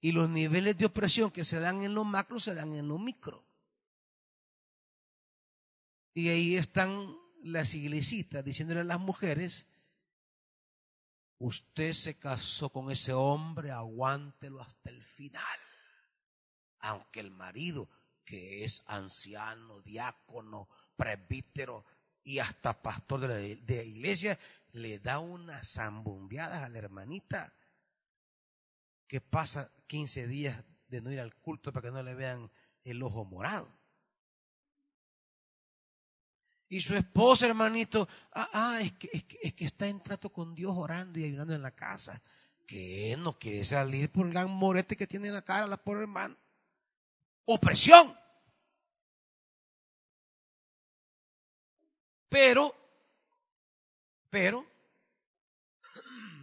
Y 0.00 0.12
los 0.12 0.28
niveles 0.28 0.76
de 0.76 0.86
opresión 0.86 1.30
que 1.30 1.44
se 1.44 1.58
dan 1.58 1.82
en 1.82 1.94
lo 1.94 2.04
macro 2.04 2.38
se 2.38 2.54
dan 2.54 2.74
en 2.74 2.88
lo 2.88 2.98
micro. 2.98 3.46
Y 6.12 6.28
ahí 6.28 6.56
están 6.56 7.16
las 7.42 7.74
iglesitas 7.74 8.44
diciéndole 8.44 8.80
a 8.80 8.84
las 8.84 9.00
mujeres, 9.00 9.66
usted 11.44 11.92
se 11.92 12.18
casó 12.18 12.70
con 12.70 12.90
ese 12.90 13.12
hombre, 13.12 13.70
aguántelo 13.70 14.62
hasta 14.62 14.88
el 14.88 15.04
final. 15.04 15.58
Aunque 16.80 17.20
el 17.20 17.30
marido, 17.30 17.88
que 18.24 18.64
es 18.64 18.82
anciano, 18.86 19.80
diácono, 19.82 20.68
presbítero 20.96 21.84
y 22.22 22.38
hasta 22.38 22.82
pastor 22.82 23.20
de 23.20 23.60
la, 23.66 23.82
iglesia, 23.82 24.38
le 24.72 24.98
da 25.00 25.18
unas 25.18 25.70
zambombeadas 25.74 26.62
a 26.62 26.68
la 26.70 26.78
hermanita 26.78 27.52
que 29.06 29.20
pasa 29.20 29.70
15 29.86 30.26
días 30.26 30.64
de 30.88 31.02
no 31.02 31.12
ir 31.12 31.20
al 31.20 31.34
culto 31.34 31.72
para 31.72 31.88
que 31.88 31.92
no 31.92 32.02
le 32.02 32.14
vean 32.14 32.50
el 32.84 33.02
ojo 33.02 33.26
morado. 33.26 33.70
Y 36.68 36.80
su 36.80 36.96
esposa, 36.96 37.46
hermanito, 37.46 38.08
ah, 38.32 38.48
ah 38.52 38.78
es, 38.80 38.92
que, 38.92 39.10
es, 39.42 39.54
que, 39.54 39.64
está 39.64 39.86
en 39.86 40.02
trato 40.02 40.32
con 40.32 40.54
Dios 40.54 40.72
orando 40.74 41.18
y 41.18 41.24
ayudando 41.24 41.54
en 41.54 41.62
la 41.62 41.74
casa. 41.74 42.20
que 42.66 43.14
no 43.18 43.38
quiere 43.38 43.64
salir 43.64 44.10
por 44.10 44.26
el 44.26 44.32
gran 44.32 44.50
morete 44.50 44.96
que 44.96 45.06
tiene 45.06 45.28
en 45.28 45.34
la 45.34 45.42
cara 45.42 45.66
la 45.66 45.76
pobre 45.76 46.02
hermana. 46.02 46.36
Opresión. 47.44 48.16
Pero, 52.28 52.74
pero, 54.30 54.66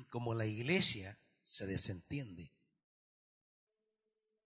como 0.10 0.34
la 0.34 0.46
iglesia 0.46 1.18
se 1.44 1.66
desentiende 1.66 2.54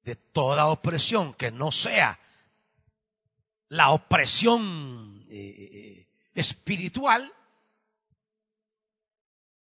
de 0.01 0.15
toda 0.15 0.67
opresión 0.67 1.33
que 1.33 1.51
no 1.51 1.71
sea 1.71 2.19
la 3.69 3.91
opresión 3.91 5.14
eh, 5.29 5.69
eh, 5.71 6.07
espiritual, 6.33 7.31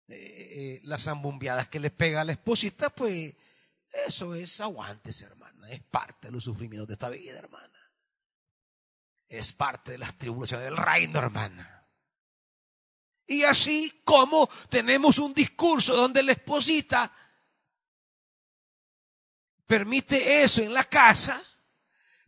eh, 0.07 0.81
las 0.83 1.03
zambumbiadas 1.03 1.67
que 1.67 1.79
le 1.79 1.91
pega 1.91 2.21
a 2.21 2.23
la 2.23 2.31
esposita, 2.31 2.89
pues 2.89 3.35
eso 4.07 4.35
es 4.35 4.59
aguántese, 4.59 5.25
hermana. 5.25 5.69
Es 5.69 5.81
parte 5.81 6.27
de 6.27 6.33
los 6.33 6.43
sufrimientos 6.43 6.87
de 6.87 6.93
esta 6.93 7.09
vida, 7.09 7.37
hermana. 7.37 7.91
Es 9.27 9.53
parte 9.53 9.91
de 9.93 9.97
las 9.99 10.17
tribulaciones 10.17 10.65
del 10.65 10.77
reino, 10.77 11.19
hermana. 11.19 11.87
Y 13.27 13.43
así 13.43 14.01
como 14.03 14.49
tenemos 14.69 15.19
un 15.19 15.33
discurso 15.33 15.95
donde 15.95 16.23
la 16.23 16.31
esposita 16.31 17.13
permite 19.67 20.41
eso 20.41 20.63
en 20.63 20.73
la 20.73 20.83
casa, 20.83 21.39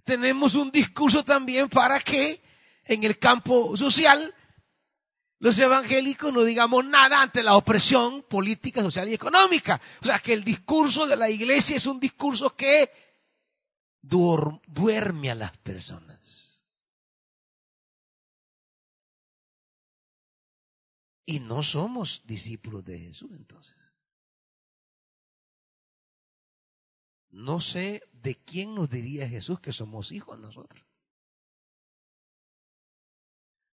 tenemos 0.04 0.54
un 0.54 0.72
discurso 0.72 1.26
también 1.26 1.68
para 1.70 2.00
que 2.00 2.40
en 2.86 3.04
el 3.04 3.20
campo 3.20 3.76
social 3.78 4.34
los 5.42 5.58
evangélicos 5.58 6.32
no 6.32 6.44
digamos 6.44 6.86
nada 6.86 7.24
ante 7.24 7.42
la 7.42 7.56
opresión 7.56 8.22
política, 8.22 8.84
social 8.84 9.10
y 9.10 9.16
económica. 9.16 9.82
O 10.00 10.06
sea, 10.06 10.20
que 10.20 10.34
el 10.34 10.44
discurso 10.44 11.08
de 11.08 11.16
la 11.16 11.32
iglesia 11.32 11.78
es 11.78 11.88
un 11.88 12.00
discurso 12.00 12.56
que 12.56 12.92
duerme 14.02 15.32
a 15.32 15.36
las 15.36 15.58
personas. 15.58 16.64
Y 21.26 21.40
no 21.40 21.64
somos 21.64 22.22
discípulos 22.28 22.86
de 22.86 23.00
Jesús 23.00 23.32
entonces. 23.32 23.78
No 27.30 27.60
sé 27.60 28.08
de 28.12 28.36
quién 28.36 28.76
nos 28.76 28.92
diría 28.92 29.28
Jesús 29.28 29.60
que 29.60 29.74
somos 29.74 30.12
hijos 30.12 30.38
nosotros. 30.38 30.91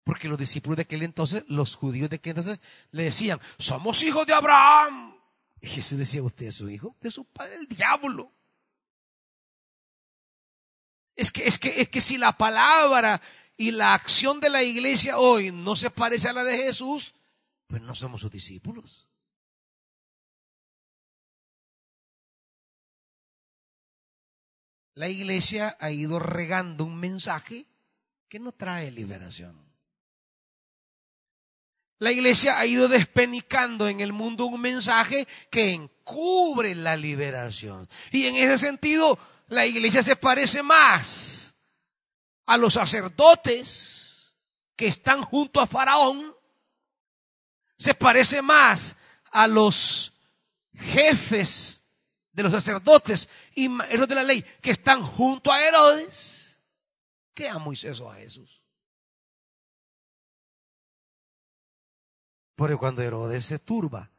Porque 0.09 0.27
los 0.27 0.39
discípulos 0.39 0.79
de 0.79 0.85
aquel 0.85 1.03
entonces, 1.03 1.45
los 1.49 1.75
judíos 1.75 2.09
de 2.09 2.17
aquel 2.17 2.31
entonces, 2.31 2.59
le 2.93 3.03
decían, 3.03 3.39
somos 3.59 4.03
hijos 4.03 4.27
de 4.27 4.33
Abraham. 4.33 5.15
Y 5.61 5.67
Jesús 5.67 5.99
decía, 5.99 6.23
usted 6.23 6.47
es 6.47 6.55
su 6.55 6.71
hijo, 6.71 6.97
de 7.03 7.11
su 7.11 7.27
padre 7.27 7.57
el 7.57 7.69
diablo. 7.69 8.33
Es 11.15 11.31
que, 11.31 11.47
es 11.47 11.59
que, 11.59 11.83
es 11.83 11.91
que 11.91 12.01
si 12.01 12.17
la 12.17 12.33
palabra 12.33 13.21
y 13.59 13.71
la 13.71 13.93
acción 13.93 14.41
de 14.41 14.49
la 14.49 14.63
iglesia 14.63 15.19
hoy 15.19 15.53
no 15.53 15.77
se 15.77 15.91
parece 15.91 16.31
a 16.31 16.33
la 16.33 16.43
de 16.43 16.57
Jesús, 16.57 17.15
pues 17.67 17.83
no 17.83 17.95
somos 17.95 18.23
sus 18.23 18.31
discípulos. 18.31 19.07
La 24.95 25.11
iglesia 25.11 25.77
ha 25.79 25.91
ido 25.91 26.19
regando 26.19 26.87
un 26.87 26.99
mensaje 26.99 27.67
que 28.31 28.39
no 28.39 28.53
trae 28.53 28.91
liberación. 28.91 29.68
La 31.99 32.13
iglesia 32.13 32.59
ha 32.59 32.67
ido 32.67 32.89
despenicando 32.89 33.89
en 33.89 34.01
el 34.01 34.13
mundo 34.13 34.47
un 34.47 34.61
mensaje 34.61 35.27
que 35.51 35.73
encubre 35.73 36.75
la 36.75 36.97
liberación. 36.97 37.89
Y 38.13 38.27
en 38.27 38.37
ese 38.37 38.59
sentido, 38.59 39.19
la 39.49 39.67
iglesia 39.67 40.03
se 40.03 40.15
parece 40.15 40.63
más 40.63 41.55
a 42.47 42.57
los 42.57 42.75
sacerdotes 42.75 44.37
que 44.77 44.87
están 44.87 45.23
junto 45.23 45.61
a 45.61 45.67
Faraón, 45.67 46.35
se 47.77 47.95
parece 47.95 48.43
más 48.43 48.95
a 49.33 49.47
los 49.49 50.13
jefes 50.75 51.85
de 52.33 52.45
los 52.45 52.53
sacerdotes 52.53 53.29
y 53.55 53.69
maestros 53.69 54.09
de 54.09 54.15
la 54.15 54.23
ley 54.23 54.45
que 54.61 54.71
están 54.71 55.03
junto 55.03 55.53
a 55.53 55.61
Herodes 55.61 56.61
que 57.35 57.49
a 57.49 57.59
Moisés 57.59 57.99
o 58.01 58.11
a 58.11 58.15
Jesús. 58.15 58.58
Porque 62.59 62.77
cuando 62.77 63.03
Herodes 63.03 63.45
se 63.45 63.61
turba, 63.61 64.11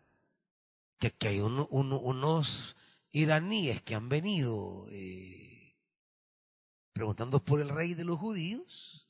que, 0.98 1.14
hay 1.28 1.42
unos 1.42 2.78
iraníes 3.12 3.82
que 3.82 3.96
han 3.96 4.08
venido 4.08 4.88
eh, 4.92 5.76
preguntando 6.94 7.44
por 7.44 7.60
el 7.60 7.68
rey 7.68 7.96
de 7.96 8.06
los 8.06 8.18
judíos, 8.18 9.10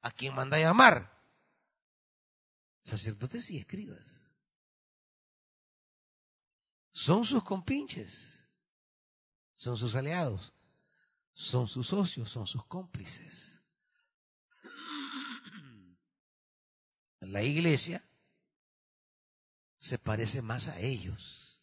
¿a 0.00 0.10
quién 0.10 0.34
manda 0.34 0.56
a 0.56 0.60
llamar? 0.60 1.22
Sacerdotes 2.84 3.50
y 3.50 3.58
escribas. 3.58 4.34
Son 6.90 7.26
sus 7.26 7.44
compinches, 7.44 8.48
son 9.52 9.76
sus 9.76 9.94
aliados, 9.94 10.54
son 11.34 11.68
sus 11.68 11.88
socios, 11.88 12.30
son 12.30 12.46
sus 12.46 12.64
cómplices. 12.64 13.53
La 17.26 17.42
iglesia 17.42 18.04
se 19.78 19.98
parece 19.98 20.42
más 20.42 20.68
a 20.68 20.78
ellos. 20.78 21.62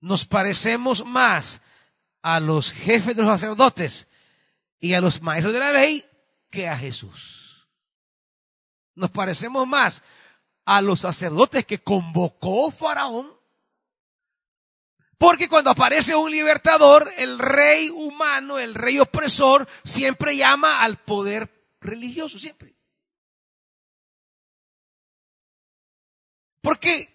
Nos 0.00 0.26
parecemos 0.26 1.04
más 1.04 1.60
a 2.22 2.40
los 2.40 2.72
jefes 2.72 3.16
de 3.16 3.22
los 3.22 3.40
sacerdotes 3.40 4.06
y 4.80 4.94
a 4.94 5.00
los 5.00 5.22
maestros 5.22 5.54
de 5.54 5.60
la 5.60 5.72
ley 5.72 6.04
que 6.50 6.68
a 6.68 6.76
Jesús. 6.76 7.66
Nos 8.94 9.10
parecemos 9.10 9.66
más 9.66 10.02
a 10.64 10.82
los 10.82 11.00
sacerdotes 11.00 11.64
que 11.64 11.78
convocó 11.78 12.70
Faraón. 12.70 13.32
Porque 15.16 15.48
cuando 15.48 15.70
aparece 15.70 16.14
un 16.14 16.30
libertador, 16.30 17.10
el 17.16 17.38
rey 17.38 17.90
humano, 17.90 18.58
el 18.58 18.74
rey 18.74 19.00
opresor, 19.00 19.66
siempre 19.82 20.36
llama 20.36 20.82
al 20.82 20.96
poder 20.98 21.50
religioso, 21.80 22.38
siempre. 22.38 22.77
Porque 26.60 27.14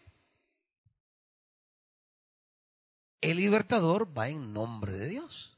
el 3.21 3.37
libertador 3.37 4.17
va 4.17 4.27
en 4.27 4.53
nombre 4.53 4.93
de 4.93 5.07
Dios. 5.07 5.57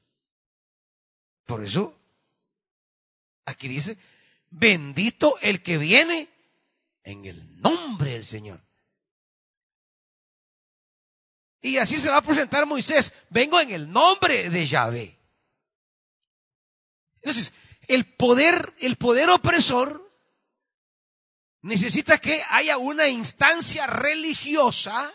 Por 1.46 1.64
eso, 1.64 1.98
aquí 3.46 3.68
dice, 3.68 3.98
bendito 4.50 5.36
el 5.42 5.62
que 5.62 5.78
viene 5.78 6.30
en 7.04 7.26
el 7.26 7.62
nombre 7.62 8.12
del 8.12 8.26
Señor. 8.26 8.64
Y 11.62 11.78
así 11.78 11.98
se 11.98 12.12
va 12.12 12.18
a 12.18 12.22
presentar 12.22 12.68
Moisés, 12.68 13.12
vengo 13.30 13.60
en 13.60 13.72
el 13.72 13.92
nombre 13.92 14.50
de 14.50 14.66
Yahvé. 14.66 15.20
Entonces, 17.22 17.54
el 17.88 18.06
poder, 18.06 18.74
el 18.80 18.98
poder 18.98 19.32
opresor 19.32 20.05
necesita 21.66 22.20
que 22.20 22.43
haya 22.51 22.78
una 22.78 23.07
instancia 23.07 23.88
religiosa 23.88 25.11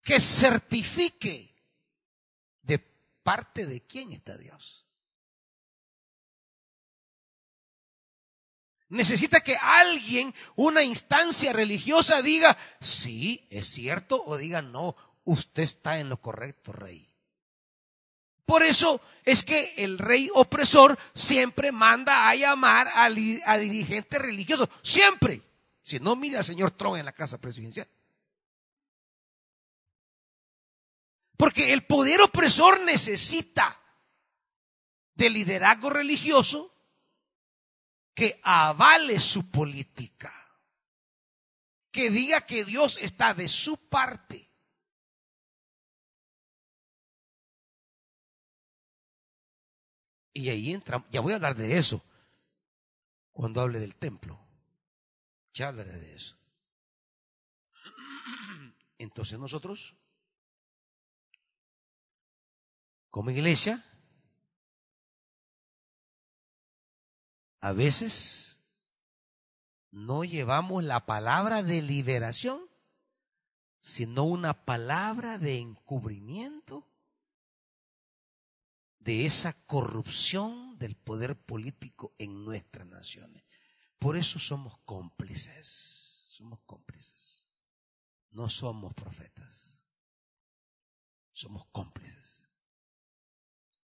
que 0.00 0.20
certifique 0.20 1.56
de 2.62 2.78
parte 3.24 3.66
de 3.66 3.84
quién 3.84 4.12
está 4.12 4.36
Dios. 4.36 4.86
Necesita 8.88 9.40
que 9.40 9.56
alguien, 9.60 10.32
una 10.54 10.84
instancia 10.84 11.52
religiosa 11.52 12.22
diga, 12.22 12.56
sí, 12.80 13.48
es 13.50 13.66
cierto, 13.66 14.22
o 14.24 14.36
diga, 14.36 14.62
no, 14.62 14.94
usted 15.24 15.64
está 15.64 15.98
en 15.98 16.08
lo 16.10 16.20
correcto, 16.20 16.72
rey. 16.72 17.05
Por 18.46 18.62
eso 18.62 19.00
es 19.24 19.42
que 19.42 19.74
el 19.78 19.98
rey 19.98 20.30
opresor 20.32 20.96
siempre 21.14 21.72
manda 21.72 22.28
a 22.28 22.34
llamar 22.36 22.88
a, 22.94 23.08
dirigentes 23.10 24.22
religiosos. 24.22 24.68
Siempre. 24.82 25.42
Si 25.82 25.98
no, 25.98 26.14
mire 26.14 26.38
al 26.38 26.44
señor 26.44 26.70
Trump 26.70 26.96
en 26.96 27.04
la 27.04 27.12
casa 27.12 27.38
presidencial. 27.38 27.88
Porque 31.36 31.72
el 31.72 31.84
poder 31.84 32.22
opresor 32.22 32.80
necesita 32.80 33.78
de 35.14 35.28
liderazgo 35.28 35.90
religioso 35.90 36.72
que 38.14 38.40
avale 38.44 39.18
su 39.18 39.50
política, 39.50 40.32
que 41.90 42.10
diga 42.10 42.42
que 42.42 42.64
Dios 42.64 42.98
está 42.98 43.34
de 43.34 43.48
su 43.48 43.76
parte 43.88 44.45
Y 50.36 50.50
ahí 50.50 50.74
entra, 50.74 51.02
ya 51.10 51.22
voy 51.22 51.32
a 51.32 51.36
hablar 51.36 51.56
de 51.56 51.78
eso 51.78 52.04
cuando 53.32 53.62
hable 53.62 53.78
del 53.78 53.96
templo. 53.96 54.38
Ya 55.54 55.68
hablaré 55.68 55.92
de 55.92 56.14
eso. 56.14 56.36
Entonces 58.98 59.38
nosotros, 59.38 59.96
como 63.08 63.30
iglesia, 63.30 63.82
a 67.62 67.72
veces 67.72 68.60
no 69.90 70.22
llevamos 70.22 70.84
la 70.84 71.06
palabra 71.06 71.62
de 71.62 71.80
liberación, 71.80 72.68
sino 73.80 74.24
una 74.24 74.66
palabra 74.66 75.38
de 75.38 75.60
encubrimiento 75.60 76.86
de 79.06 79.24
esa 79.24 79.52
corrupción 79.66 80.76
del 80.80 80.96
poder 80.96 81.40
político 81.40 82.12
en 82.18 82.44
nuestras 82.44 82.88
naciones. 82.88 83.44
Por 84.00 84.16
eso 84.16 84.40
somos 84.40 84.78
cómplices, 84.78 86.26
somos 86.28 86.58
cómplices. 86.66 87.48
No 88.30 88.48
somos 88.48 88.92
profetas, 88.94 89.80
somos 91.32 91.66
cómplices. 91.66 92.48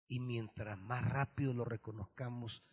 Y 0.09 0.21
mientras 0.21 0.79
más 0.79 1.07
rápido 1.07 1.53
lo 1.53 1.66
reconozcamos, 1.66 2.64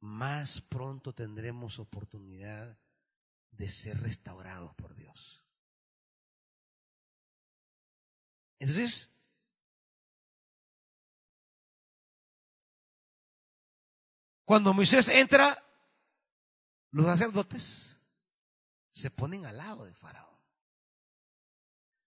más 0.00 0.60
pronto 0.62 1.14
tendremos 1.14 1.78
oportunidad 1.78 2.76
de 3.52 3.68
ser 3.68 4.00
restaurados 4.00 4.74
por 4.74 4.96
Dios. 4.96 5.44
Entonces, 8.58 9.12
cuando 14.44 14.74
Moisés 14.74 15.08
entra, 15.08 15.62
los 16.90 17.06
sacerdotes 17.06 18.02
se 18.90 19.10
ponen 19.10 19.46
al 19.46 19.56
lado 19.56 19.84
de 19.84 19.94
Faraón. 19.94 20.28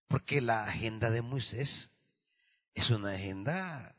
Porque 0.07 0.41
la 0.41 0.65
agenda 0.65 1.09
de 1.09 1.21
Moisés 1.21 1.91
es 2.73 2.89
una 2.91 3.13
agenda 3.13 3.95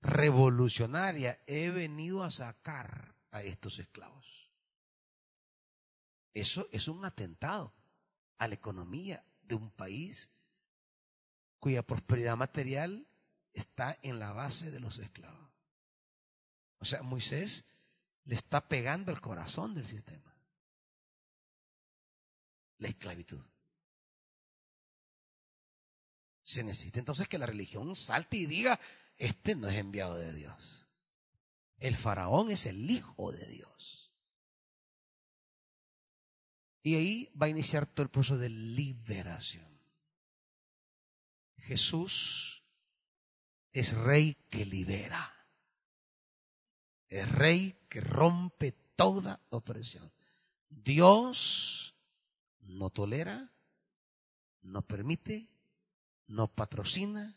revolucionaria. 0.00 1.40
He 1.46 1.70
venido 1.70 2.24
a 2.24 2.30
sacar 2.30 3.14
a 3.30 3.42
estos 3.42 3.78
esclavos. 3.78 4.50
Eso 6.34 6.68
es 6.72 6.88
un 6.88 7.04
atentado 7.04 7.74
a 8.38 8.48
la 8.48 8.54
economía 8.54 9.24
de 9.42 9.54
un 9.54 9.70
país 9.70 10.30
cuya 11.58 11.82
prosperidad 11.86 12.36
material 12.36 13.06
está 13.52 13.98
en 14.02 14.18
la 14.18 14.32
base 14.32 14.70
de 14.70 14.80
los 14.80 14.98
esclavos. 14.98 15.51
O 16.82 16.84
sea, 16.84 17.00
Moisés 17.02 17.64
le 18.24 18.34
está 18.34 18.66
pegando 18.66 19.12
el 19.12 19.20
corazón 19.20 19.72
del 19.72 19.86
sistema. 19.86 20.36
La 22.78 22.88
esclavitud. 22.88 23.40
Se 26.42 26.64
necesita 26.64 26.98
entonces 26.98 27.28
que 27.28 27.38
la 27.38 27.46
religión 27.46 27.94
salte 27.94 28.36
y 28.36 28.46
diga, 28.46 28.80
este 29.16 29.54
no 29.54 29.68
es 29.68 29.76
enviado 29.76 30.16
de 30.16 30.32
Dios. 30.32 30.88
El 31.78 31.96
faraón 31.96 32.50
es 32.50 32.66
el 32.66 32.90
hijo 32.90 33.30
de 33.30 33.46
Dios. 33.46 34.12
Y 36.82 36.96
ahí 36.96 37.32
va 37.40 37.46
a 37.46 37.50
iniciar 37.50 37.86
todo 37.86 38.02
el 38.02 38.10
proceso 38.10 38.38
de 38.38 38.48
liberación. 38.48 39.80
Jesús 41.58 42.64
es 43.70 43.94
rey 43.94 44.34
que 44.50 44.66
libera. 44.66 45.41
Es 47.12 47.30
rey 47.30 47.76
que 47.90 48.00
rompe 48.00 48.72
toda 48.96 49.38
opresión. 49.50 50.10
Dios 50.70 51.94
no 52.62 52.88
tolera, 52.88 53.52
no 54.62 54.80
permite, 54.80 55.46
no 56.26 56.48
patrocina 56.48 57.36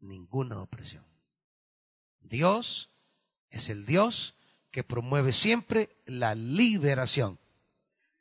ninguna 0.00 0.62
opresión. 0.62 1.04
Dios 2.20 2.88
es 3.50 3.68
el 3.68 3.84
Dios 3.84 4.34
que 4.70 4.82
promueve 4.82 5.34
siempre 5.34 5.90
la 6.06 6.34
liberación. 6.34 7.38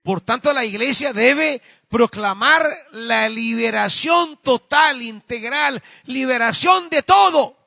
Por 0.04 0.20
tanto, 0.20 0.52
la 0.52 0.66
iglesia 0.66 1.14
debe 1.14 1.62
proclamar 1.88 2.68
la 2.92 3.30
liberación 3.30 4.38
total, 4.44 5.02
integral, 5.02 5.82
liberación 6.04 6.90
de 6.90 7.02
todo. 7.02 7.65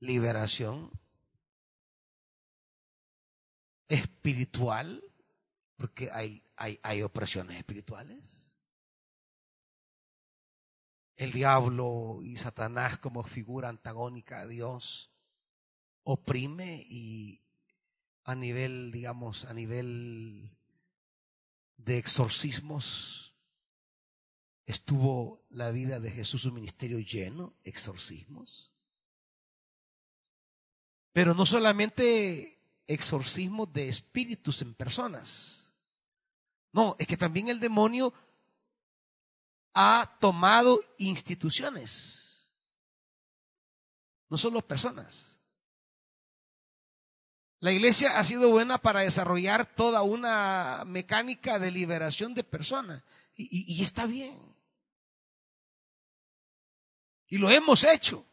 Liberación 0.00 0.90
espiritual, 3.88 5.02
porque 5.76 6.10
hay, 6.10 6.42
hay, 6.56 6.78
hay 6.82 7.02
opresiones 7.02 7.56
espirituales. 7.56 8.52
El 11.16 11.32
diablo 11.32 12.20
y 12.22 12.36
Satanás 12.36 12.98
como 12.98 13.24
figura 13.24 13.68
antagónica 13.68 14.40
a 14.40 14.46
Dios 14.46 15.10
oprime 16.04 16.86
y 16.88 17.42
a 18.24 18.34
nivel, 18.34 18.92
digamos, 18.92 19.46
a 19.46 19.54
nivel 19.54 20.56
de 21.76 21.98
exorcismos, 21.98 23.34
estuvo 24.66 25.44
la 25.48 25.70
vida 25.70 25.98
de 25.98 26.10
Jesús, 26.10 26.42
su 26.42 26.52
ministerio 26.52 26.98
lleno, 26.98 27.56
exorcismos. 27.64 28.74
Pero 31.12 31.34
no 31.34 31.46
solamente 31.46 32.58
exorcismos 32.86 33.72
de 33.72 33.88
espíritus 33.88 34.62
en 34.62 34.74
personas. 34.74 35.72
No, 36.72 36.96
es 36.98 37.06
que 37.06 37.16
también 37.16 37.48
el 37.48 37.60
demonio 37.60 38.12
ha 39.74 40.16
tomado 40.20 40.80
instituciones, 40.98 42.50
no 44.28 44.36
solo 44.36 44.60
personas. 44.60 45.38
La 47.60 47.72
iglesia 47.72 48.18
ha 48.18 48.24
sido 48.24 48.50
buena 48.50 48.78
para 48.78 49.00
desarrollar 49.00 49.66
toda 49.66 50.02
una 50.02 50.84
mecánica 50.86 51.58
de 51.58 51.72
liberación 51.72 52.34
de 52.34 52.44
personas. 52.44 53.02
Y, 53.34 53.82
está 53.82 54.06
bien. 54.06 54.36
Y 57.28 57.38
lo 57.38 57.50
hemos 57.50 57.84
hecho. 57.84 58.24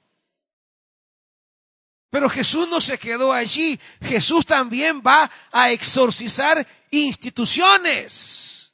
Pero 2.15 2.29
Jesús 2.29 2.65
no 2.69 2.79
se 2.79 2.97
quedó 2.97 3.33
allí. 3.33 3.77
Jesús 3.99 4.45
también 4.45 5.03
va 5.05 5.29
a 5.51 5.71
exorcizar 5.71 6.65
instituciones. 6.89 8.73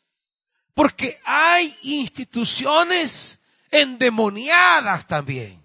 Porque 0.76 1.20
hay 1.26 1.76
instituciones 1.82 3.40
endemoniadas 3.72 5.08
también. 5.08 5.60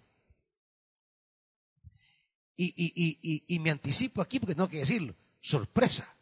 Y, 2.57 2.73
y, 2.75 3.45
y, 3.47 3.59
me 3.59 3.71
anticipo 3.71 4.23
aquí 4.23 4.41
porque 4.41 4.55
tengo 4.55 4.71
que 4.71 4.79
decirlo. 4.79 5.15
Sorpresa. 5.43 6.17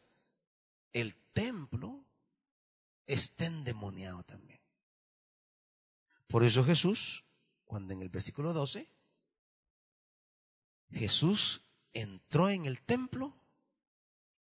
El 0.93 1.15
templo 1.33 2.05
está 3.07 3.47
endemoniado 3.47 4.25
también. 4.25 4.61
Por 6.27 6.43
eso 6.43 6.65
Jesús, 6.65 7.25
cuando 7.65 7.95
en 7.95 8.03
el 8.03 8.09
versículo 8.09 8.53
12, 8.53 8.89
Jesús 10.95 11.63
entró 11.93 12.49
en 12.49 12.67
el 12.67 12.83
templo 12.83 13.37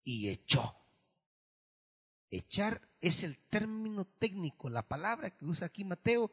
y 0.05 0.29
echó. 0.29 0.77
Echar 2.31 2.89
es 3.01 3.23
el 3.23 3.39
término 3.39 4.07
técnico, 4.07 4.69
la 4.69 4.83
palabra 4.83 5.31
que 5.31 5.45
usa 5.45 5.67
aquí 5.67 5.85
Mateo 5.85 6.31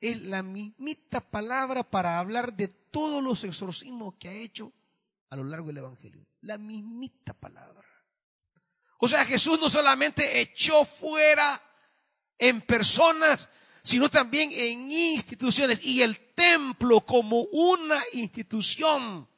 es 0.00 0.20
la 0.22 0.42
mismita 0.42 1.20
palabra 1.20 1.82
para 1.82 2.18
hablar 2.18 2.54
de 2.54 2.68
todos 2.68 3.22
los 3.22 3.42
exorcismos 3.44 4.14
que 4.18 4.28
ha 4.28 4.32
hecho 4.32 4.72
a 5.30 5.36
lo 5.36 5.44
largo 5.44 5.68
del 5.68 5.78
Evangelio. 5.78 6.26
La 6.42 6.58
mismita 6.58 7.32
palabra. 7.32 7.86
O 8.98 9.08
sea, 9.08 9.24
Jesús 9.24 9.58
no 9.58 9.68
solamente 9.68 10.40
echó 10.40 10.84
fuera 10.84 11.60
en 12.38 12.60
personas, 12.62 13.48
sino 13.86 14.08
también 14.08 14.50
en 14.52 14.90
instituciones. 14.90 15.80
Y 15.84 16.02
el 16.02 16.18
templo 16.34 17.02
como 17.02 17.42
una 17.52 18.02
institución 18.14 19.28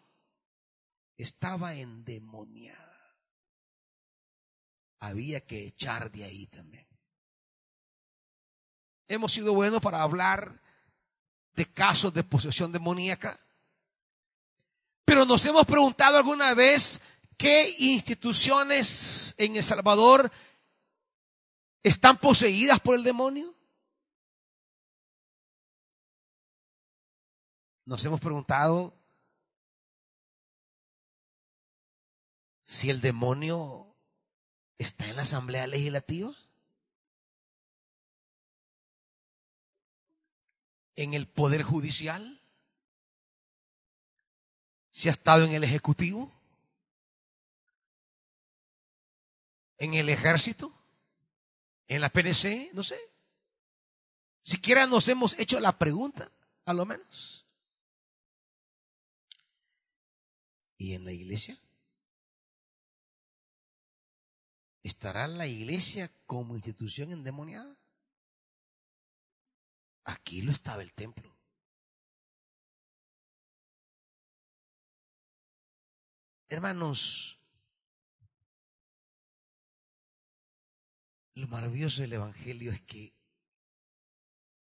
estaba 1.18 1.74
endemoniada. 1.74 3.18
Había 5.00 5.44
que 5.44 5.66
echar 5.66 6.10
de 6.10 6.24
ahí 6.24 6.46
también. 6.46 6.88
Hemos 9.06 9.32
sido 9.32 9.52
buenos 9.52 9.82
para 9.82 10.00
hablar 10.00 10.62
de 11.52 11.66
casos 11.66 12.14
de 12.14 12.24
posesión 12.24 12.72
demoníaca. 12.72 13.38
Pero 15.04 15.26
nos 15.26 15.44
hemos 15.44 15.66
preguntado 15.66 16.16
alguna 16.16 16.54
vez 16.54 17.02
qué 17.36 17.76
instituciones 17.80 19.34
en 19.36 19.56
El 19.56 19.64
Salvador 19.64 20.32
están 21.82 22.16
poseídas 22.16 22.80
por 22.80 22.94
el 22.94 23.02
demonio. 23.02 23.57
Nos 27.88 28.04
hemos 28.04 28.20
preguntado 28.20 28.92
si 32.62 32.90
el 32.90 33.00
demonio 33.00 33.96
está 34.76 35.08
en 35.08 35.16
la 35.16 35.22
Asamblea 35.22 35.66
Legislativa, 35.66 36.36
en 40.96 41.14
el 41.14 41.26
Poder 41.28 41.62
Judicial, 41.62 42.42
si 44.90 45.08
ha 45.08 45.12
estado 45.12 45.46
en 45.46 45.52
el 45.52 45.64
Ejecutivo, 45.64 46.30
en 49.78 49.94
el 49.94 50.10
Ejército, 50.10 50.74
en 51.86 52.02
la 52.02 52.10
PNC, 52.10 52.68
no 52.74 52.82
sé. 52.82 53.00
Siquiera 54.42 54.86
nos 54.86 55.08
hemos 55.08 55.38
hecho 55.38 55.58
la 55.58 55.78
pregunta, 55.78 56.30
a 56.66 56.74
lo 56.74 56.84
menos. 56.84 57.37
¿Y 60.78 60.94
en 60.94 61.04
la 61.04 61.12
iglesia? 61.12 61.60
¿Estará 64.84 65.26
la 65.26 65.48
iglesia 65.48 66.10
como 66.24 66.54
institución 66.54 67.10
endemoniada? 67.10 67.76
Aquí 70.04 70.40
lo 70.40 70.52
estaba 70.52 70.82
el 70.82 70.94
templo. 70.94 71.36
Hermanos, 76.48 77.38
lo 81.34 81.48
maravilloso 81.48 82.00
del 82.02 82.14
Evangelio 82.14 82.72
es 82.72 82.80
que, 82.82 83.14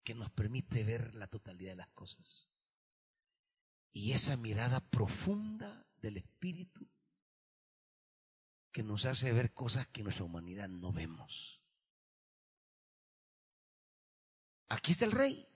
que 0.03 0.15
nos 0.15 0.31
permite 0.31 0.83
ver 0.83 1.13
la 1.13 1.27
totalidad 1.27 1.71
de 1.71 1.77
las 1.77 1.89
cosas. 1.89 2.49
Y 3.93 4.13
esa 4.13 4.35
mirada 4.35 4.81
profunda 4.81 5.87
del 6.01 6.17
Espíritu 6.17 6.87
que 8.71 8.83
nos 8.83 9.05
hace 9.05 9.31
ver 9.33 9.53
cosas 9.53 9.87
que 9.87 10.03
nuestra 10.03 10.25
humanidad 10.25 10.69
no 10.69 10.91
vemos. 10.91 11.61
Aquí 14.69 14.93
está 14.93 15.05
el 15.05 15.11
rey. 15.11 15.47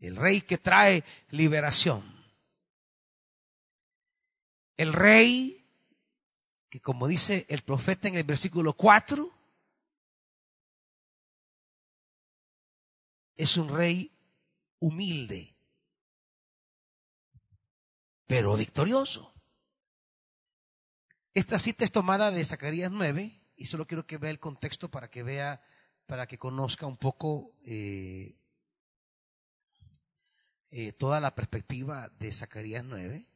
El 0.00 0.16
rey 0.16 0.40
que 0.42 0.58
trae 0.58 1.04
liberación. 1.30 2.04
El 4.76 4.92
rey 4.92 5.56
que 6.68 6.80
como 6.80 7.06
dice 7.06 7.46
el 7.48 7.62
profeta 7.62 8.08
en 8.08 8.16
el 8.16 8.24
versículo 8.24 8.74
4, 8.74 9.32
es 13.36 13.56
un 13.56 13.68
rey 13.68 14.12
humilde, 14.78 15.55
pero 18.26 18.56
victorioso. 18.56 19.32
Esta 21.34 21.58
cita 21.58 21.84
es 21.84 21.92
tomada 21.92 22.30
de 22.30 22.44
Zacarías 22.44 22.90
9 22.90 23.40
y 23.56 23.66
solo 23.66 23.86
quiero 23.86 24.06
que 24.06 24.18
vea 24.18 24.30
el 24.30 24.40
contexto 24.40 24.90
para 24.90 25.10
que 25.10 25.22
vea, 25.22 25.62
para 26.06 26.26
que 26.26 26.38
conozca 26.38 26.86
un 26.86 26.96
poco 26.96 27.52
eh, 27.64 28.36
eh, 30.70 30.92
toda 30.92 31.20
la 31.20 31.34
perspectiva 31.34 32.08
de 32.18 32.32
Zacarías 32.32 32.84
9. 32.84 33.26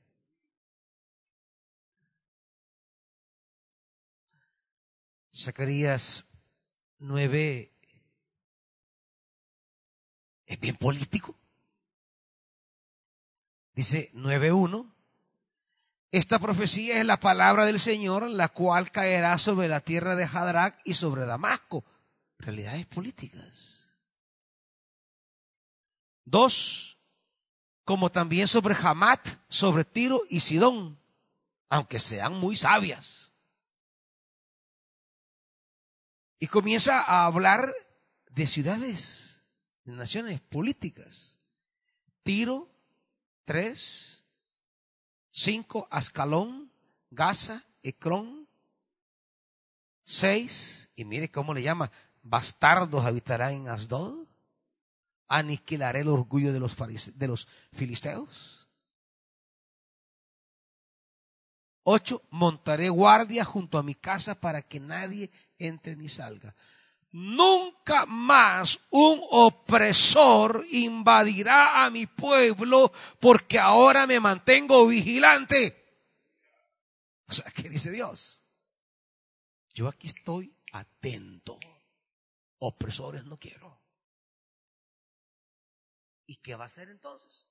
Zacarías 5.35 6.27
9 6.99 7.73
es 10.47 10.61
bien 10.61 10.77
político. 10.77 11.40
Dice 13.81 14.13
9.1, 14.13 14.93
esta 16.13 16.39
profecía 16.39 16.99
es 16.99 17.07
la 17.07 17.19
palabra 17.19 17.65
del 17.65 17.81
Señor, 17.81 18.29
la 18.29 18.51
cual 18.51 18.91
caerá 18.91 19.39
sobre 19.39 19.69
la 19.69 19.81
tierra 19.81 20.17
de 20.17 20.25
Hadrach 20.25 20.79
y 20.85 20.93
sobre 20.93 21.25
Damasco. 21.25 21.83
Realidades 22.39 22.85
políticas. 22.85 23.95
Dos, 26.27 26.99
como 27.87 28.13
también 28.13 28.49
sobre 28.49 28.75
Hamat, 28.75 29.27
sobre 29.49 29.87
Tiro 29.87 30.25
y 30.29 30.41
Sidón, 30.41 31.01
aunque 31.71 32.01
sean 32.01 32.35
muy 32.35 32.57
sabias. 32.57 33.33
Y 36.39 36.49
comienza 36.49 37.01
a 37.01 37.25
hablar 37.25 37.75
de 38.29 38.47
ciudades, 38.47 39.47
de 39.85 39.93
naciones 39.93 40.39
políticas. 40.43 41.39
Tiro, 42.23 42.71
tres, 43.51 44.25
Cinco, 45.29 45.89
Ascalón, 45.91 46.71
Gaza, 47.11 47.65
Ecrón. 47.83 48.47
Seis, 50.05 50.93
y 50.95 51.05
mire 51.05 51.33
cómo 51.33 51.53
le 51.53 51.61
llama, 51.61 51.91
bastardos 52.23 53.05
habitarán 53.05 53.55
en 53.55 53.69
Asdod. 53.69 54.29
Aniquilaré 55.27 56.03
el 56.03 56.09
orgullo 56.09 56.53
de 56.53 56.61
los, 56.61 56.77
de 57.13 57.27
los 57.27 57.49
filisteos. 57.73 58.69
Ocho, 61.83 62.23
montaré 62.31 62.89
guardia 62.89 63.45
junto 63.45 63.79
a 63.79 63.83
mi 63.83 63.97
casa 63.97 64.37
para 64.37 64.63
que 64.63 64.79
nadie 64.79 65.29
entre 65.59 65.97
ni 65.97 66.09
salga. 66.09 66.55
Nunca 67.13 68.07
más 68.07 68.81
un 68.91 69.21
opresor 69.31 70.65
invadirá 70.71 71.85
a 71.85 71.91
mi 71.91 72.07
pueblo 72.07 72.93
porque 73.19 73.59
ahora 73.59 74.07
me 74.07 74.21
mantengo 74.21 74.87
vigilante. 74.87 75.77
O 77.27 77.33
sea, 77.33 77.51
¿qué 77.51 77.69
dice 77.69 77.91
Dios? 77.91 78.45
Yo 79.75 79.89
aquí 79.89 80.07
estoy 80.07 80.55
atento. 80.73 81.59
Opresores 82.59 83.25
no 83.25 83.39
quiero. 83.39 83.81
¿Y 86.27 86.37
qué 86.37 86.55
va 86.55 86.65
a 86.65 86.67
hacer 86.69 86.91
entonces? 86.91 87.49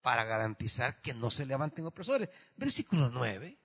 Para 0.00 0.24
garantizar 0.24 1.02
que 1.02 1.12
no 1.12 1.30
se 1.30 1.44
levanten 1.44 1.84
opresores. 1.84 2.30
Versículo 2.56 3.10
9. 3.10 3.58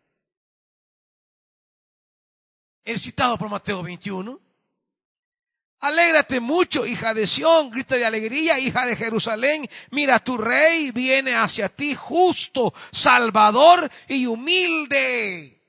El 2.84 3.00
citado 3.00 3.38
por 3.38 3.50
Mateo 3.50 3.82
21. 3.84 4.47
Alégrate 5.80 6.40
mucho, 6.40 6.88
hija 6.88 7.14
de 7.14 7.28
Sión, 7.28 7.70
grita 7.70 7.95
de 7.95 8.06
alegría, 8.06 8.58
hija 8.58 8.86
de 8.86 8.95
Jerusalén. 8.95 9.70
Mira, 9.91 10.20
tu 10.20 10.38
rey 10.38 10.91
viene 10.91 11.36
hacia 11.36 11.70
ti 11.70 11.94
justo, 11.94 12.74
salvador 12.91 13.90
y 14.08 14.26
humilde. 14.26 15.62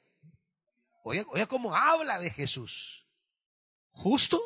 Oye, 1.02 1.24
oye 1.28 1.47
cómo 1.47 1.76
habla 1.76 2.18
de 2.18 2.30
Jesús. 2.30 3.06
Justo, 3.90 4.40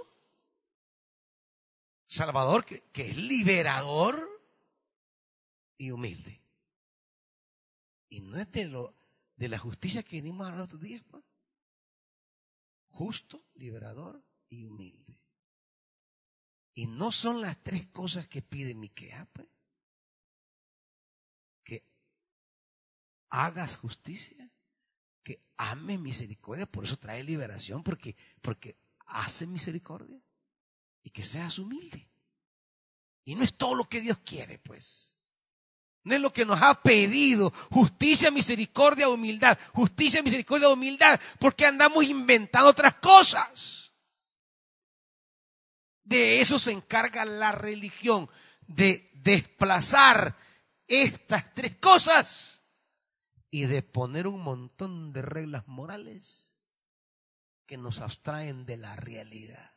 salvador, 2.06 2.64
que, 2.64 2.82
es 2.94 3.16
liberador 3.16 4.42
y 5.78 5.92
humilde. 5.92 6.40
Y 8.08 8.20
no 8.20 8.36
es 8.36 8.50
de, 8.50 8.64
lo, 8.64 8.94
de 9.36 9.48
la 9.48 9.58
justicia 9.58 10.02
que 10.02 10.16
venimos 10.16 10.44
a 10.44 10.50
hablar 10.50 10.64
otros 10.64 10.80
días. 10.80 11.02
Pues. 11.08 11.22
Justo, 12.88 13.44
liberador 13.54 14.22
y 14.48 14.66
humilde. 14.66 15.21
Y 16.74 16.86
no 16.86 17.12
son 17.12 17.40
las 17.40 17.62
tres 17.62 17.86
cosas 17.88 18.26
que 18.28 18.42
pide 18.42 18.74
Miquea, 18.74 19.28
pues. 19.32 19.48
Que 21.64 21.84
hagas 23.30 23.76
justicia, 23.76 24.50
que 25.22 25.40
ame 25.56 25.98
misericordia, 25.98 26.66
por 26.66 26.84
eso 26.84 26.98
trae 26.98 27.22
liberación, 27.22 27.82
porque, 27.82 28.16
porque 28.40 28.76
hace 29.06 29.46
misericordia 29.46 30.20
y 31.02 31.10
que 31.10 31.22
seas 31.22 31.58
humilde. 31.58 32.08
Y 33.24 33.34
no 33.34 33.44
es 33.44 33.54
todo 33.54 33.74
lo 33.74 33.84
que 33.84 34.00
Dios 34.00 34.18
quiere, 34.24 34.58
pues. 34.58 35.16
No 36.04 36.14
es 36.14 36.20
lo 36.20 36.32
que 36.32 36.44
nos 36.44 36.60
ha 36.60 36.82
pedido. 36.82 37.50
Justicia, 37.70 38.30
misericordia, 38.30 39.08
humildad. 39.08 39.56
Justicia, 39.72 40.22
misericordia, 40.22 40.68
humildad. 40.68 41.20
Porque 41.38 41.64
andamos 41.64 42.04
inventando 42.04 42.68
otras 42.68 42.94
cosas. 42.94 43.81
De 46.04 46.40
eso 46.40 46.58
se 46.58 46.72
encarga 46.72 47.24
la 47.24 47.52
religión, 47.52 48.28
de 48.66 49.10
desplazar 49.14 50.36
estas 50.86 51.54
tres 51.54 51.76
cosas 51.76 52.64
y 53.50 53.66
de 53.66 53.82
poner 53.82 54.26
un 54.26 54.40
montón 54.40 55.12
de 55.12 55.22
reglas 55.22 55.68
morales 55.68 56.56
que 57.66 57.76
nos 57.76 58.00
abstraen 58.00 58.66
de 58.66 58.76
la 58.76 58.96
realidad. 58.96 59.72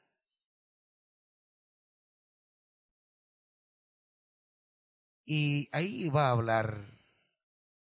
Y 5.25 5.69
ahí 5.71 6.09
va 6.09 6.27
a 6.27 6.31
hablar 6.31 6.95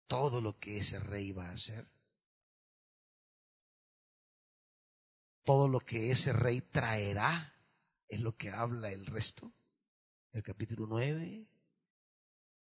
todo 0.07 0.41
lo 0.41 0.59
que 0.59 0.77
ese 0.79 0.99
rey 0.99 1.31
va 1.31 1.49
a 1.49 1.53
hacer. 1.53 1.87
Todo 5.43 5.67
lo 5.67 5.79
que 5.79 6.11
ese 6.11 6.33
rey 6.33 6.61
traerá 6.61 7.54
es 8.07 8.21
lo 8.21 8.35
que 8.35 8.49
habla 8.49 8.91
el 8.91 9.05
resto. 9.05 9.53
El 10.31 10.43
capítulo 10.43 10.85
9, 10.87 11.47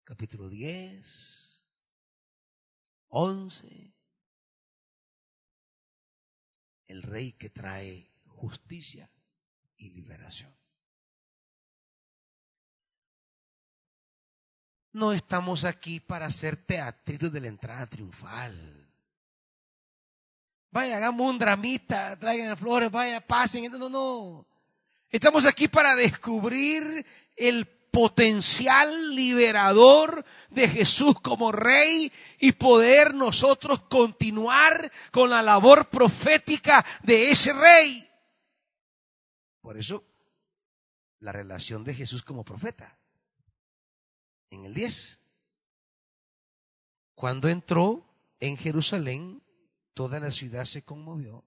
capítulo 0.04 0.48
10, 0.48 1.66
11. 3.08 3.94
el 6.86 7.02
rey 7.02 7.32
que 7.32 7.50
trae 7.50 8.10
justicia 8.26 9.10
y 9.76 9.90
liberación. 9.90 10.54
No 14.92 15.12
estamos 15.12 15.64
aquí 15.64 15.98
para 15.98 16.26
hacer 16.26 16.56
teatritos 16.56 17.32
de 17.32 17.40
la 17.40 17.48
entrada 17.48 17.86
triunfal. 17.86 18.88
Vaya, 20.70 20.96
hagamos 20.96 21.28
un 21.28 21.38
dramita, 21.38 22.16
traigan 22.18 22.56
flores, 22.56 22.90
vaya, 22.90 23.20
pasen. 23.20 23.70
No, 23.72 23.78
no, 23.78 23.88
no. 23.88 24.46
Estamos 25.14 25.46
aquí 25.46 25.68
para 25.68 25.94
descubrir 25.94 27.06
el 27.36 27.66
potencial 27.66 29.14
liberador 29.14 30.24
de 30.50 30.66
Jesús 30.66 31.20
como 31.20 31.52
rey 31.52 32.10
y 32.40 32.50
poder 32.50 33.14
nosotros 33.14 33.82
continuar 33.82 34.90
con 35.12 35.30
la 35.30 35.40
labor 35.40 35.88
profética 35.88 36.84
de 37.04 37.30
ese 37.30 37.52
rey. 37.52 38.10
Por 39.60 39.78
eso, 39.78 40.02
la 41.20 41.30
relación 41.30 41.84
de 41.84 41.94
Jesús 41.94 42.24
como 42.24 42.44
profeta. 42.44 42.98
En 44.50 44.64
el 44.64 44.74
10. 44.74 45.20
Cuando 47.14 47.48
entró 47.48 48.04
en 48.40 48.56
Jerusalén, 48.56 49.44
toda 49.94 50.18
la 50.18 50.32
ciudad 50.32 50.64
se 50.64 50.82
conmovió. 50.82 51.44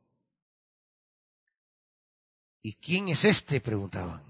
¿Y 2.68 2.74
quién 2.74 3.08
es 3.08 3.24
este? 3.24 3.62
preguntaban. 3.62 4.22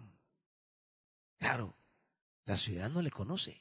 Claro, 1.40 1.76
la 2.46 2.56
ciudad 2.56 2.88
no 2.88 3.02
le 3.02 3.10
conoce. 3.10 3.60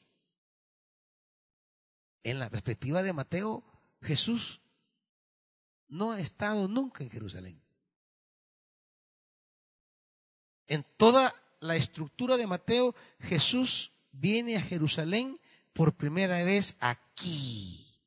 En 2.22 2.38
la 2.38 2.50
perspectiva 2.50 3.02
de 3.02 3.14
Mateo, 3.14 3.64
Jesús 4.02 4.60
no 5.88 6.12
ha 6.12 6.20
estado 6.20 6.68
nunca 6.68 7.02
en 7.02 7.08
Jerusalén. 7.08 7.58
En 10.66 10.84
toda 10.98 11.34
la 11.60 11.76
estructura 11.76 12.36
de 12.36 12.46
Mateo, 12.46 12.94
Jesús 13.20 13.92
viene 14.12 14.56
a 14.56 14.60
Jerusalén 14.60 15.40
por 15.72 15.96
primera 15.96 16.44
vez 16.44 16.76
aquí. 16.80 17.98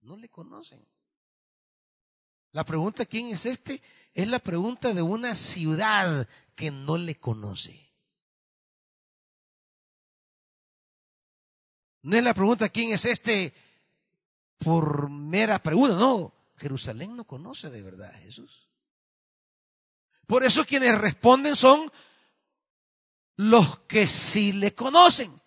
No 0.00 0.16
le 0.16 0.30
conocen. 0.30 0.82
La 2.52 2.64
pregunta, 2.64 3.04
¿quién 3.04 3.28
es 3.28 3.44
este? 3.44 3.82
Es 4.16 4.26
la 4.28 4.38
pregunta 4.38 4.94
de 4.94 5.02
una 5.02 5.36
ciudad 5.36 6.26
que 6.54 6.70
no 6.70 6.96
le 6.96 7.16
conoce. 7.16 7.92
No 12.00 12.16
es 12.16 12.24
la 12.24 12.32
pregunta 12.32 12.70
quién 12.70 12.94
es 12.94 13.04
este 13.04 13.52
por 14.56 15.10
mera 15.10 15.58
pregunta, 15.58 15.96
no. 15.96 16.32
Jerusalén 16.56 17.14
no 17.14 17.24
conoce 17.24 17.68
de 17.68 17.82
verdad 17.82 18.08
a 18.08 18.18
Jesús. 18.20 18.70
Por 20.26 20.44
eso 20.44 20.64
quienes 20.64 20.96
responden 20.96 21.54
son 21.54 21.92
los 23.36 23.80
que 23.80 24.06
sí 24.06 24.54
le 24.54 24.74
conocen. 24.74 25.38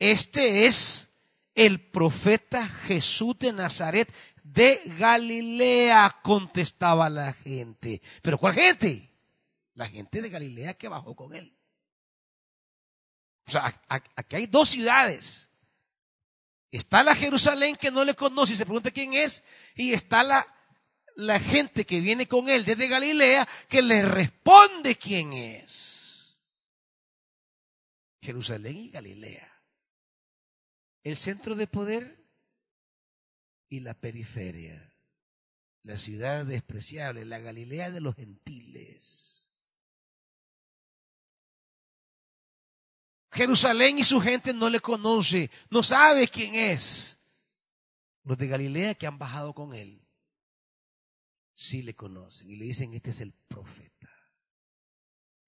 Este 0.00 0.66
es 0.66 1.10
el 1.54 1.80
profeta 1.80 2.66
Jesús 2.66 3.38
de 3.38 3.52
Nazaret 3.52 4.12
de 4.44 4.80
Galilea, 4.98 6.20
contestaba 6.22 7.08
la 7.08 7.32
gente. 7.32 8.00
¿Pero 8.22 8.38
cuál 8.38 8.54
gente? 8.54 9.10
La 9.74 9.88
gente 9.88 10.22
de 10.22 10.28
Galilea 10.28 10.74
que 10.74 10.86
bajó 10.86 11.16
con 11.16 11.34
él. 11.34 11.56
O 13.46 13.50
sea, 13.50 13.82
aquí 13.88 14.36
hay 14.36 14.46
dos 14.46 14.68
ciudades. 14.68 15.50
Está 16.70 17.02
la 17.02 17.14
Jerusalén 17.14 17.76
que 17.76 17.90
no 17.90 18.04
le 18.04 18.14
conoce 18.14 18.52
y 18.52 18.56
se 18.56 18.64
pregunta 18.64 18.90
quién 18.90 19.14
es, 19.14 19.42
y 19.74 19.92
está 19.92 20.22
la, 20.22 20.46
la 21.14 21.38
gente 21.38 21.84
que 21.86 22.00
viene 22.00 22.26
con 22.26 22.48
él 22.48 22.64
desde 22.64 22.88
Galilea 22.88 23.48
que 23.68 23.80
le 23.80 24.02
responde 24.02 24.96
quién 24.96 25.32
es. 25.32 26.36
Jerusalén 28.20 28.76
y 28.76 28.90
Galilea. 28.90 29.50
El 31.02 31.16
centro 31.16 31.54
de 31.54 31.66
poder 31.66 32.23
y 33.68 33.80
la 33.80 33.94
periferia. 33.94 34.92
La 35.82 35.98
ciudad 35.98 36.46
despreciable, 36.46 37.24
la 37.24 37.38
Galilea 37.38 37.90
de 37.90 38.00
los 38.00 38.14
gentiles. 38.14 39.52
Jerusalén 43.34 43.98
y 43.98 44.04
su 44.04 44.20
gente 44.20 44.54
no 44.54 44.70
le 44.70 44.80
conoce, 44.80 45.50
no 45.68 45.82
sabe 45.82 46.28
quién 46.28 46.54
es. 46.54 47.18
Los 48.22 48.38
de 48.38 48.46
Galilea 48.46 48.94
que 48.94 49.06
han 49.06 49.18
bajado 49.18 49.52
con 49.52 49.74
él, 49.74 50.00
sí 51.52 51.82
le 51.82 51.94
conocen 51.94 52.48
y 52.48 52.56
le 52.56 52.64
dicen, 52.64 52.94
este 52.94 53.10
es 53.10 53.20
el 53.20 53.32
profeta. 53.32 54.10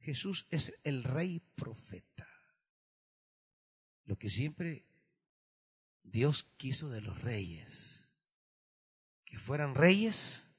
Jesús 0.01 0.47
es 0.51 0.74
el 0.84 1.05
rey 1.05 1.40
profeta. 1.55 2.28
Lo 4.05 4.16
que 4.16 4.30
siempre 4.30 4.84
Dios 6.02 6.48
quiso 6.56 6.90
de 6.90 7.01
los 7.01 7.20
reyes, 7.22 7.95
que 9.26 9.38
fueran 9.38 9.74
reyes 9.74 10.50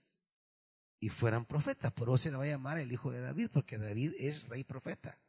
y 1.00 1.10
fueran 1.10 1.46
profetas. 1.46 1.92
Por 1.92 2.10
eso 2.10 2.18
se 2.20 2.30
le 2.30 2.38
va 2.38 2.44
a 2.44 2.48
llamar 2.48 2.78
el 2.78 2.92
hijo 2.92 3.12
de 3.12 3.22
David, 3.22 3.50
porque 3.52 3.80
David 3.80 4.14
es 4.20 4.48
rey 4.48 4.64
profeta. 4.64 5.20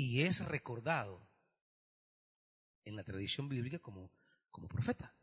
y 0.00 0.22
es 0.22 0.42
recordado 0.46 1.28
en 2.86 2.96
la 2.96 3.04
tradición 3.04 3.50
bíblica 3.50 3.78
como, 3.78 4.10
como 4.50 4.66
profeta. 4.66 5.14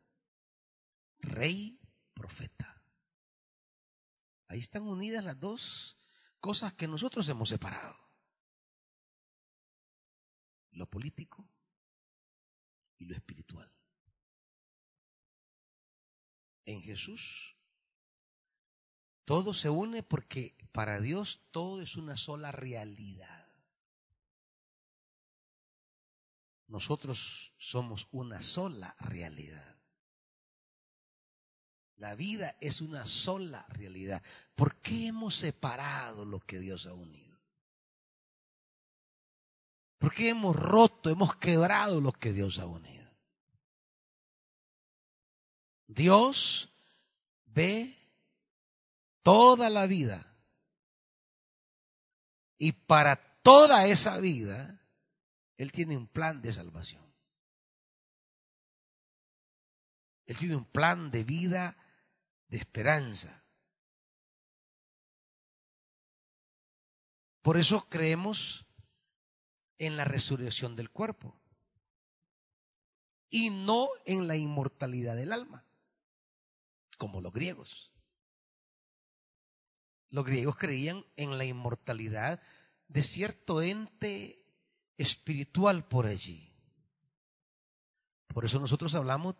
Rey 1.17 1.79
profeta. 2.13 2.83
Ahí 4.47 4.59
están 4.59 4.83
unidas 4.83 5.23
las 5.23 5.39
dos 5.39 5.99
cosas 6.39 6.73
que 6.73 6.87
nosotros 6.87 7.27
hemos 7.27 7.49
separado. 7.49 7.95
Lo 10.69 10.87
político 10.87 11.49
y 12.97 13.05
lo 13.05 13.15
espiritual. 13.15 13.71
En 16.65 16.81
Jesús 16.81 17.55
todo 19.25 19.53
se 19.53 19.69
une 19.69 20.03
porque 20.03 20.55
para 20.71 20.99
Dios 20.99 21.41
todo 21.51 21.81
es 21.81 21.95
una 21.95 22.15
sola 22.17 22.51
realidad. 22.51 23.47
nosotros 26.67 27.53
somos 27.57 28.07
una 28.11 28.41
sola 28.41 28.95
realidad. 28.99 29.77
La 31.95 32.15
vida 32.15 32.57
es 32.61 32.81
una 32.81 33.05
sola 33.05 33.65
realidad. 33.69 34.21
¿Por 34.53 34.79
qué 34.81 35.07
hemos 35.07 35.35
separado 35.35 36.25
lo 36.25 36.39
que 36.39 36.59
Dios 36.59 36.85
ha 36.85 36.93
unido? 36.93 37.26
¿Por 39.97 40.13
qué 40.13 40.29
hemos 40.29 40.55
roto, 40.55 41.09
hemos 41.09 41.35
quebrado 41.35 41.99
lo 41.99 42.11
que 42.11 42.31
Dios 42.31 42.59
ha 42.59 42.65
unido? 42.65 42.97
Dios 45.87 46.69
ve 47.45 47.97
toda 49.23 49.69
la 49.69 49.87
vida 49.87 50.25
y 52.57 52.73
para 52.73 53.15
toda 53.41 53.87
esa 53.87 54.19
vida 54.19 54.79
él 55.57 55.71
tiene 55.71 55.97
un 55.97 56.07
plan 56.07 56.41
de 56.41 56.53
salvación. 56.53 57.03
Él 60.27 60.37
tiene 60.37 60.55
un 60.55 60.65
plan 60.65 61.09
de 61.09 61.23
vida, 61.23 61.77
de 62.49 62.57
esperanza. 62.57 63.43
Por 67.41 67.57
eso 67.57 67.87
creemos 67.89 68.66
en 69.79 69.97
la 69.97 70.05
resurrección 70.05 70.75
del 70.75 70.89
cuerpo 70.89 71.39
y 73.29 73.49
no 73.49 73.89
en 74.05 74.27
la 74.27 74.35
inmortalidad 74.35 75.15
del 75.15 75.33
alma, 75.33 75.65
como 76.97 77.21
los 77.21 77.33
griegos. 77.33 77.91
Los 80.09 80.25
griegos 80.25 80.55
creían 80.55 81.05
en 81.15 81.37
la 81.37 81.45
inmortalidad 81.45 82.41
de 82.87 83.03
cierto 83.03 83.61
ente 83.61 84.41
espiritual 84.97 85.87
por 85.87 86.05
allí. 86.05 86.53
Por 88.27 88.45
eso 88.45 88.59
nosotros 88.59 88.95
hablamos 88.95 89.35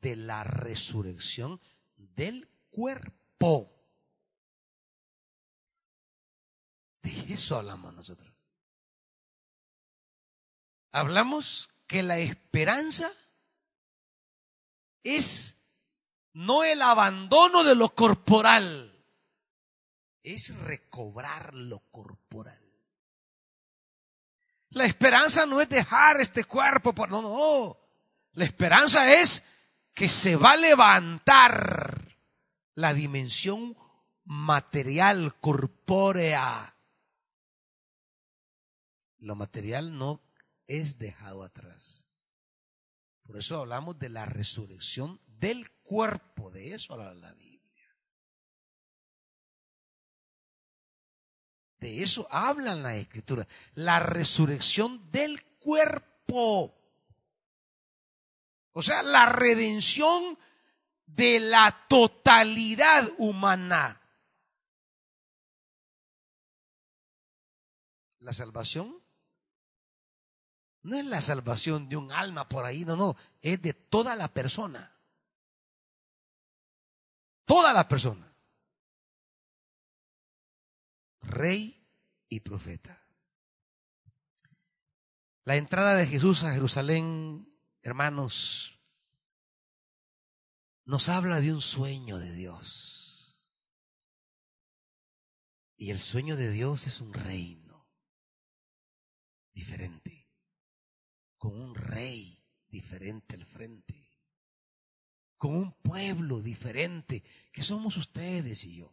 de 0.00 0.16
la 0.16 0.44
resurrección 0.44 1.60
del 1.96 2.48
cuerpo. 2.70 3.74
De 7.02 7.34
eso 7.34 7.56
hablamos 7.56 7.94
nosotros. 7.94 8.27
Hablamos 10.92 11.70
que 11.86 12.02
la 12.02 12.18
esperanza 12.18 13.12
es 15.02 15.56
no 16.32 16.64
el 16.64 16.82
abandono 16.82 17.64
de 17.64 17.74
lo 17.74 17.94
corporal, 17.94 18.92
es 20.22 20.56
recobrar 20.60 21.54
lo 21.54 21.80
corporal. 21.90 22.62
La 24.70 24.84
esperanza 24.84 25.46
no 25.46 25.60
es 25.60 25.68
dejar 25.68 26.20
este 26.20 26.44
cuerpo, 26.44 26.94
no, 27.06 27.22
no. 27.22 27.78
La 28.32 28.44
esperanza 28.44 29.12
es 29.20 29.42
que 29.94 30.08
se 30.08 30.36
va 30.36 30.52
a 30.52 30.56
levantar 30.56 32.16
la 32.74 32.92
dimensión 32.92 33.76
material, 34.24 35.34
corpórea. 35.40 36.76
Lo 39.18 39.34
material 39.34 39.96
no 39.96 40.27
es 40.68 40.98
dejado 40.98 41.42
atrás. 41.42 42.06
Por 43.22 43.36
eso 43.36 43.58
hablamos 43.58 43.98
de 43.98 44.08
la 44.08 44.26
resurrección 44.26 45.20
del 45.26 45.70
cuerpo, 45.82 46.50
de 46.50 46.74
eso 46.74 46.94
habla 46.94 47.12
la 47.14 47.32
Biblia. 47.32 47.58
De 51.78 52.02
eso 52.02 52.26
hablan 52.30 52.82
la 52.82 52.96
escritura, 52.96 53.46
la 53.74 54.00
resurrección 54.00 55.10
del 55.10 55.44
cuerpo. 55.58 56.74
O 58.72 58.82
sea, 58.82 59.02
la 59.02 59.26
redención 59.26 60.38
de 61.06 61.40
la 61.40 61.86
totalidad 61.88 63.08
humana. 63.18 64.00
La 68.20 68.32
salvación 68.32 68.97
no 70.82 70.96
es 70.96 71.04
la 71.04 71.20
salvación 71.20 71.88
de 71.88 71.96
un 71.96 72.12
alma 72.12 72.48
por 72.48 72.64
ahí, 72.64 72.84
no, 72.84 72.96
no, 72.96 73.16
es 73.42 73.60
de 73.60 73.74
toda 73.74 74.16
la 74.16 74.28
persona. 74.28 74.96
Toda 77.44 77.72
la 77.72 77.88
persona. 77.88 78.32
Rey 81.20 81.86
y 82.28 82.40
profeta. 82.40 83.04
La 85.44 85.56
entrada 85.56 85.96
de 85.96 86.06
Jesús 86.06 86.44
a 86.44 86.52
Jerusalén, 86.52 87.50
hermanos, 87.82 88.80
nos 90.84 91.08
habla 91.08 91.40
de 91.40 91.52
un 91.52 91.60
sueño 91.60 92.18
de 92.18 92.32
Dios. 92.32 93.50
Y 95.76 95.90
el 95.90 95.98
sueño 95.98 96.36
de 96.36 96.50
Dios 96.50 96.86
es 96.86 97.00
un 97.00 97.14
reino 97.14 97.88
diferente 99.52 100.17
con 101.38 101.58
un 101.58 101.74
rey 101.74 102.44
diferente 102.68 103.34
al 103.34 103.46
frente, 103.46 104.06
con 105.36 105.54
un 105.54 105.72
pueblo 105.72 106.42
diferente, 106.42 107.22
que 107.52 107.62
somos 107.62 107.96
ustedes 107.96 108.64
y 108.64 108.76
yo. 108.76 108.92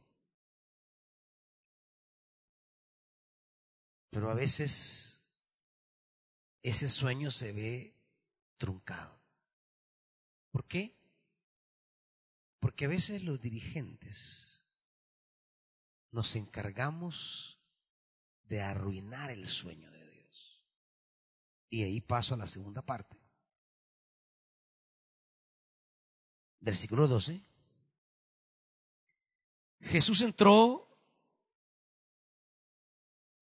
Pero 4.11 4.29
a 4.29 4.35
veces 4.35 5.25
ese 6.61 6.87
sueño 6.87 7.31
se 7.31 7.51
ve 7.51 7.95
truncado. 8.57 9.21
¿Por 10.51 10.65
qué? 10.65 10.95
Porque 12.59 12.85
a 12.85 12.87
veces 12.87 13.23
los 13.23 13.41
dirigentes 13.41 14.65
nos 16.11 16.35
encargamos 16.37 17.59
de 18.45 18.61
arruinar 18.61 19.31
el 19.31 19.49
sueño 19.49 19.91
y 21.69 21.83
ahí 21.83 22.01
paso 22.01 22.33
a 22.33 22.37
la 22.37 22.47
segunda 22.47 22.81
parte. 22.81 23.17
Versículo 26.59 27.07
12. 27.07 27.41
Jesús 29.81 30.21
entró 30.21 30.87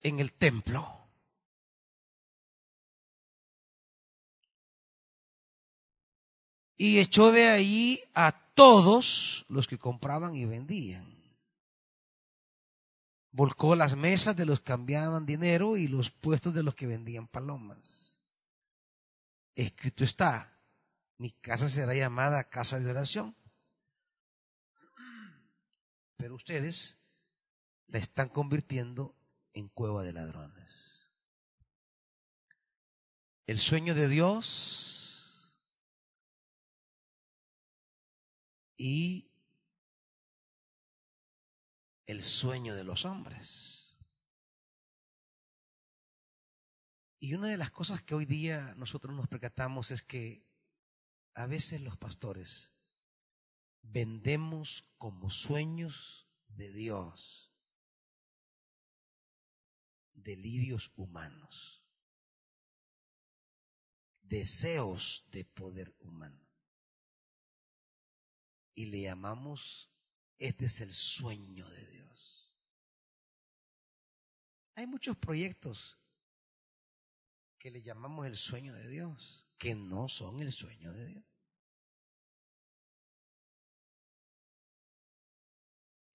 en 0.02 0.20
el 0.20 0.34
templo. 0.34 1.00
Y 6.76 7.00
echó 7.00 7.32
de 7.32 7.48
ahí 7.48 8.02
a 8.14 8.34
todos 8.56 9.46
los 9.48 9.68
que 9.68 9.78
compraban 9.78 10.36
y 10.36 10.46
vendían. 10.46 11.06
Volcó 13.32 13.76
las 13.76 13.96
mesas 13.96 14.36
de 14.36 14.46
los 14.46 14.60
que 14.60 14.66
cambiaban 14.66 15.26
dinero 15.26 15.78
y 15.78 15.88
los 15.88 16.12
puestos 16.12 16.54
de 16.54 16.62
los 16.62 16.76
que 16.76 16.88
vendían 16.88 17.28
palomas 17.28 18.13
escrito 19.56 20.04
está, 20.04 20.60
mi 21.18 21.32
casa 21.32 21.70
será 21.70 21.94
llamada 21.94 22.50
casa 22.50 22.80
de 22.80 22.90
oración. 22.90 23.36
Pero 26.18 26.36
ustedes 26.36 27.00
la 27.88 28.00
están 28.00 28.30
convirtiendo 28.30 29.16
en 29.54 29.70
cueva 29.70 30.04
de 30.04 30.14
ladrones. 30.14 31.12
El 33.46 33.60
sueño 33.60 33.94
de 33.94 34.08
Dios 34.08 35.62
y 38.78 39.30
el 42.06 42.22
sueño 42.22 42.76
de 42.76 42.84
los 42.84 43.06
hombres. 43.06 43.83
Y 47.24 47.36
una 47.36 47.48
de 47.48 47.56
las 47.56 47.72
cosas 47.72 48.02
que 48.02 48.16
hoy 48.16 48.26
día 48.26 48.76
nosotros 48.76 49.16
nos 49.16 49.30
percatamos 49.30 49.92
es 49.92 50.04
que 50.04 50.46
a 51.36 51.46
veces 51.46 51.80
los 51.80 51.96
pastores 51.96 52.74
vendemos 53.82 54.84
como 54.98 55.30
sueños 55.30 56.28
de 56.48 56.74
Dios 56.74 57.54
delirios 60.12 60.92
humanos, 60.98 61.82
deseos 64.22 65.24
de 65.32 65.46
poder 65.46 65.96
humano. 66.00 66.46
Y 68.76 68.88
le 68.88 69.00
llamamos, 69.00 69.90
este 70.40 70.66
es 70.66 70.82
el 70.82 70.92
sueño 70.92 71.70
de 71.70 71.88
Dios. 71.88 72.54
Hay 74.76 74.88
muchos 74.88 75.16
proyectos 75.16 76.03
que 77.64 77.72
le 77.72 77.82
llamamos 77.82 78.28
el 78.28 78.36
sueño 78.36 78.74
de 78.74 78.90
Dios, 78.90 79.48
que 79.58 79.74
no 79.74 80.10
son 80.10 80.42
el 80.42 80.52
sueño 80.52 80.92
de 80.92 81.06
Dios. 81.06 81.24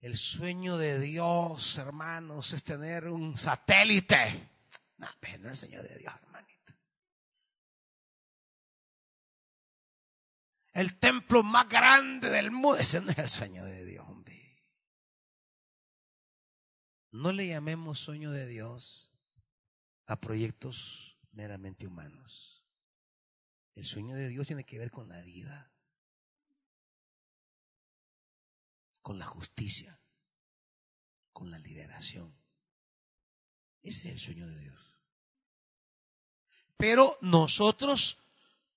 El 0.00 0.18
sueño 0.18 0.76
de 0.76 1.00
Dios, 1.00 1.78
hermanos, 1.78 2.52
es 2.52 2.62
tener 2.62 3.08
un 3.08 3.38
satélite. 3.38 4.50
No, 4.98 5.08
pues, 5.18 5.40
no 5.40 5.46
es 5.50 5.62
el 5.62 5.70
sueño 5.70 5.82
de 5.82 5.96
Dios, 5.96 6.12
hermanito. 6.22 6.74
El 10.74 10.98
templo 10.98 11.42
más 11.42 11.66
grande 11.66 12.28
del 12.28 12.50
mundo, 12.50 12.76
ese 12.76 13.00
no 13.00 13.10
es 13.10 13.18
el 13.18 13.28
sueño 13.30 13.64
de 13.64 13.86
Dios, 13.86 14.06
hombre. 14.06 14.66
No 17.10 17.32
le 17.32 17.46
llamemos 17.46 18.00
sueño 18.00 18.32
de 18.32 18.46
Dios 18.46 19.14
a 20.04 20.20
proyectos 20.20 21.17
meramente 21.32 21.86
humanos. 21.86 22.64
El 23.74 23.86
sueño 23.86 24.16
de 24.16 24.28
Dios 24.28 24.46
tiene 24.46 24.64
que 24.64 24.78
ver 24.78 24.90
con 24.90 25.08
la 25.08 25.22
vida, 25.22 25.72
con 29.02 29.18
la 29.18 29.24
justicia, 29.24 30.00
con 31.32 31.50
la 31.50 31.58
liberación. 31.58 32.36
Ese 33.82 34.08
es 34.08 34.14
el 34.14 34.20
sueño 34.20 34.48
de 34.48 34.58
Dios. 34.58 34.80
Pero 36.76 37.16
nosotros 37.20 38.18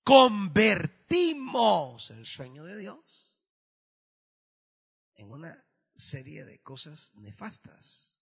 convertimos 0.03 2.11
el 2.11 2.25
sueño 2.25 2.63
de 2.63 2.77
Dios 2.77 3.33
en 5.15 5.31
una 5.31 5.65
serie 5.95 6.45
de 6.45 6.61
cosas 6.61 7.13
nefastas. 7.15 8.19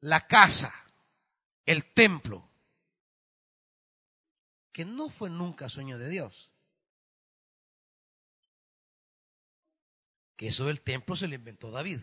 La 0.00 0.26
casa 0.26 0.87
el 1.68 1.84
templo, 1.84 2.48
que 4.72 4.86
no 4.86 5.10
fue 5.10 5.28
nunca 5.28 5.68
sueño 5.68 5.98
de 5.98 6.08
Dios. 6.08 6.50
Que 10.34 10.48
eso 10.48 10.64
del 10.64 10.80
templo 10.80 11.14
se 11.14 11.28
lo 11.28 11.34
inventó 11.34 11.70
David. 11.70 12.00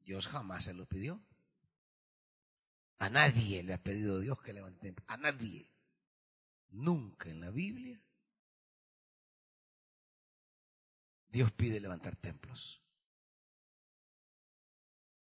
Dios 0.00 0.26
jamás 0.26 0.64
se 0.64 0.74
lo 0.74 0.86
pidió. 0.86 1.22
A 2.98 3.08
nadie 3.10 3.62
le 3.62 3.74
ha 3.74 3.82
pedido 3.82 4.18
Dios 4.18 4.42
que 4.42 4.52
levante. 4.52 4.92
A 5.06 5.16
nadie. 5.16 5.70
Nunca 6.70 7.30
en 7.30 7.40
la 7.40 7.50
Biblia 7.50 8.02
Dios 11.28 11.52
pide 11.52 11.78
levantar 11.78 12.16
templos. 12.16 12.80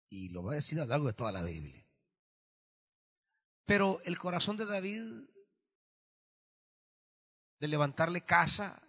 Y 0.07 0.29
lo 0.29 0.43
va 0.43 0.51
a 0.51 0.55
decir 0.55 0.79
a 0.79 0.83
lo 0.83 0.89
largo 0.89 1.07
de 1.07 1.13
toda 1.13 1.31
la 1.31 1.41
Biblia. 1.41 1.78
Pero 3.69 4.01
el 4.03 4.17
corazón 4.17 4.57
de 4.57 4.65
David, 4.65 5.03
de 7.59 7.67
levantarle 7.67 8.25
casa, 8.25 8.81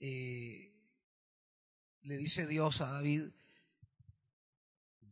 eh, 0.00 0.74
le 2.00 2.16
dice 2.16 2.48
Dios 2.48 2.80
a 2.80 2.90
David, 2.90 3.30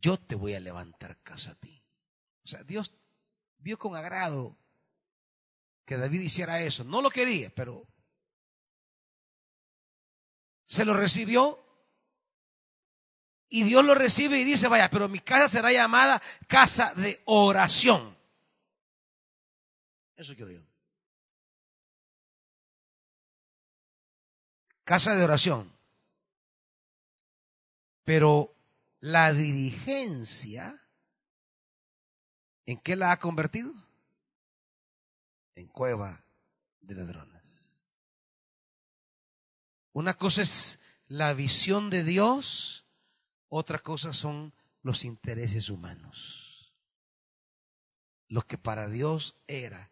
yo 0.01 0.17
te 0.17 0.35
voy 0.35 0.55
a 0.55 0.59
levantar 0.59 1.23
casa 1.23 1.51
a 1.51 1.55
ti. 1.55 1.81
O 2.43 2.47
sea, 2.47 2.65
Dios 2.65 2.93
vio 3.59 3.79
con 3.79 3.95
agrado 3.95 4.57
que 5.85 5.95
David 5.95 6.19
hiciera 6.19 6.61
eso. 6.61 6.83
No 6.83 7.01
lo 7.01 7.09
quería, 7.09 7.49
pero 7.55 7.87
se 10.65 10.83
lo 10.83 10.95
recibió 10.95 11.63
y 13.47 13.63
Dios 13.63 13.85
lo 13.85 13.95
recibe 13.95 14.37
y 14.37 14.43
dice, 14.43 14.67
vaya, 14.67 14.89
pero 14.89 15.07
mi 15.07 15.21
casa 15.21 15.47
será 15.47 15.71
llamada 15.71 16.21
casa 16.45 16.93
de 16.93 17.21
oración. 17.23 18.16
Eso 20.17 20.35
quiero 20.35 20.51
yo. 20.51 20.61
Casa 24.83 25.15
de 25.15 25.23
oración. 25.23 25.71
Pero 28.03 28.55
la 28.99 29.31
dirigencia, 29.31 30.81
¿en 32.65 32.79
qué 32.79 32.95
la 32.95 33.11
ha 33.11 33.19
convertido? 33.19 33.71
En 35.55 35.67
cueva 35.67 36.23
de 36.81 36.95
ladrones. 36.95 37.77
Una 39.93 40.15
cosa 40.15 40.41
es 40.41 40.79
la 41.07 41.33
visión 41.33 41.89
de 41.89 42.03
Dios, 42.03 42.85
otra 43.49 43.79
cosa 43.79 44.13
son 44.13 44.53
los 44.81 45.03
intereses 45.05 45.69
humanos. 45.69 46.73
Lo 48.29 48.41
que 48.41 48.57
para 48.57 48.87
Dios 48.87 49.35
era 49.47 49.91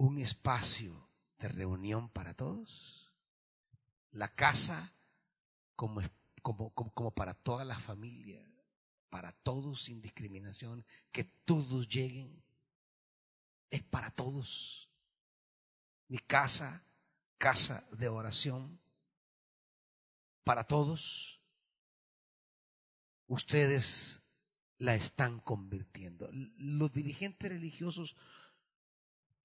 un 0.00 0.16
espacio 0.16 1.06
de 1.38 1.48
reunión 1.48 2.08
para 2.08 2.32
todos, 2.32 3.12
la 4.12 4.34
casa 4.34 4.94
como, 5.76 6.00
como, 6.40 6.72
como, 6.72 7.10
para 7.10 7.34
toda 7.34 7.66
la 7.66 7.78
familia, 7.78 8.42
para 9.10 9.30
todos 9.30 9.82
sin 9.82 10.00
discriminación, 10.00 10.86
que 11.12 11.24
todos 11.24 11.86
lleguen, 11.86 12.42
es 13.68 13.82
para 13.82 14.10
todos. 14.10 14.88
Mi 16.08 16.18
casa, 16.18 16.82
casa 17.36 17.86
de 17.92 18.08
oración, 18.08 18.80
para 20.44 20.64
todos. 20.64 21.42
Ustedes 23.26 24.22
la 24.78 24.94
están 24.94 25.40
convirtiendo. 25.40 26.30
Los 26.32 26.90
dirigentes 26.90 27.50
religiosos 27.50 28.16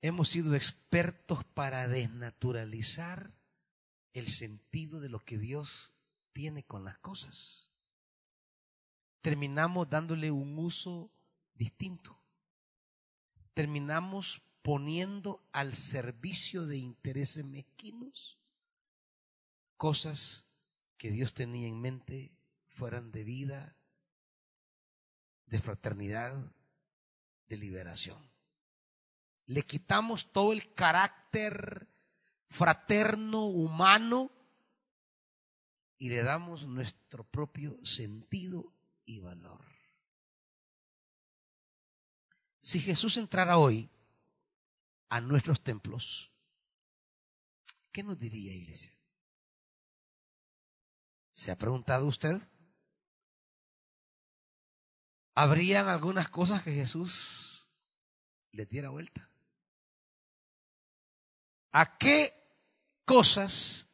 hemos 0.08 0.30
sido 0.30 0.54
expertos 0.54 1.44
para 1.44 1.88
desnaturalizar 1.88 3.34
el 4.14 4.28
sentido 4.28 5.00
de 5.00 5.10
lo 5.10 5.20
que 5.20 5.40
Dios 5.40 5.94
tiene 6.32 6.64
con 6.64 6.84
las 6.84 7.00
cosas. 7.00 7.72
Terminamos 9.22 9.90
dándole 9.90 10.30
un 10.30 10.60
uso 10.60 11.12
distinto. 11.56 12.22
Terminamos 13.56 14.44
poniendo 14.62 15.44
al 15.52 15.74
servicio 15.74 16.68
de 16.68 16.78
intereses 16.78 17.44
mezquinos 17.44 18.38
cosas 19.76 20.46
que 20.98 21.10
Dios 21.10 21.34
tenía 21.34 21.68
en 21.68 21.82
mente 21.82 22.32
fueran 22.68 23.12
de 23.12 23.24
vida, 23.24 23.76
de 25.48 25.60
fraternidad, 25.60 26.54
de 27.48 27.58
liberación 27.58 28.35
le 29.48 29.64
quitamos 29.64 30.32
todo 30.32 30.54
el 30.54 30.74
carácter 30.74 31.88
fraterno, 32.50 33.46
humano, 33.46 34.32
y 35.98 36.10
le 36.10 36.24
damos 36.24 36.66
nuestro 36.68 37.24
propio 37.24 37.80
sentido 37.86 38.74
y 39.06 39.20
valor. 39.20 39.64
Si 42.62 42.80
Jesús 42.80 43.18
entrara 43.18 43.58
hoy 43.58 43.90
a 45.10 45.22
nuestros 45.22 45.62
templos, 45.62 46.32
¿qué 47.92 48.04
nos 48.04 48.20
diría, 48.20 48.54
iglesia? 48.54 48.92
¿Se 51.34 51.52
ha 51.52 51.58
preguntado 51.58 52.08
usted? 52.08 52.42
¿Habrían 55.36 55.88
algunas 55.90 56.30
cosas 56.30 56.64
que 56.64 56.74
Jesús 56.74 57.68
le 58.52 58.66
diera 58.66 58.90
vuelta? 58.90 59.30
¿A 61.78 61.98
qué 61.98 62.34
cosas 63.04 63.90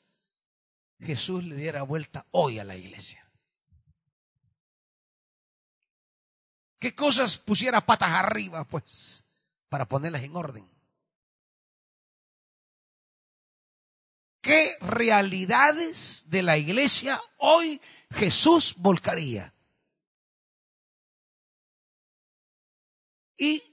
Jesús 1.00 1.44
le 1.46 1.56
diera 1.56 1.82
vuelta 1.82 2.28
hoy 2.30 2.60
a 2.60 2.64
la 2.64 2.76
iglesia? 2.76 3.28
¿Qué 6.78 6.94
cosas 6.94 7.40
pusiera 7.40 7.82
patas 7.82 8.12
arriba, 8.12 8.66
pues, 8.66 9.26
para 9.68 9.88
ponerlas 9.88 10.22
en 10.22 10.36
orden? 10.36 10.70
¿Qué 14.42 14.76
realidades 14.82 16.26
de 16.28 16.44
la 16.44 16.60
iglesia 16.60 17.20
hoy 17.38 17.82
Jesús 18.12 18.76
volcaría? 18.78 19.56
Y 23.38 23.71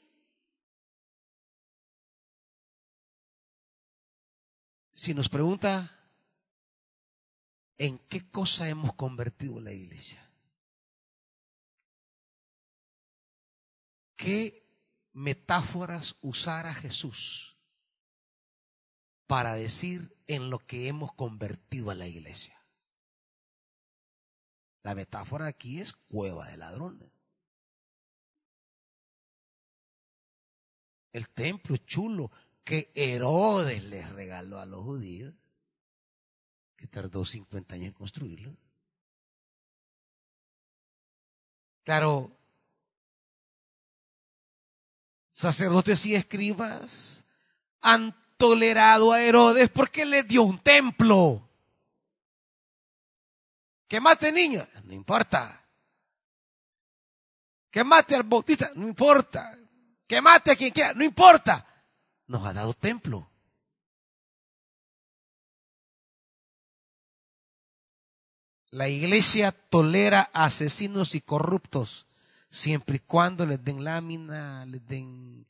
si 4.99 5.15
nos 5.15 5.29
pregunta 5.29 5.97
en 7.77 8.01
qué 8.09 8.29
cosa 8.33 8.69
hemos 8.69 8.95
convertido 8.95 9.61
la 9.61 9.71
iglesia, 9.71 10.29
qué 14.17 14.69
metáforas 15.13 16.17
usara 16.21 16.75
Jesús 16.75 17.57
para 19.29 19.55
decir 19.55 20.17
en 20.27 20.51
lo 20.51 20.59
que 20.59 20.89
hemos 20.89 21.13
convertido 21.13 21.93
a 21.93 21.95
la 21.95 22.09
iglesia. 22.09 22.61
La 24.83 24.97
metáfora 24.97 25.47
aquí 25.47 25.81
es 25.81 25.93
cueva 25.93 26.49
de 26.49 26.57
ladrones. 26.57 27.13
El 31.13 31.29
templo 31.29 31.77
es 31.77 31.87
chulo, 31.87 32.33
que 32.69 32.93
Herodes 32.95 33.83
les 33.85 34.11
regaló 34.11 34.61
a 34.61 34.67
los 34.67 34.85
judíos, 34.85 35.33
que 36.77 36.87
tardó 36.87 37.25
50 37.25 37.75
años 37.75 37.87
en 37.87 37.93
construirlo. 37.95 38.55
Claro, 41.83 42.31
sacerdotes 45.31 46.05
y 46.05 46.15
escribas 46.15 47.25
han 47.81 48.15
tolerado 48.37 49.15
a 49.15 49.23
Herodes 49.23 49.71
porque 49.71 50.05
le 50.05 50.23
dio 50.25 50.43
un 50.43 50.63
templo. 50.63 51.49
Que 53.89 53.99
mate 53.99 54.31
niños, 54.31 54.69
no 54.85 54.93
importa. 54.93 55.67
Que 57.71 57.83
mate 57.83 58.15
al 58.15 58.25
bautista, 58.25 58.73
no 58.75 58.87
importa. 58.87 59.59
Que 60.07 60.21
mate 60.21 60.51
a 60.51 60.57
quien 60.57 60.71
quiera, 60.71 60.93
no 60.93 61.03
importa 61.03 61.65
nos 62.29 62.45
ha 62.45 62.53
dado 62.53 62.75
templo. 62.75 63.29
La 68.71 68.89
iglesia 68.89 69.51
tolera 69.51 70.31
asesinos 70.35 71.15
y 71.15 71.21
corruptos 71.23 72.07
siempre 72.51 72.97
y 72.97 73.01
cuando 73.01 73.47
les 73.47 73.63
den 73.65 73.83
lámina, 73.83 74.65
les 74.67 74.87
den 74.87 75.45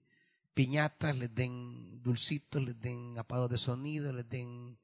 piñatas, 0.54 1.16
les 1.16 1.34
den 1.34 2.02
dulcitos, 2.02 2.62
les 2.62 2.80
den 2.80 3.18
apagos 3.18 3.50
de 3.50 3.58
sonido, 3.58 4.12
les 4.12 4.28
den 4.28 4.78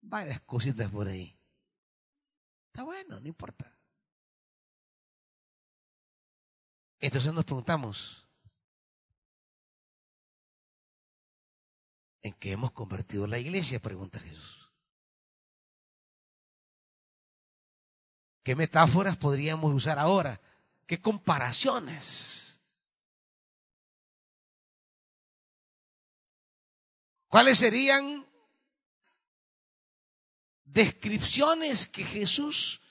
varias 0.00 0.40
cositas 0.40 0.90
por 0.90 1.08
ahí. 1.08 1.36
Está 2.66 2.82
bueno, 2.82 3.20
no 3.20 3.26
importa. 3.26 3.74
Entonces 7.00 7.32
nos 7.32 7.44
preguntamos, 7.44 8.27
¿En 12.28 12.34
qué 12.34 12.52
hemos 12.52 12.72
convertido 12.72 13.26
la 13.26 13.38
iglesia? 13.38 13.80
Pregunta 13.80 14.20
Jesús. 14.20 14.70
¿Qué 18.42 18.54
metáforas 18.54 19.16
podríamos 19.16 19.72
usar 19.72 19.98
ahora? 19.98 20.38
¿Qué 20.86 21.00
comparaciones? 21.00 22.60
¿Cuáles 27.28 27.60
serían 27.60 28.26
descripciones 30.66 31.86
que 31.86 32.04
Jesús 32.04 32.82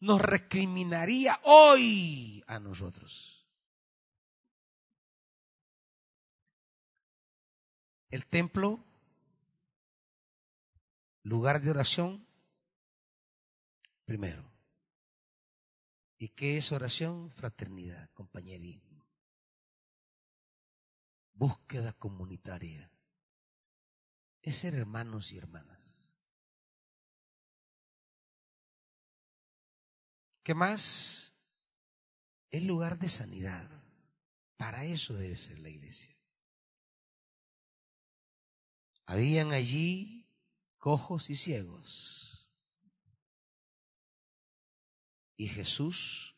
nos 0.00 0.22
recriminaría 0.22 1.38
hoy 1.42 2.42
a 2.46 2.58
nosotros? 2.58 3.46
El 8.08 8.26
templo, 8.26 8.85
lugar 11.26 11.60
de 11.60 11.70
oración, 11.70 12.24
primero. 14.04 14.48
¿Y 16.18 16.28
qué 16.28 16.56
es 16.56 16.70
oración? 16.70 17.32
Fraternidad, 17.32 18.08
compañerismo. 18.12 19.04
Búsqueda 21.32 21.92
comunitaria. 21.94 22.90
es 24.40 24.56
ser 24.56 24.76
hermanos 24.76 25.32
y 25.32 25.38
hermanas. 25.38 26.16
¿Qué 30.44 30.54
más? 30.54 31.34
Es 32.52 32.62
lugar 32.62 33.00
de 33.00 33.08
sanidad. 33.08 33.68
Para 34.56 34.84
eso 34.84 35.14
debe 35.14 35.36
ser 35.36 35.58
la 35.58 35.70
iglesia. 35.70 36.16
Habían 39.06 39.50
allí 39.52 40.15
cojos 40.78 41.30
y 41.30 41.36
ciegos. 41.36 42.48
Y 45.36 45.48
Jesús 45.48 46.36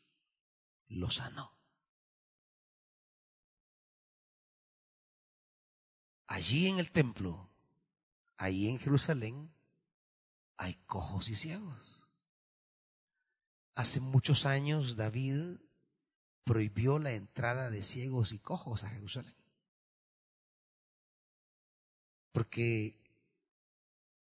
los 0.88 1.16
sanó. 1.16 1.56
Allí 6.26 6.66
en 6.66 6.78
el 6.78 6.90
templo, 6.90 7.50
allí 8.36 8.68
en 8.68 8.78
Jerusalén, 8.78 9.52
hay 10.56 10.74
cojos 10.86 11.28
y 11.28 11.36
ciegos. 11.36 12.08
Hace 13.74 14.00
muchos 14.00 14.44
años 14.44 14.96
David 14.96 15.58
prohibió 16.44 16.98
la 16.98 17.12
entrada 17.12 17.70
de 17.70 17.82
ciegos 17.82 18.32
y 18.32 18.40
cojos 18.40 18.82
a 18.82 18.90
Jerusalén. 18.90 19.36
Porque 22.32 22.98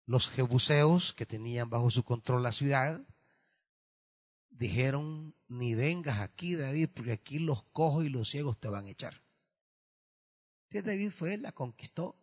los 0.08 0.30
jebuseos 0.30 1.14
que 1.14 1.26
tenían 1.26 1.70
bajo 1.70 1.92
su 1.92 2.04
control 2.04 2.42
la 2.42 2.54
ciudad 2.54 3.06
dijeron, 4.50 5.36
ni 5.48 5.76
vengas 5.76 6.20
aquí 6.20 6.56
David, 6.56 6.90
porque 6.96 7.12
aquí 7.12 7.40
los 7.40 7.64
cojos 7.66 8.06
y 8.06 8.10
los 8.10 8.30
ciegos 8.30 8.58
te 8.58 8.70
van 8.70 8.86
a 8.86 8.90
echar. 8.90 9.22
Entonces 10.64 10.86
David 10.86 11.12
fue, 11.12 11.38
la 11.38 11.52
conquistó 11.52 12.16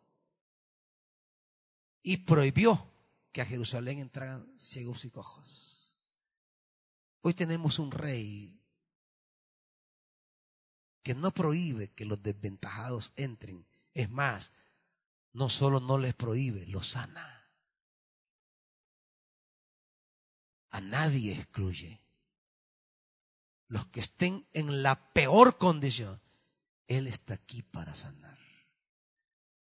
y 2.02 2.16
prohibió 2.18 2.90
que 3.32 3.42
a 3.42 3.46
Jerusalén 3.46 3.98
entraran 3.98 4.50
ciegos 4.58 5.04
y 5.04 5.10
cojos. 5.10 5.96
Hoy 7.20 7.34
tenemos 7.34 7.78
un 7.78 7.90
rey 7.90 8.58
que 11.02 11.14
no 11.14 11.30
prohíbe 11.32 11.92
que 11.92 12.06
los 12.06 12.22
desventajados 12.22 13.12
entren. 13.16 13.66
Es 13.92 14.10
más, 14.10 14.52
no 15.32 15.50
solo 15.50 15.80
no 15.80 15.98
les 15.98 16.14
prohíbe, 16.14 16.66
los 16.66 16.88
sana. 16.88 17.33
A 20.74 20.80
nadie 20.80 21.34
excluye. 21.34 22.00
Los 23.68 23.86
que 23.86 24.00
estén 24.00 24.48
en 24.52 24.82
la 24.82 25.12
peor 25.12 25.56
condición, 25.56 26.20
Él 26.88 27.06
está 27.06 27.34
aquí 27.34 27.62
para 27.62 27.94
sanar. 27.94 28.36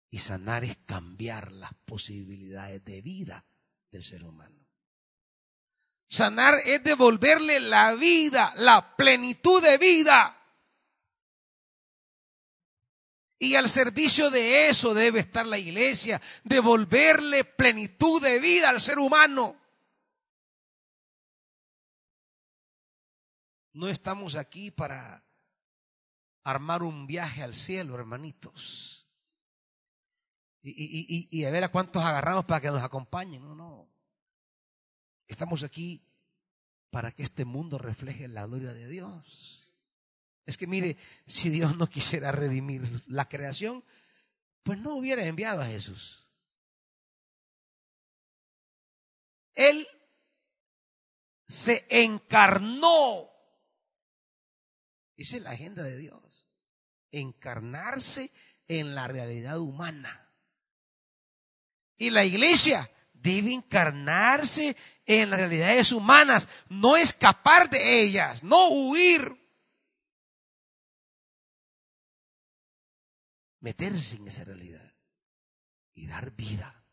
Y 0.09 0.19
sanar 0.19 0.65
es 0.65 0.75
cambiar 0.85 1.53
las 1.53 1.73
posibilidades 1.85 2.83
de 2.83 3.01
vida 3.01 3.45
del 3.91 4.03
ser 4.03 4.25
humano. 4.25 4.67
Sanar 6.09 6.55
es 6.65 6.83
devolverle 6.83 7.61
la 7.61 7.93
vida, 7.93 8.51
la 8.57 8.97
plenitud 8.97 9.63
de 9.63 9.77
vida 9.77 10.35
y 13.41 13.55
al 13.55 13.69
servicio 13.69 14.29
de 14.29 14.67
eso 14.67 14.93
debe 14.93 15.21
estar 15.21 15.47
la 15.47 15.57
iglesia, 15.57 16.21
devolverle 16.43 17.45
plenitud 17.45 18.21
de 18.21 18.37
vida 18.39 18.67
al 18.67 18.81
ser 18.81 18.99
humano. 18.99 19.58
No 23.79 23.87
estamos 23.87 24.35
aquí 24.35 24.71
para 24.71 25.23
armar 26.43 26.83
un 26.83 27.07
viaje 27.07 27.43
al 27.43 27.53
cielo, 27.53 27.95
hermanitos. 27.95 29.07
Y, 30.61 31.45
a 31.45 31.49
ver 31.49 31.63
a 31.63 31.71
cuántos 31.71 32.03
agarramos 32.03 32.43
para 32.43 32.59
que 32.59 32.71
nos 32.71 32.83
acompañen. 32.83 33.41
No, 33.41 33.55
no. 33.55 33.89
Estamos 35.27 35.63
aquí 35.63 36.03
para 36.89 37.13
que 37.13 37.23
este 37.23 37.45
mundo 37.45 37.77
refleje 37.77 38.27
la 38.27 38.45
gloria 38.47 38.73
de 38.73 38.85
Dios. 38.85 39.71
Es 40.45 40.57
que 40.57 40.67
mire, 40.67 40.97
si 41.25 41.49
Dios 41.49 41.77
no 41.77 41.87
quisiera 41.87 42.33
redimir 42.33 42.83
la 43.07 43.29
creación, 43.29 43.85
pues 44.63 44.77
no 44.77 44.95
hubiera 44.95 45.25
enviado 45.25 45.61
a 45.61 45.67
Jesús. 45.67 46.27
Él 49.55 49.87
se 51.47 51.87
encarnó. 51.89 53.28
Esa 55.19 55.35
es 55.35 55.43
la 55.43 55.51
agenda 55.51 55.83
de 55.83 55.97
Dios. 55.97 56.47
Encarnarse 57.11 58.31
en 58.69 58.95
la 58.95 59.07
realidad 59.07 59.59
humana. 59.59 60.31
Y 61.97 62.09
la 62.09 62.23
iglesia 62.23 62.89
debe 63.11 63.53
encarnarse 63.53 64.77
en 65.05 65.29
las 65.29 65.39
realidades 65.41 65.91
humanas, 65.91 66.47
no 66.69 66.95
escapar 66.95 67.69
de 67.69 68.01
ellas, 68.01 68.43
no 68.43 68.69
huir. 68.69 69.37
meterse 73.61 74.15
en 74.15 74.25
esa 74.25 74.45
realidad 74.45 74.95
y 75.93 76.07
dar 76.07 76.31
vida. 76.31 76.85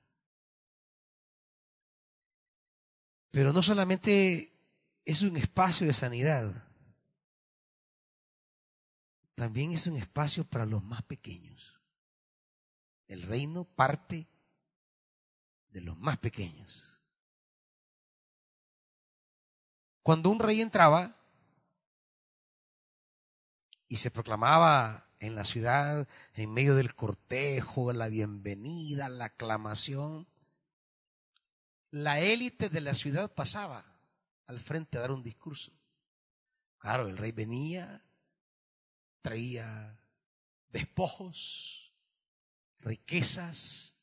Pero 3.30 3.52
no 3.52 3.62
solamente 3.62 4.52
es 5.04 5.22
un 5.22 5.36
espacio 5.36 5.86
de 5.86 5.94
sanidad, 5.94 6.65
también 9.36 9.70
es 9.70 9.86
un 9.86 9.96
espacio 9.96 10.44
para 10.44 10.66
los 10.66 10.82
más 10.82 11.02
pequeños. 11.02 11.78
El 13.06 13.22
reino 13.22 13.64
parte 13.64 14.26
de 15.68 15.80
los 15.82 15.96
más 15.98 16.16
pequeños. 16.16 17.02
Cuando 20.02 20.30
un 20.30 20.38
rey 20.38 20.60
entraba 20.62 21.14
y 23.88 23.96
se 23.98 24.10
proclamaba 24.10 25.10
en 25.20 25.34
la 25.34 25.44
ciudad, 25.44 26.08
en 26.32 26.52
medio 26.52 26.74
del 26.74 26.94
cortejo, 26.94 27.92
la 27.92 28.08
bienvenida, 28.08 29.08
la 29.10 29.26
aclamación, 29.26 30.26
la 31.90 32.20
élite 32.20 32.70
de 32.70 32.80
la 32.80 32.94
ciudad 32.94 33.34
pasaba 33.34 33.84
al 34.46 34.60
frente 34.60 34.96
a 34.96 35.02
dar 35.02 35.12
un 35.12 35.22
discurso. 35.22 35.72
Claro, 36.78 37.08
el 37.08 37.18
rey 37.18 37.32
venía, 37.32 38.05
traía 39.26 39.98
despojos, 40.70 41.92
riquezas, 42.78 43.96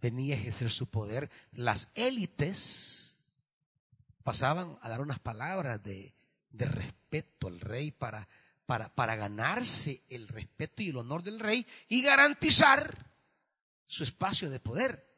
venía 0.00 0.34
a 0.34 0.38
ejercer 0.38 0.72
su 0.72 0.88
poder. 0.88 1.30
Las 1.52 1.92
élites 1.94 3.20
pasaban 4.24 4.76
a 4.82 4.88
dar 4.88 5.00
unas 5.00 5.20
palabras 5.20 5.80
de, 5.84 6.16
de 6.50 6.64
respeto 6.66 7.46
al 7.46 7.60
rey 7.60 7.92
para 7.92 8.26
ganarse 9.14 10.02
el 10.08 10.26
respeto 10.26 10.82
y 10.82 10.88
el 10.88 10.96
honor 10.96 11.22
del 11.22 11.38
rey 11.38 11.64
y 11.86 12.02
garantizar 12.02 13.14
su 13.86 14.02
espacio 14.02 14.50
de 14.50 14.58
poder 14.58 15.16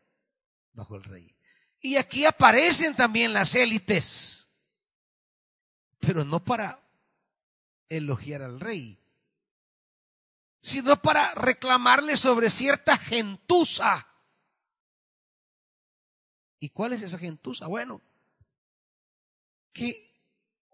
bajo 0.75 0.95
el 0.95 1.05
rey. 1.05 1.35
Y 1.81 1.97
aquí 1.97 2.27
aparecen 2.27 2.95
también 2.95 3.33
las 3.33 3.55
élites, 3.55 4.51
pero 6.01 6.23
no 6.23 6.45
para 6.45 6.83
elogiar 7.89 8.43
al 8.43 8.61
rey, 8.61 9.01
sino 10.67 11.01
para 11.01 11.33
reclamarle 11.37 12.17
sobre 12.17 12.51
cierta 12.51 12.99
gentuza. 12.99 14.05
¿Y 16.59 16.71
cuál 16.71 16.93
es 16.93 17.03
esa 17.03 17.19
gentuza? 17.19 17.69
Bueno, 17.69 18.03
que 19.73 20.13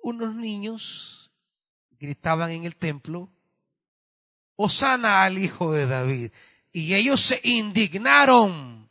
unos 0.02 0.34
niños 0.34 1.30
gritaban 1.90 2.52
en 2.52 2.64
el 2.64 2.74
templo, 2.76 3.30
Osana 4.56 5.24
al 5.24 5.36
hijo 5.36 5.74
de 5.74 5.86
David. 5.86 6.32
Y 6.72 6.94
ellos 6.94 7.20
se 7.20 7.42
indignaron. 7.44 8.90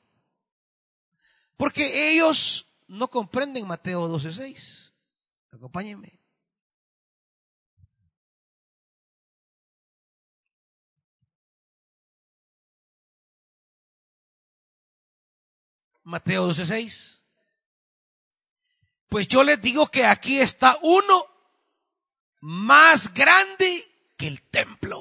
Porque 1.57 2.11
ellos 2.11 2.71
no 2.87 3.09
comprenden 3.09 3.65
Mateo 3.65 4.07
12:6. 4.07 4.93
Acompáñenme. 5.51 6.20
Mateo 16.03 16.47
12:6. 16.47 17.21
Pues 19.07 19.27
yo 19.27 19.43
les 19.43 19.61
digo 19.61 19.87
que 19.87 20.05
aquí 20.05 20.39
está 20.39 20.77
uno 20.81 21.25
más 22.39 23.13
grande 23.13 23.83
que 24.17 24.27
el 24.27 24.41
templo. 24.41 24.99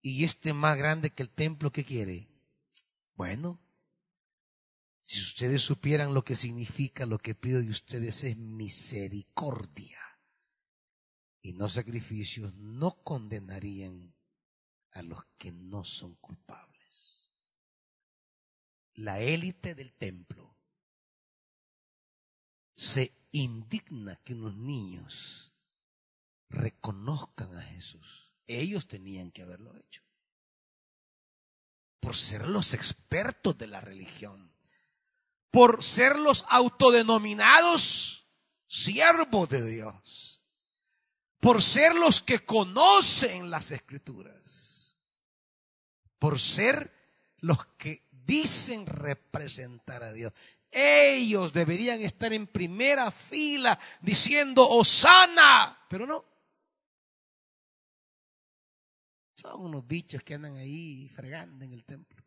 Y 0.00 0.24
este 0.24 0.52
más 0.52 0.76
grande 0.78 1.10
que 1.10 1.22
el 1.22 1.30
templo, 1.30 1.70
¿qué 1.70 1.84
quiere? 1.84 2.28
Bueno, 3.14 3.60
si 5.00 5.20
ustedes 5.20 5.62
supieran 5.62 6.14
lo 6.14 6.24
que 6.24 6.36
significa, 6.36 7.06
lo 7.06 7.18
que 7.18 7.34
pido 7.34 7.60
de 7.60 7.70
ustedes 7.70 8.24
es 8.24 8.36
misericordia 8.36 9.98
y 11.40 11.54
no 11.54 11.68
sacrificios, 11.68 12.54
no 12.54 13.02
condenarían 13.02 14.14
a 14.92 15.02
los 15.02 15.24
que 15.38 15.52
no 15.52 15.84
son 15.84 16.14
culpables. 16.16 16.71
La 19.02 19.18
élite 19.18 19.74
del 19.74 19.92
templo 19.94 20.56
se 22.72 23.12
indigna 23.32 24.14
que 24.22 24.34
unos 24.34 24.54
niños 24.54 25.56
reconozcan 26.48 27.52
a 27.52 27.62
Jesús. 27.62 28.32
Ellos 28.46 28.86
tenían 28.86 29.32
que 29.32 29.42
haberlo 29.42 29.76
hecho. 29.76 30.04
Por 31.98 32.14
ser 32.14 32.46
los 32.46 32.74
expertos 32.74 33.58
de 33.58 33.66
la 33.66 33.80
religión. 33.80 34.56
Por 35.50 35.82
ser 35.82 36.16
los 36.16 36.44
autodenominados 36.48 38.28
siervos 38.68 39.48
de 39.48 39.66
Dios. 39.66 40.44
Por 41.40 41.60
ser 41.60 41.96
los 41.96 42.22
que 42.22 42.46
conocen 42.46 43.50
las 43.50 43.72
escrituras. 43.72 44.96
Por 46.20 46.38
ser 46.38 46.94
los 47.38 47.66
que 47.78 48.11
dicen 48.24 48.86
representar 48.86 50.02
a 50.02 50.12
Dios. 50.12 50.32
Ellos 50.70 51.52
deberían 51.52 52.00
estar 52.00 52.32
en 52.32 52.46
primera 52.46 53.10
fila 53.10 53.78
diciendo, 54.00 54.66
Osana, 54.68 55.86
pero 55.88 56.06
no. 56.06 56.24
Son 59.34 59.60
unos 59.60 59.86
bichos 59.86 60.22
que 60.22 60.34
andan 60.34 60.56
ahí 60.56 61.08
fregando 61.10 61.64
en 61.64 61.72
el 61.72 61.84
templo. 61.84 62.24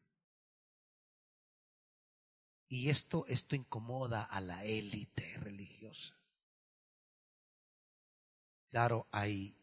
Y 2.68 2.90
esto, 2.90 3.26
esto 3.28 3.56
incomoda 3.56 4.24
a 4.24 4.42
la 4.42 4.64
élite 4.64 5.38
religiosa. 5.40 6.16
Claro, 8.70 9.08
hay, 9.12 9.56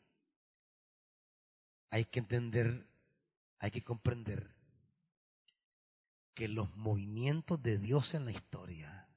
hay 1.90 2.04
que 2.06 2.20
entender, 2.20 2.86
hay 3.58 3.70
que 3.70 3.84
comprender 3.84 4.61
que 6.34 6.48
los 6.48 6.74
movimientos 6.76 7.62
de 7.62 7.78
Dios 7.78 8.14
en 8.14 8.24
la 8.24 8.32
historia, 8.32 9.08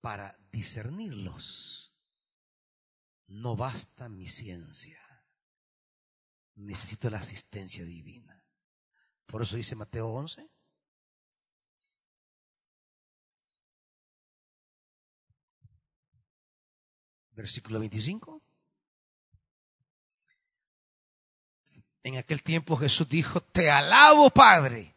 para 0.00 0.36
discernirlos, 0.50 1.94
no 3.28 3.56
basta 3.56 4.08
mi 4.08 4.26
ciencia. 4.26 4.98
Necesito 6.54 7.08
la 7.08 7.18
asistencia 7.18 7.84
divina. 7.84 8.44
Por 9.26 9.42
eso 9.42 9.56
dice 9.56 9.74
Mateo 9.74 10.08
11. 10.08 10.50
Versículo 17.30 17.80
25. 17.80 18.42
En 22.02 22.16
aquel 22.18 22.42
tiempo 22.42 22.76
Jesús 22.76 23.08
dijo, 23.08 23.40
te 23.40 23.70
alabo 23.70 24.28
Padre 24.28 24.91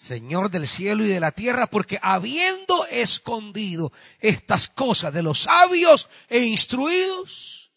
Señor 0.00 0.50
del 0.50 0.66
cielo 0.66 1.04
y 1.04 1.08
de 1.08 1.20
la 1.20 1.30
tierra, 1.30 1.66
porque 1.66 1.98
habiendo 2.00 2.86
escondido 2.86 3.92
estas 4.18 4.66
cosas 4.66 5.12
de 5.12 5.22
los 5.22 5.40
sabios 5.40 6.08
e 6.30 6.40
instruidos, 6.40 7.70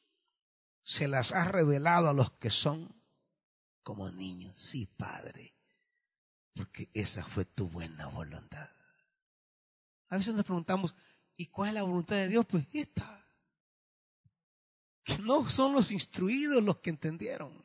se 0.84 1.10
las 1.10 1.34
ha 1.34 1.44
revelado 1.44 2.08
a 2.08 2.14
los 2.14 2.32
que 2.32 2.50
son 2.50 2.96
como 3.84 4.10
niños. 4.10 4.58
Sí, 4.58 4.86
Padre, 4.86 5.54
porque 6.56 6.90
esa 6.94 7.26
fue 7.26 7.44
tu 7.44 7.68
buena 7.68 8.08
voluntad. 8.08 8.70
A 10.08 10.16
veces 10.16 10.34
nos 10.34 10.46
preguntamos, 10.46 10.96
¿y 11.36 11.48
cuál 11.48 11.68
es 11.68 11.74
la 11.76 11.84
voluntad 11.84 12.16
de 12.16 12.30
Dios? 12.30 12.46
Pues 12.46 12.66
esta. 12.72 13.22
Que 15.04 15.18
no 15.18 15.50
son 15.50 15.74
los 15.74 15.92
instruidos 15.92 16.64
los 16.64 16.78
que 16.78 16.90
entendieron. 16.90 17.63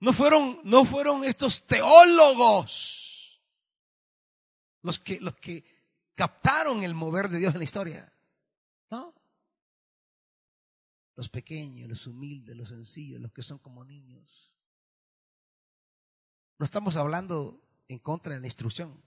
No 0.00 0.12
fueron, 0.12 0.60
no 0.64 0.84
fueron 0.84 1.24
estos 1.24 1.66
teólogos 1.66 3.06
los 4.86 5.00
que, 5.00 5.20
los 5.20 5.34
que 5.36 5.64
captaron 6.14 6.84
el 6.84 6.94
mover 6.94 7.28
de 7.28 7.38
Dios 7.38 7.54
en 7.54 7.58
la 7.58 7.64
historia. 7.64 8.12
¿No? 8.90 9.12
Los 11.16 11.28
pequeños, 11.28 11.88
los 11.88 12.06
humildes, 12.06 12.56
los 12.56 12.68
sencillos, 12.68 13.20
los 13.20 13.32
que 13.32 13.42
son 13.42 13.58
como 13.58 13.84
niños. 13.84 14.52
No 16.58 16.64
estamos 16.64 16.96
hablando 16.96 17.60
en 17.88 17.98
contra 17.98 18.34
de 18.34 18.40
la 18.40 18.46
instrucción. 18.46 19.02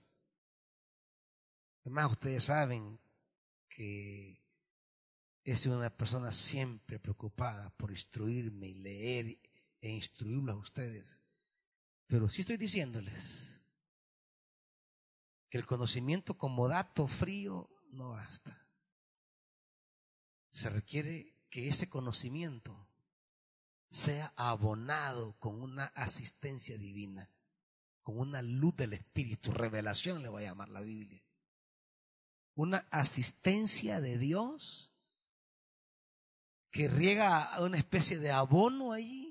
Además, 1.82 2.10
ustedes 2.10 2.44
saben 2.44 3.00
que 3.68 4.44
es 5.44 5.64
una 5.64 5.88
persona 5.88 6.30
siempre 6.30 6.98
preocupada 6.98 7.70
por 7.70 7.90
instruirme 7.90 8.68
y 8.68 8.74
leer 8.74 9.38
e 9.80 10.00
a 10.48 10.56
ustedes. 10.56 11.22
Pero 12.06 12.28
sí 12.28 12.42
estoy 12.42 12.56
diciéndoles 12.56 13.62
que 15.48 15.58
el 15.58 15.66
conocimiento 15.66 16.36
como 16.36 16.68
dato 16.68 17.06
frío 17.06 17.68
no 17.92 18.10
basta. 18.10 18.66
Se 20.50 20.70
requiere 20.70 21.34
que 21.48 21.68
ese 21.68 21.88
conocimiento 21.88 22.88
sea 23.90 24.32
abonado 24.36 25.36
con 25.38 25.60
una 25.60 25.86
asistencia 25.86 26.78
divina, 26.78 27.30
con 28.02 28.18
una 28.18 28.42
luz 28.42 28.76
del 28.76 28.92
Espíritu, 28.92 29.52
revelación 29.52 30.22
le 30.22 30.28
voy 30.28 30.44
a 30.44 30.48
llamar 30.48 30.68
la 30.68 30.80
Biblia. 30.80 31.22
Una 32.54 32.86
asistencia 32.90 34.00
de 34.00 34.18
Dios 34.18 34.92
que 36.70 36.88
riega 36.88 37.60
una 37.60 37.78
especie 37.78 38.18
de 38.18 38.30
abono 38.30 38.92
allí 38.92 39.29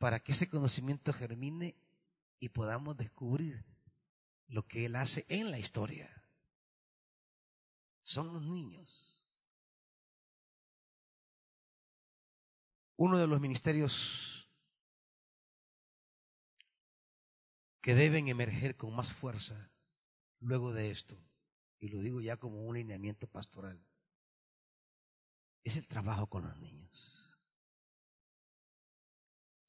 para 0.00 0.18
que 0.18 0.32
ese 0.32 0.48
conocimiento 0.48 1.12
germine 1.12 1.76
y 2.38 2.48
podamos 2.48 2.96
descubrir 2.96 3.66
lo 4.48 4.66
que 4.66 4.86
Él 4.86 4.96
hace 4.96 5.26
en 5.28 5.50
la 5.50 5.58
historia. 5.58 6.24
Son 8.02 8.32
los 8.32 8.42
niños. 8.42 9.26
Uno 12.96 13.18
de 13.18 13.26
los 13.26 13.42
ministerios 13.42 14.48
que 17.82 17.94
deben 17.94 18.28
emerger 18.28 18.78
con 18.78 18.96
más 18.96 19.12
fuerza 19.12 19.70
luego 20.38 20.72
de 20.72 20.90
esto, 20.90 21.22
y 21.78 21.88
lo 21.88 22.00
digo 22.00 22.22
ya 22.22 22.38
como 22.38 22.64
un 22.64 22.76
lineamiento 22.76 23.26
pastoral, 23.26 23.86
es 25.62 25.76
el 25.76 25.86
trabajo 25.86 26.26
con 26.26 26.44
los 26.44 26.58
niños 26.58 27.19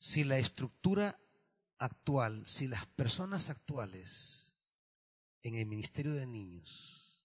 si 0.02 0.23
la 0.23 0.40
estructura 0.40 1.19
actual, 1.78 2.41
si 2.48 2.68
las 2.68 2.88
personas 2.88 3.52
actuales 3.52 4.56
en 5.44 5.53
el 5.53 5.68
Ministerio 5.68 6.14
de 6.14 6.26
Niños 6.26 7.22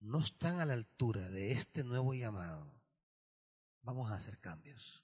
no 0.00 0.20
están 0.20 0.60
a 0.60 0.66
la 0.66 0.74
altura 0.74 1.30
de 1.30 1.52
este 1.52 1.84
nuevo 1.84 2.12
llamado, 2.12 2.70
vamos 3.80 4.10
a 4.10 4.16
hacer 4.16 4.38
cambios. 4.38 5.02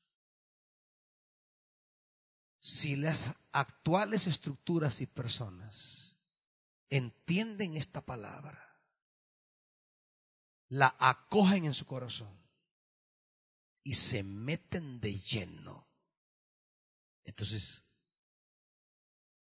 Si 2.58 2.94
las 2.94 3.38
actuales 3.52 4.26
estructuras 4.26 5.00
y 5.00 5.06
personas 5.06 6.18
entienden 6.90 7.74
esta 7.74 8.04
palabra, 8.04 8.82
la 10.68 10.94
acogen 10.98 11.64
en 11.64 11.72
su 11.72 11.86
corazón 11.86 12.38
y 13.82 13.94
se 13.94 14.22
meten 14.22 15.00
de 15.00 15.18
lleno 15.20 15.93
entonces, 17.24 17.84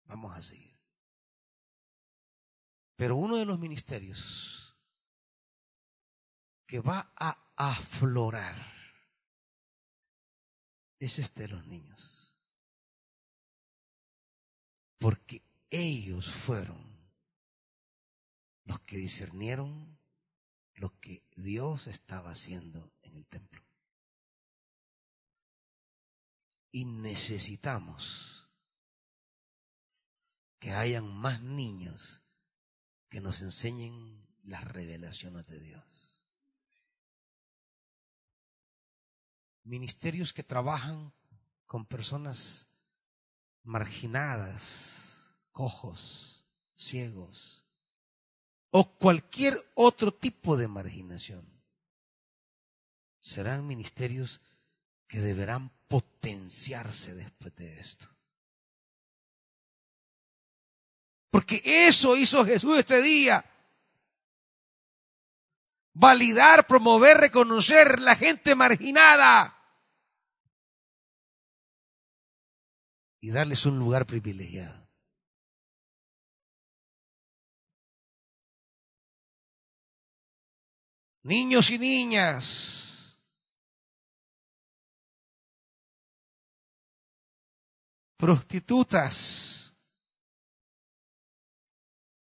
vamos 0.04 0.36
a 0.36 0.42
seguir. 0.42 0.76
Pero 2.96 3.16
uno 3.16 3.36
de 3.36 3.44
los 3.44 3.58
ministerios 3.58 4.74
que 6.66 6.80
va 6.80 7.12
a 7.16 7.52
aflorar 7.56 8.76
es 10.98 11.18
este 11.18 11.42
de 11.42 11.48
los 11.48 11.66
niños. 11.66 12.34
Porque 14.98 15.42
ellos 15.70 16.32
fueron 16.32 16.96
los 18.64 18.80
que 18.80 18.96
discernieron 18.96 19.98
lo 20.74 20.98
que 21.00 21.22
Dios 21.36 21.86
estaba 21.86 22.30
haciendo 22.30 22.92
Y 26.76 26.84
necesitamos 26.84 28.50
que 30.58 30.72
hayan 30.72 31.10
más 31.10 31.40
niños 31.40 32.22
que 33.08 33.22
nos 33.22 33.40
enseñen 33.40 34.28
las 34.42 34.62
revelaciones 34.62 35.46
de 35.46 35.58
Dios. 35.58 36.22
Ministerios 39.64 40.34
que 40.34 40.42
trabajan 40.42 41.14
con 41.64 41.86
personas 41.86 42.68
marginadas, 43.62 45.38
cojos, 45.52 46.46
ciegos, 46.74 47.64
o 48.68 48.98
cualquier 48.98 49.56
otro 49.74 50.12
tipo 50.12 50.58
de 50.58 50.68
marginación. 50.68 51.50
Serán 53.22 53.66
ministerios 53.66 54.42
que 55.08 55.20
deberán 55.20 55.75
potenciarse 55.88 57.14
después 57.14 57.54
de 57.56 57.78
esto. 57.78 58.08
Porque 61.30 61.60
eso 61.64 62.16
hizo 62.16 62.44
Jesús 62.44 62.78
este 62.78 63.02
día. 63.02 63.44
Validar, 65.92 66.66
promover, 66.66 67.18
reconocer 67.18 68.00
la 68.00 68.16
gente 68.16 68.54
marginada. 68.54 69.52
Y 73.20 73.30
darles 73.30 73.66
un 73.66 73.78
lugar 73.78 74.06
privilegiado. 74.06 74.86
Niños 81.22 81.70
y 81.70 81.78
niñas. 81.78 82.85
Prostitutas. 88.16 89.74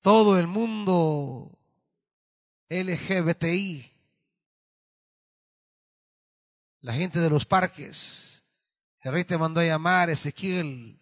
Todo 0.00 0.38
el 0.38 0.46
mundo 0.46 1.58
LGBTI. 2.68 3.92
La 6.80 6.94
gente 6.94 7.18
de 7.18 7.28
los 7.28 7.44
parques. 7.44 8.44
El 9.00 9.12
rey 9.12 9.24
te 9.24 9.36
mandó 9.36 9.60
a 9.60 9.64
llamar 9.64 10.10
Ezequiel. 10.10 10.98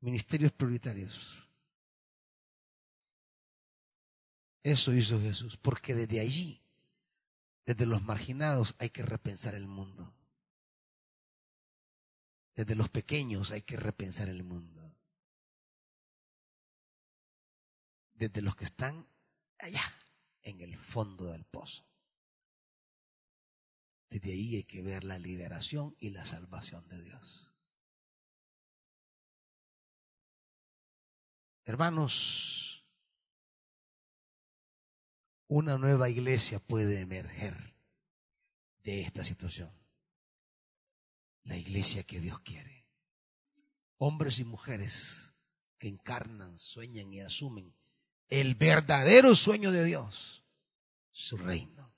Ministerios 0.00 0.52
prioritarios. 0.52 1.48
Eso 4.62 4.92
hizo 4.92 5.20
Jesús, 5.20 5.56
porque 5.56 5.94
desde 5.94 6.20
allí, 6.20 6.60
desde 7.64 7.86
los 7.86 8.02
marginados, 8.02 8.74
hay 8.78 8.90
que 8.90 9.02
repensar 9.02 9.54
el 9.54 9.66
mundo. 9.66 10.14
Desde 12.58 12.74
los 12.74 12.88
pequeños 12.88 13.52
hay 13.52 13.62
que 13.62 13.76
repensar 13.76 14.28
el 14.28 14.42
mundo. 14.42 14.92
Desde 18.14 18.42
los 18.42 18.56
que 18.56 18.64
están 18.64 19.06
allá, 19.60 19.84
en 20.42 20.60
el 20.60 20.76
fondo 20.76 21.26
del 21.26 21.44
pozo. 21.44 21.86
Desde 24.10 24.32
ahí 24.32 24.56
hay 24.56 24.64
que 24.64 24.82
ver 24.82 25.04
la 25.04 25.20
liberación 25.20 25.94
y 26.00 26.10
la 26.10 26.26
salvación 26.26 26.88
de 26.88 27.00
Dios. 27.00 27.52
Hermanos, 31.62 32.84
una 35.46 35.78
nueva 35.78 36.08
iglesia 36.08 36.58
puede 36.58 37.02
emerger 37.02 37.76
de 38.82 39.02
esta 39.02 39.22
situación. 39.22 39.77
La 41.44 41.56
iglesia 41.56 42.02
que 42.02 42.20
Dios 42.20 42.40
quiere. 42.40 42.86
Hombres 43.96 44.38
y 44.38 44.44
mujeres 44.44 45.34
que 45.78 45.88
encarnan, 45.88 46.58
sueñan 46.58 47.12
y 47.12 47.20
asumen 47.20 47.74
el 48.28 48.54
verdadero 48.54 49.34
sueño 49.34 49.72
de 49.72 49.84
Dios, 49.84 50.44
su 51.12 51.36
reino. 51.36 51.92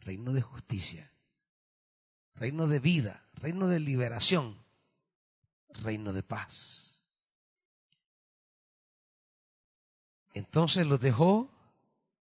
Reino 0.00 0.32
de 0.32 0.42
justicia, 0.42 1.12
reino 2.36 2.68
de 2.68 2.78
vida, 2.78 3.26
reino 3.34 3.66
de 3.66 3.80
liberación, 3.80 4.64
reino 5.70 6.12
de 6.12 6.22
paz. 6.22 7.04
Entonces 10.32 10.86
los 10.86 11.00
dejó 11.00 11.50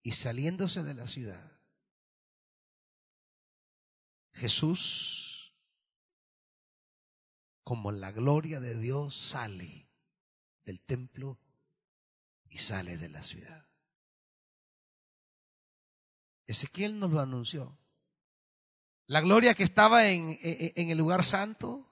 y 0.02 0.14
saliéndose 0.14 0.84
de 0.84 0.96
la 0.96 1.08
ciudad, 1.08 1.52
Jesús, 4.34 5.27
como 7.68 7.92
la 7.92 8.14
gloria 8.14 8.62
de 8.62 8.80
Dios, 8.80 9.14
sale 9.14 9.90
del 10.64 10.80
templo 10.80 11.38
y 12.48 12.60
sale 12.60 12.96
de 12.96 13.10
la 13.10 13.22
ciudad. 13.22 13.68
Ezequiel 16.46 16.98
nos 16.98 17.12
lo 17.12 17.20
anunció. 17.20 17.78
La 19.08 19.20
gloria 19.20 19.54
que 19.54 19.64
estaba 19.64 20.08
en, 20.08 20.40
en, 20.42 20.90
el 20.90 20.98
lugar 20.98 21.26
santo 21.26 21.86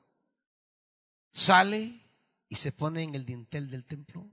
sale 1.33 1.99
y 2.47 2.55
se 2.55 2.71
pone 2.71 3.03
en 3.03 3.13
el 3.13 3.25
dintel 3.25 3.69
del 3.69 3.83
templo. 3.83 4.31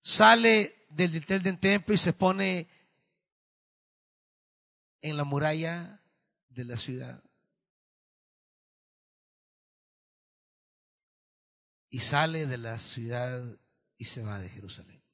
Sale 0.00 0.86
del 0.88 1.12
dintel 1.12 1.42
del 1.42 1.60
templo 1.60 1.94
y 1.94 1.98
se 1.98 2.14
pone 2.14 2.70
en 5.02 5.18
la 5.18 5.24
muralla 5.24 6.00
de 6.48 6.64
la 6.64 6.78
ciudad. 6.78 7.22
Y 11.92 12.00
sale 12.00 12.46
de 12.46 12.56
la 12.58 12.80
ciudad 12.80 13.40
y 13.98 14.06
se 14.06 14.22
va 14.22 14.40
de 14.40 14.48
Jerusalén. 14.48 15.04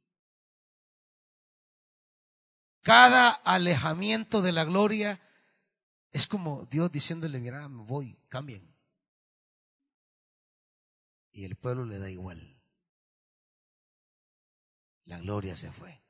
Cada 2.83 3.31
alejamiento 3.31 4.41
de 4.41 4.53
la 4.53 4.65
gloria 4.65 5.21
es 6.13 6.27
como 6.27 6.65
Dios 6.67 6.91
diciéndole, 6.91 7.41
mira, 7.41 7.69
me 7.69 7.83
voy, 7.83 8.19
cambien. 8.29 8.75
Y 11.33 11.45
el 11.45 11.57
pueblo 11.57 11.85
le 11.85 11.99
da 11.99 12.09
igual 12.09 12.59
la 15.09 15.19
gloria 15.19 15.57
se 15.57 15.73
fue. 15.73 16.03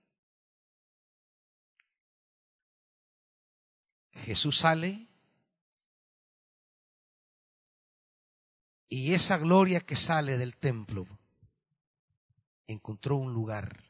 Jesús 4.13 4.59
sale 4.59 5.08
y 8.89 9.15
esa 9.15 9.39
gloria 9.39 9.81
que 9.81 9.97
sale 9.97 10.39
del 10.39 10.57
templo 10.57 11.07
encontró 12.67 13.17
un 13.17 13.33
lugar 13.33 13.85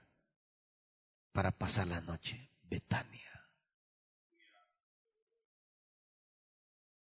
para 1.33 1.53
pasar 1.53 1.87
la 1.89 2.01
noche, 2.01 2.51
Betania. 2.62 3.51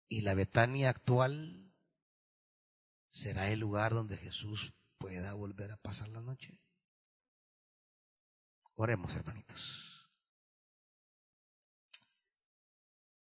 Y 0.08 0.22
la 0.22 0.34
Betania 0.34 0.90
actual 0.90 1.74
será 3.08 3.50
el 3.50 3.60
lugar 3.60 3.92
donde 3.94 4.16
Jesús 4.16 4.74
pueda 4.98 5.34
volver 5.34 5.72
a 5.72 5.76
pasar 5.76 6.08
la 6.08 6.20
noche. 6.20 6.60
Oremos, 8.74 9.14
hermanitos. 9.14 10.10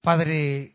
Padre, 0.02 0.74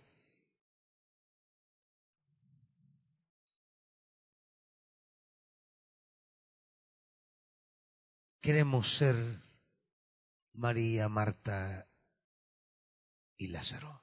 queremos 8.50 8.96
ser 8.96 9.16
María, 10.54 11.08
Marta 11.08 11.88
y 13.36 13.46
Lázaro. 13.46 14.02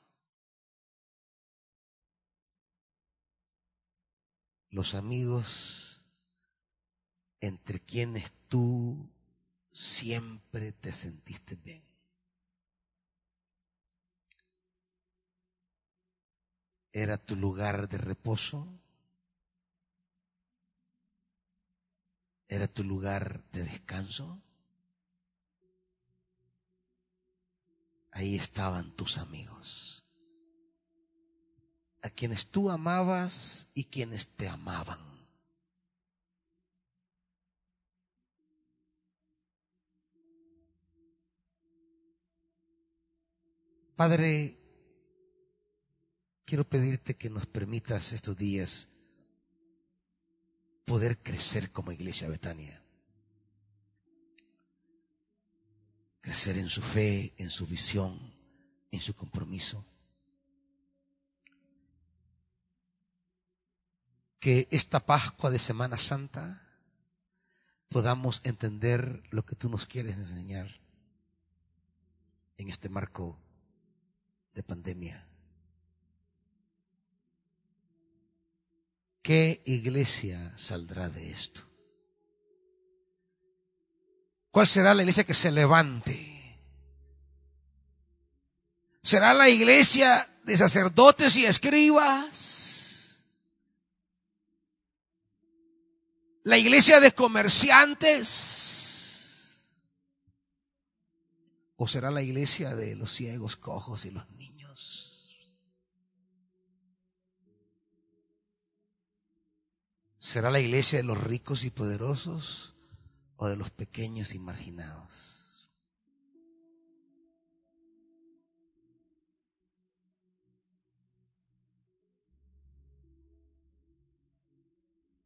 Los 4.70 4.96
amigos 4.96 6.02
entre 7.42 7.82
quienes 7.82 8.32
tú 8.48 9.12
siempre 9.74 10.72
te 10.72 10.94
sentiste 10.94 11.56
bien. 11.56 11.84
Era 16.94 17.18
tu 17.18 17.36
lugar 17.36 17.90
de 17.90 17.98
reposo. 17.98 18.80
Era 22.48 22.68
tu 22.68 22.84
lugar 22.84 23.44
de 23.52 23.64
descanso. 23.64 24.42
Ahí 28.12 28.36
estaban 28.36 28.96
tus 28.96 29.18
amigos, 29.20 30.06
a 32.02 32.10
quienes 32.10 32.50
tú 32.50 32.72
amabas 32.72 33.70
y 33.76 33.86
quienes 33.86 34.30
te 34.30 34.48
amaban. 34.48 35.08
Padre, 43.96 44.60
quiero 46.46 46.68
pedirte 46.68 47.16
que 47.16 47.30
nos 47.30 47.46
permitas 47.46 48.14
estos 48.14 48.38
días 48.38 48.90
poder 50.88 51.18
crecer 51.18 51.70
como 51.74 51.92
iglesia 51.92 52.30
Betania. 52.30 52.82
Crecer 56.22 56.58
en 56.58 56.70
su 56.70 56.82
fe, 56.82 57.34
en 57.36 57.52
su 57.52 57.68
visión, 57.68 58.18
en 58.90 59.02
su 59.02 59.14
compromiso. 59.14 59.86
Que 64.40 64.70
esta 64.72 65.06
Pascua 65.06 65.50
de 65.50 65.60
Semana 65.60 65.98
Santa 65.98 66.64
podamos 67.90 68.40
entender 68.46 69.24
lo 69.30 69.46
que 69.46 69.58
tú 69.58 69.68
nos 69.68 69.88
quieres 69.88 70.16
enseñar 70.16 70.80
en 72.58 72.70
este 72.70 72.88
marco 72.88 73.38
de 74.54 74.64
pandemia. 74.64 75.27
¿Qué 79.28 79.62
iglesia 79.66 80.54
saldrá 80.56 81.10
de 81.10 81.30
esto? 81.30 81.62
¿Cuál 84.52 84.66
será 84.66 84.94
la 84.94 85.02
iglesia 85.02 85.26
que 85.26 85.34
se 85.34 85.52
levante? 85.52 86.58
¿Será 89.04 89.34
la 89.34 89.50
iglesia 89.50 90.26
de 90.46 90.56
sacerdotes 90.56 91.36
y 91.36 91.44
escribas? 91.44 93.26
¿La 96.46 96.58
iglesia 96.58 97.02
de 97.02 97.12
comerciantes? 97.12 98.48
¿O 101.76 101.86
será 101.86 102.12
la 102.12 102.22
iglesia 102.22 102.74
de 102.76 102.96
los 102.96 103.12
ciegos, 103.12 103.58
cojos 103.58 104.06
y 104.06 104.12
los 104.12 104.30
niños? 104.30 104.57
¿Será 110.28 110.52
la 110.52 110.60
iglesia 110.60 111.00
de 111.00 111.04
los 111.04 111.24
ricos 111.24 111.64
y 111.64 111.70
poderosos? 111.70 112.74
o 113.38 113.48
de 113.48 113.56
los 113.56 113.70
pequeños 113.70 114.34
y 114.34 114.40
marginados. 114.40 115.70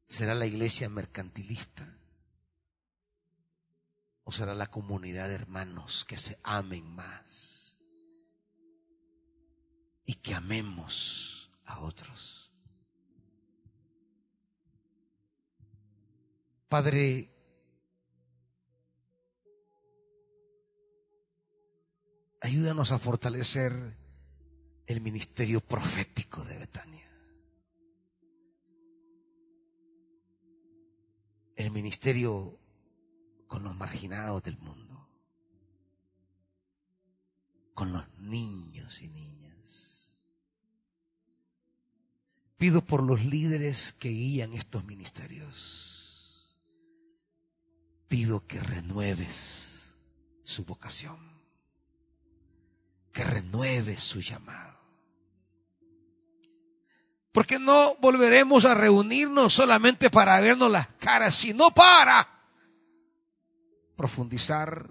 ¿Será 0.07 0.35
la 0.35 0.45
iglesia 0.45 0.89
mercantilista? 0.89 1.87
¿O 4.25 4.33
será 4.33 4.53
la 4.53 4.69
comunidad 4.69 5.29
de 5.29 5.35
hermanos 5.35 6.05
que 6.05 6.17
se 6.17 6.37
amen 6.43 6.85
más 6.93 7.79
y 10.05 10.15
que 10.15 10.35
amemos 10.35 11.49
a 11.63 11.79
otros? 11.79 12.40
Padre, 16.71 17.29
ayúdanos 22.39 22.93
a 22.93 22.97
fortalecer 22.97 23.73
el 24.87 25.01
ministerio 25.01 25.59
profético 25.59 26.45
de 26.45 26.59
Betania. 26.59 27.11
El 31.57 31.71
ministerio 31.71 32.57
con 33.47 33.63
los 33.63 33.75
marginados 33.75 34.41
del 34.41 34.57
mundo, 34.59 35.09
con 37.73 37.91
los 37.91 38.07
niños 38.17 39.01
y 39.01 39.09
niñas. 39.09 40.21
Pido 42.55 42.79
por 42.85 43.03
los 43.03 43.25
líderes 43.25 43.91
que 43.91 44.07
guían 44.07 44.53
estos 44.53 44.85
ministerios. 44.85 45.90
Pido 48.11 48.45
que 48.45 48.59
renueves 48.59 49.95
su 50.43 50.65
vocación 50.65 51.31
que 53.11 53.23
renueve 53.23 53.97
su 53.97 54.21
llamado. 54.21 54.79
Porque 57.31 57.59
no 57.59 57.95
volveremos 58.01 58.65
a 58.65 58.73
reunirnos 58.73 59.53
solamente 59.53 60.09
para 60.09 60.39
vernos 60.41 60.69
las 60.69 60.87
caras, 60.87 61.35
sino 61.35 61.71
para 61.71 62.27
profundizar 63.95 64.89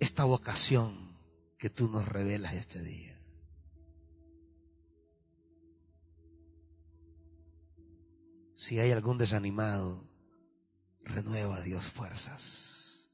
esta 0.00 0.24
vocación 0.24 1.16
que 1.56 1.70
tú 1.70 1.88
nos 1.88 2.08
revelas 2.08 2.54
este 2.54 2.82
día. 2.82 3.16
Si 8.56 8.80
hay 8.80 8.90
algún 8.90 9.18
desanimado, 9.18 10.08
renueva 11.04 11.60
Dios 11.60 11.88
fuerzas. 11.88 13.10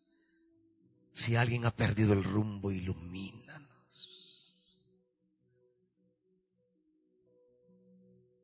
Si 1.12 1.36
alguien 1.36 1.66
ha 1.66 1.70
perdido 1.70 2.12
el 2.12 2.24
rumbo, 2.24 2.72
ilumínanos. 2.72 4.56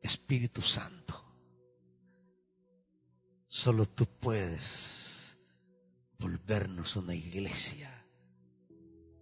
Espíritu 0.03 0.63
Santo, 0.63 1.25
solo 3.47 3.87
tú 3.87 4.07
puedes 4.07 5.39
volvernos 6.19 6.97
una 6.97 7.15
iglesia 7.15 8.07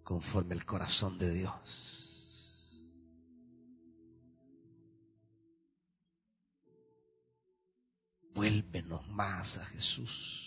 conforme 0.03 0.55
el 0.55 0.67
corazón 0.67 1.19
de 1.19 1.33
Dios. 1.33 2.04
Vuélvenos 8.35 9.09
más 9.09 9.59
a 9.59 9.65
Jesús. 9.67 10.45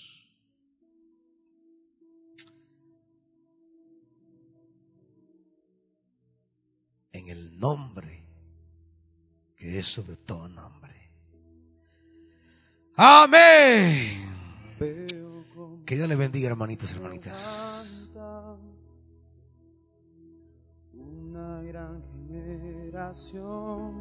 en 7.17 7.29
el 7.29 7.59
nombre 7.59 8.23
que 9.55 9.79
es 9.79 9.87
sobre 9.87 10.17
todo 10.17 10.47
nombre. 10.47 10.93
Amén. 12.95 14.27
Que 15.85 15.95
Dios 15.95 16.07
le 16.07 16.15
bendiga, 16.15 16.49
hermanitos 16.49 16.91
y 16.91 16.95
hermanitas. 16.95 18.09
Una 20.93 21.61
gran 21.63 22.03
generación 22.27 23.93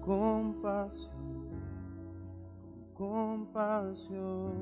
con 0.00 0.54
compasión, 0.54 1.19
compasión. 3.00 4.52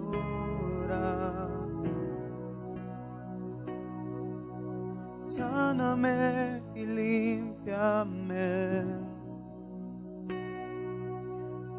Sáname 5.21 6.63
y 6.75 6.87
limpiame. 6.87 8.43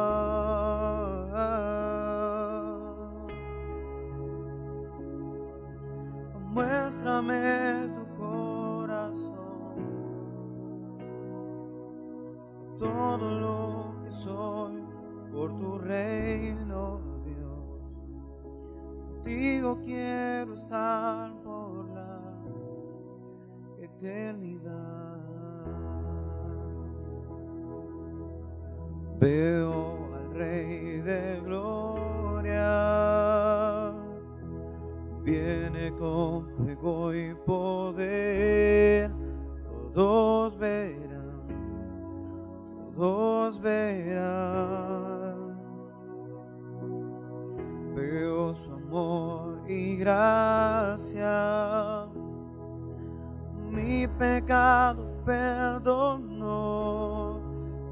muéstrame 6.50 7.88
tu 7.94 8.04
corazón, 8.16 9.32
todo 12.78 13.30
lo 13.30 13.94
que 14.02 14.10
soy 14.10 14.89
por 15.32 15.56
tu 15.58 15.78
reino, 15.78 17.00
Dios. 17.24 17.60
Contigo 19.14 19.78
quiero 19.84 20.54
estar 20.54 21.32
por 21.42 21.88
la 21.90 22.20
eternidad. 23.80 25.18
Veo 29.18 30.14
al 30.14 30.34
Rey 30.34 31.00
de 31.00 31.40
Gloria 31.44 32.30
viene 35.22 35.92
con 35.92 36.48
fuego 36.56 37.14
y 37.14 37.34
poder, 37.46 39.10
todos 39.94 40.56
verán, 40.58 41.42
todos 42.96 43.60
verán. 43.60 45.09
Veo 47.94 48.54
su 48.54 48.72
amor 48.72 49.62
y 49.68 49.96
gracia, 49.96 51.36
mi 53.70 54.06
pecado 54.06 55.06
perdonó, 55.24 55.80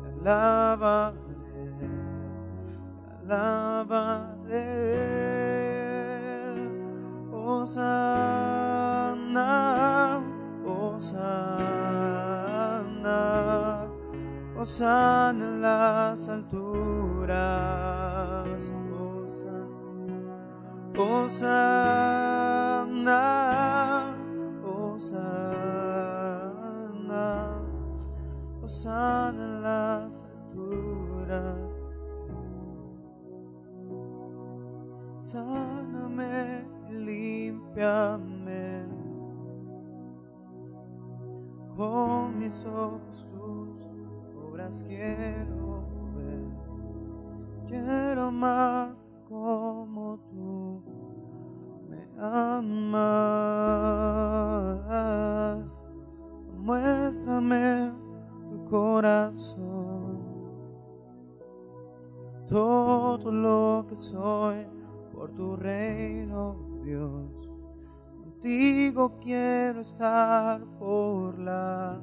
te 0.02 0.10
alabaré, 0.20 1.16
te 3.26 3.32
alabaré. 3.32 5.08
Hosanna, 7.32 8.20
Hosanna, 10.64 11.88
Hosanna 14.56 15.44
en 15.44 15.60
las 15.60 16.28
alturas. 16.28 16.78
Hosanna, 21.00 21.54
Hosanna, 24.64 25.22
Hosanna 28.60 29.28
en 29.28 29.62
las 29.62 30.24
alturas. 30.24 31.54
Sáname, 35.20 36.66
limpiame. 36.90 38.82
Con 41.76 42.40
mis 42.40 42.66
ojos 42.66 43.28
tus 43.30 43.86
obras 44.36 44.84
quiero 44.88 45.84
ver. 46.16 46.48
Quiero 47.68 48.22
amar 48.24 48.96
como 49.28 50.18
tú 50.30 50.57
amas. 52.18 52.78
Muéstrame 56.56 57.92
tu 58.50 58.64
corazón, 58.64 60.18
todo 62.48 63.32
lo 63.32 63.86
que 63.88 63.96
soy 63.96 64.66
por 65.12 65.32
tu 65.32 65.56
reino, 65.56 66.56
Dios. 66.82 67.48
Contigo 68.22 69.18
quiero 69.20 69.80
estar 69.80 70.60
por 70.78 71.38
la 71.38 72.00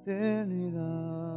eternidad. 0.00 1.33